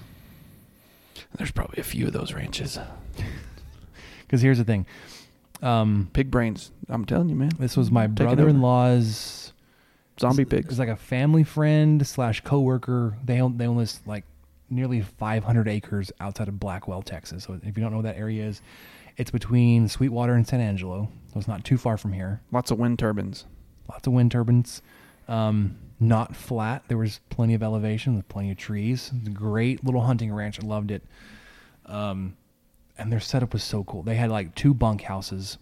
[1.38, 2.78] There's probably a few of those ranches.
[4.22, 4.86] Because here's the thing.
[5.64, 6.70] Um, Pig brains.
[6.88, 7.50] I'm telling you, man.
[7.58, 8.36] this was my Take it over.
[8.36, 9.54] brother-in-law's
[10.20, 10.68] Zombie It pigs.
[10.68, 13.18] was like a family friend slash coworker.
[13.26, 14.26] They own they own this like
[14.70, 17.46] nearly 500 acres outside of Blackwell, Texas.
[17.46, 18.62] So if you don't know what that area is,
[19.20, 21.10] it's between Sweetwater and San Angelo.
[21.28, 22.40] So it's not too far from here.
[22.54, 23.46] Lots of wind turbines.
[23.90, 24.82] Lots of wind turbines.
[25.28, 26.84] Um, not flat.
[26.88, 29.12] There was plenty of elevation with plenty of trees.
[29.34, 30.58] Great little hunting ranch.
[30.64, 31.04] I loved it.
[31.86, 32.38] Um,
[32.98, 34.04] and their setup was so cool.
[34.04, 35.58] They had like two bunk houses,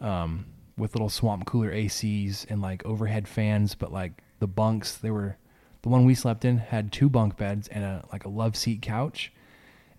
[0.00, 0.44] um,
[0.76, 3.76] with little swamp cooler ACs and like overhead fans.
[3.76, 5.36] But like the bunks, they were
[5.82, 8.82] the one we slept in had two bunk beds and a like a love seat
[8.82, 9.32] couch,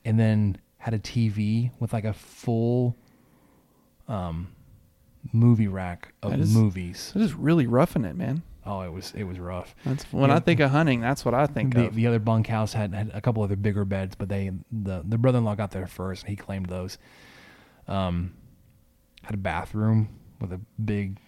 [0.03, 2.95] and then had a TV with like a full,
[4.07, 4.47] um,
[5.33, 7.11] movie rack of That is- movies.
[7.13, 8.41] They're just really roughing it, man.
[8.65, 9.73] Oh, it was it was rough.
[9.85, 10.35] That's when Yeah.
[10.35, 11.01] I think of hunting.
[11.01, 11.95] That's what I think The, of.
[11.95, 15.37] the other bunkhouse had, had a couple other bigger beds, but they the the brother
[15.39, 16.23] in law got there first.
[16.23, 16.97] and He claimed those.
[17.87, 18.33] Um,
[19.23, 21.19] had a bathroom with a big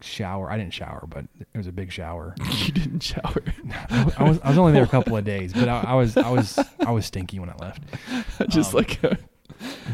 [0.00, 0.50] shower.
[0.50, 2.34] I didn't shower, but it was a big shower.
[2.66, 3.42] you didn't shower.
[3.90, 5.94] I, was- I was I was only there a couple of days, but I, I
[5.94, 7.82] was I was I was stinky when I left.
[8.48, 9.18] just Um, like a,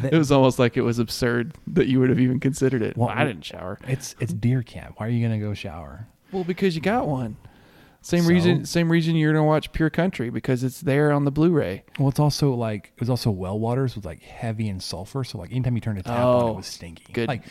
[0.02, 2.97] it was almost like it was absurd that you would have even considered it.
[2.97, 3.78] Well, I didn't shower.
[3.89, 4.94] It's it's deer camp.
[4.98, 6.06] Why are you gonna go shower?
[6.32, 7.36] Well, because you got one.
[8.02, 8.28] Same So?
[8.28, 8.66] reason.
[8.66, 11.85] Same reason you're gonna watch Pure Country because it's there on the Blu-ray.
[11.98, 15.24] Well, it's also like it was also well waters was like heavy in sulfur.
[15.24, 17.10] So like anytime you turned a tap on, Oh, it was stinky.
[17.14, 17.28] good.
[17.28, 17.44] Like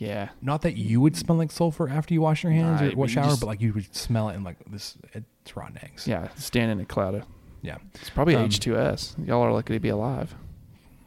[0.00, 0.30] Yeah.
[0.42, 3.10] not that you would smell like sulfur after you wash your hands Right, or what
[3.10, 6.06] you shower, just- but like you would smell it and like this it's rotten eggs.
[6.08, 6.28] Yeah.
[6.36, 7.24] Stand in a cloud of.
[7.62, 7.76] yeah.
[7.94, 9.26] It's probably Um, H2S.
[9.26, 10.34] Y'all are lucky to be alive.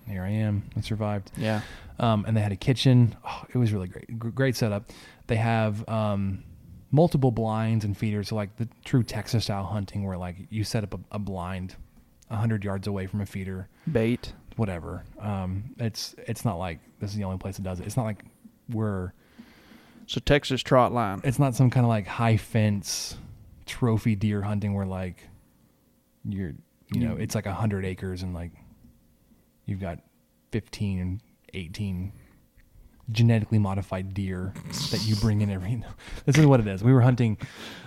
[0.08, 0.64] Here I am.
[0.78, 1.32] I survived.
[1.38, 1.62] Yeah.
[2.00, 3.16] Um, and they had a kitchen.
[3.26, 4.08] Oh, it was really great.
[4.10, 4.90] G- great setup.
[5.28, 6.44] They have um,
[6.92, 10.84] multiple blinds and feeders, so like the true Texas style hunting, where like you set
[10.84, 11.76] up a, a blind
[12.30, 14.34] hundred yards away from a feeder, Bait.
[14.56, 15.04] whatever.
[15.20, 17.86] Um, it's it's not like this is the only place that does it.
[17.86, 18.26] It's not like
[18.70, 19.14] we're.
[20.06, 21.22] So Texas trot line.
[21.24, 23.18] it's not some kind of like high fence
[23.66, 25.30] trophy deer hunting where like
[26.28, 26.52] you're
[26.94, 28.52] you know it's like a hundred acres and like
[29.66, 30.00] you've got
[30.52, 31.22] 15 and
[31.54, 32.12] 18
[33.12, 34.54] genetically modified deer
[34.92, 35.82] that you bring in every
[36.26, 36.84] this is what it is.
[36.84, 37.38] We were hunting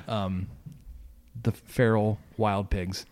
[0.09, 0.49] um
[1.43, 3.05] the feral wild pigs.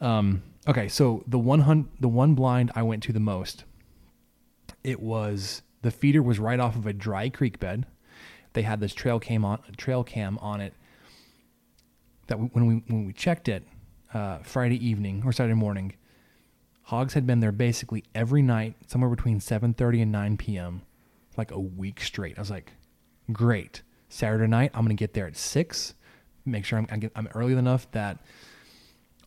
[0.00, 3.64] Um okay so the one hunt the one blind i went to the most
[4.84, 7.86] it was the feeder was right off of a dry creek bed
[8.52, 10.74] they had this trail cam on trail cam on it
[12.28, 13.66] that we, when we when we checked it
[14.14, 15.94] uh, Friday evening or Saturday morning,
[16.82, 20.82] hogs had been there basically every night, somewhere between seven thirty and nine p.m.
[21.36, 22.38] like a week straight.
[22.38, 22.72] I was like,
[23.32, 23.82] great.
[24.08, 25.94] Saturday night, I'm gonna get there at six.
[26.44, 28.18] Make sure I'm I get, I'm early enough that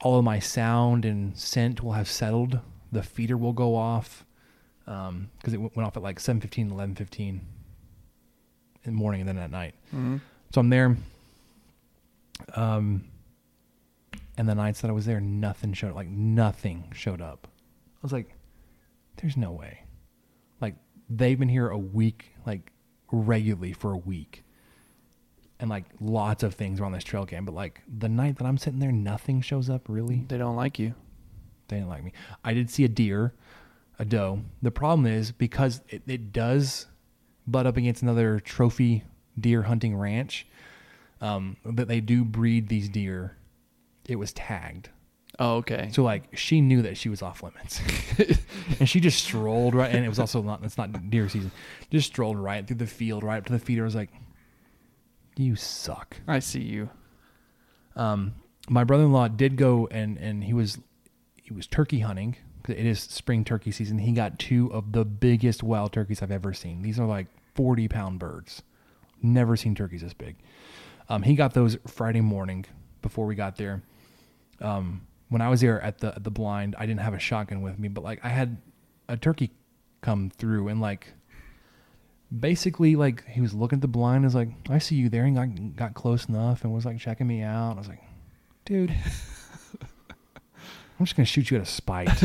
[0.02, 2.60] all of my sound and scent will have settled.
[2.92, 4.26] The feeder will go off
[4.86, 7.42] because it w- went off at like 7.15, 11.15 in
[8.86, 9.76] the morning and then at night.
[10.54, 10.98] So I'm there.
[12.56, 13.04] Um,
[14.38, 15.96] and the nights that I was there, nothing showed up.
[15.96, 17.48] like nothing showed up.
[17.48, 18.34] I was like,
[19.18, 19.82] "There's no way."
[20.60, 20.76] Like
[21.10, 22.72] they've been here a week, like
[23.12, 24.44] regularly for a week,
[25.60, 27.46] and like lots of things were on this trail cam.
[27.46, 30.26] But like the night that I'm sitting there, nothing shows up really.
[30.28, 30.96] They don't like you.
[31.68, 32.14] They didn't like me.
[32.44, 33.34] I did see a deer,
[34.02, 34.42] a doe.
[34.64, 36.88] The problem is because it, it does
[37.46, 39.04] butt up against another trophy
[39.40, 40.48] deer hunting ranch,
[41.22, 43.38] um, that they do breed these deer.
[44.10, 44.90] It was tagged.
[45.38, 45.90] Oh, okay.
[45.94, 47.80] So like she knew that she was off limits,
[48.80, 49.92] and she just strolled right.
[49.92, 51.52] And it was also not it's not deer season.
[51.92, 53.84] Just strolled right through the field, right up to the feeder.
[53.84, 54.10] I was like,
[55.38, 56.90] "You suck." I see you.
[57.96, 58.34] Um,
[58.68, 60.80] my brother-in-law did go and and he was
[61.36, 62.36] he was turkey hunting.
[62.70, 64.00] It is spring turkey season.
[64.00, 66.82] He got two of the biggest wild turkeys I've ever seen.
[66.82, 68.62] These are like forty pound birds.
[69.22, 70.36] Never seen turkeys this big.
[71.10, 72.66] Um, he got those Friday morning
[73.02, 73.82] before we got there.
[74.60, 77.62] Um, when I was there at the at the blind, I didn't have a shotgun
[77.62, 78.58] with me, but like I had
[79.08, 79.52] a turkey
[80.02, 81.14] come through and like
[82.38, 85.26] basically like he was looking at the blind and was like, I see you there
[85.26, 87.76] and got got close enough and was like checking me out.
[87.76, 88.04] I was like,
[88.66, 88.94] dude,
[91.02, 92.24] I'm just gonna shoot you out of spite.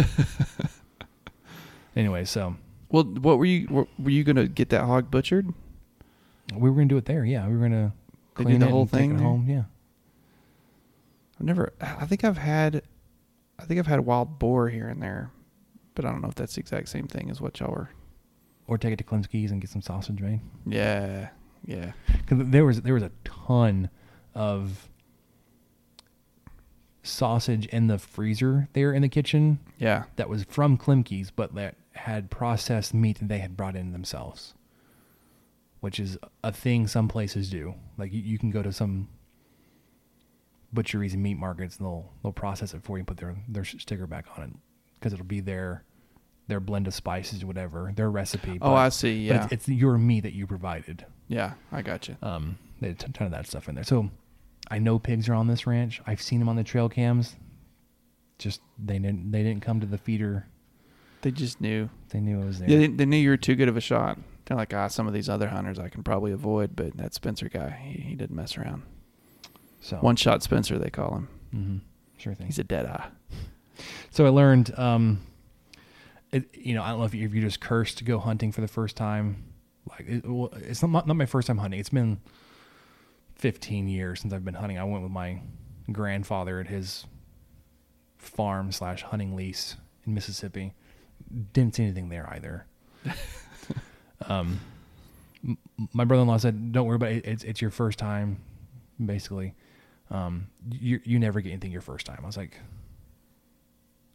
[1.96, 2.56] anyway, so
[2.90, 5.48] Well, what were you were, were you gonna get that hog butchered?
[6.54, 7.24] we were gonna do it there.
[7.24, 7.94] Yeah, we were gonna
[8.34, 9.46] clean the whole thing it home.
[9.48, 9.62] Yeah.
[11.40, 11.72] I've never.
[11.80, 12.82] I think I've had.
[13.58, 15.30] I think I've had wild boar here and there,
[15.94, 17.88] but I don't know if that's the exact same thing as what y'all were.
[18.66, 20.40] Or take it to Klimke's and get some sausage made.
[20.66, 21.30] Yeah,
[21.64, 21.92] yeah.
[22.26, 23.88] Cause there was there was a ton
[24.34, 24.90] of
[27.06, 30.04] sausage in the freezer there in the kitchen Yeah.
[30.16, 34.54] that was from Klimke's, but that had processed meat that they had brought in themselves,
[35.80, 37.74] which is a thing some places do.
[37.96, 39.08] Like you, you can go to some
[40.72, 43.64] butcheries and meat markets, and they'll they'll process it for you, and put their their
[43.64, 44.50] sticker back on it
[44.94, 45.84] because it'll be their
[46.48, 48.58] their blend of spices, or whatever, their recipe.
[48.60, 49.44] Oh, I see, but yeah.
[49.44, 51.04] it's, it's your meat that you provided.
[51.28, 52.16] Yeah, I got you.
[52.22, 53.84] Um, they had a ton of that stuff in there.
[53.84, 54.10] So
[54.68, 56.00] I know pigs are on this ranch.
[56.06, 57.36] I've seen them on the trail cams.
[58.38, 60.46] Just they didn't they didn't come to the feeder.
[61.22, 61.88] They just knew.
[62.10, 62.68] They knew it was there.
[62.68, 64.18] They, they knew you were too good of a shot.
[64.44, 67.48] They're like, ah, some of these other hunters I can probably avoid, but that Spencer
[67.48, 68.82] guy, he, he didn't mess around.
[69.80, 71.28] so One shot Spencer, they call him.
[71.50, 71.76] hmm
[72.18, 72.46] sure thing.
[72.46, 73.08] He's a dead eye.
[74.10, 75.20] So I learned, um,
[76.32, 78.52] it, you know, I don't know if, you, if you're just cursed to go hunting
[78.52, 79.44] for the first time.
[79.90, 81.80] Like, it, well, it's not, not my first time hunting.
[81.80, 82.20] It's been
[83.36, 84.78] 15 years since I've been hunting.
[84.78, 85.40] I went with my
[85.92, 87.06] grandfather at his
[88.18, 89.76] farm slash hunting lease
[90.06, 90.72] in Mississippi.
[91.52, 92.66] Didn't see anything there either.
[94.26, 94.60] um,
[95.46, 95.58] m-
[95.92, 97.26] my brother-in-law said, "Don't worry about it.
[97.26, 98.38] It's it's your first time,
[99.04, 99.54] basically.
[100.10, 102.58] Um, you you never get anything your first time." I was like,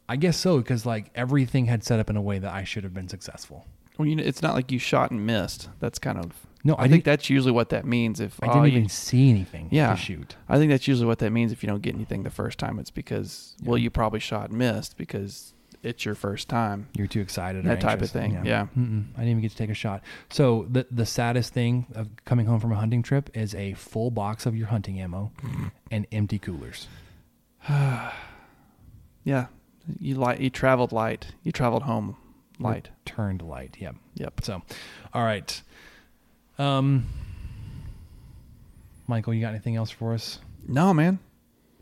[0.08, 2.84] I guess so, because like everything had set up in a way that I should
[2.84, 3.66] have been successful.
[3.98, 5.68] Well, you know, it's not like you shot and missed.
[5.80, 6.32] That's kind of.
[6.64, 8.20] No, I, I think that's usually what that means.
[8.20, 10.36] If I oh, didn't you- even see anything yeah, to shoot.
[10.48, 11.52] I think that's usually what that means.
[11.52, 14.58] If you don't get anything the first time, it's because well, you probably shot and
[14.58, 16.88] missed because it's your first time.
[16.96, 17.64] You're too excited.
[17.64, 18.12] That type of anxious.
[18.12, 18.66] thing, yeah.
[18.78, 19.06] Mm-mm.
[19.14, 20.02] I didn't even get to take a shot.
[20.30, 24.10] So the the saddest thing of coming home from a hunting trip is a full
[24.10, 25.68] box of your hunting ammo mm-hmm.
[25.90, 26.88] and empty coolers.
[29.24, 29.46] Yeah,
[30.00, 30.40] you light.
[30.40, 31.28] You traveled light.
[31.44, 32.16] You traveled home
[32.62, 32.90] light.
[33.04, 33.76] Turned light.
[33.78, 33.96] Yep.
[34.14, 34.40] Yep.
[34.44, 34.62] So,
[35.12, 35.62] all right.
[36.58, 37.06] Um,
[39.06, 40.38] Michael, you got anything else for us?
[40.66, 41.18] No, man.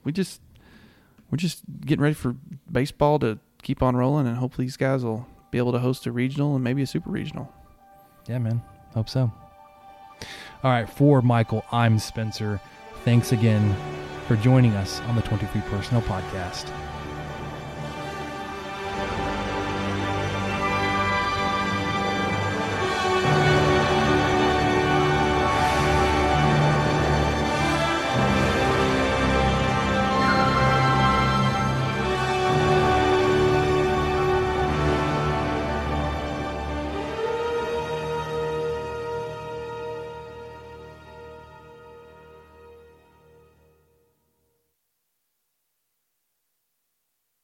[0.05, 0.41] We just
[1.31, 2.35] we're just getting ready for
[2.71, 6.13] baseball to keep on rolling, and hopefully these guys will be able to host a
[6.13, 7.53] regional and maybe a super regional.
[8.27, 8.63] Yeah, man.
[8.95, 9.33] Hope so.
[10.63, 10.89] All right.
[10.89, 12.61] For Michael, I'm Spencer.
[13.05, 13.75] Thanks again
[14.27, 16.71] for joining us on the 23 Personnel Podcast.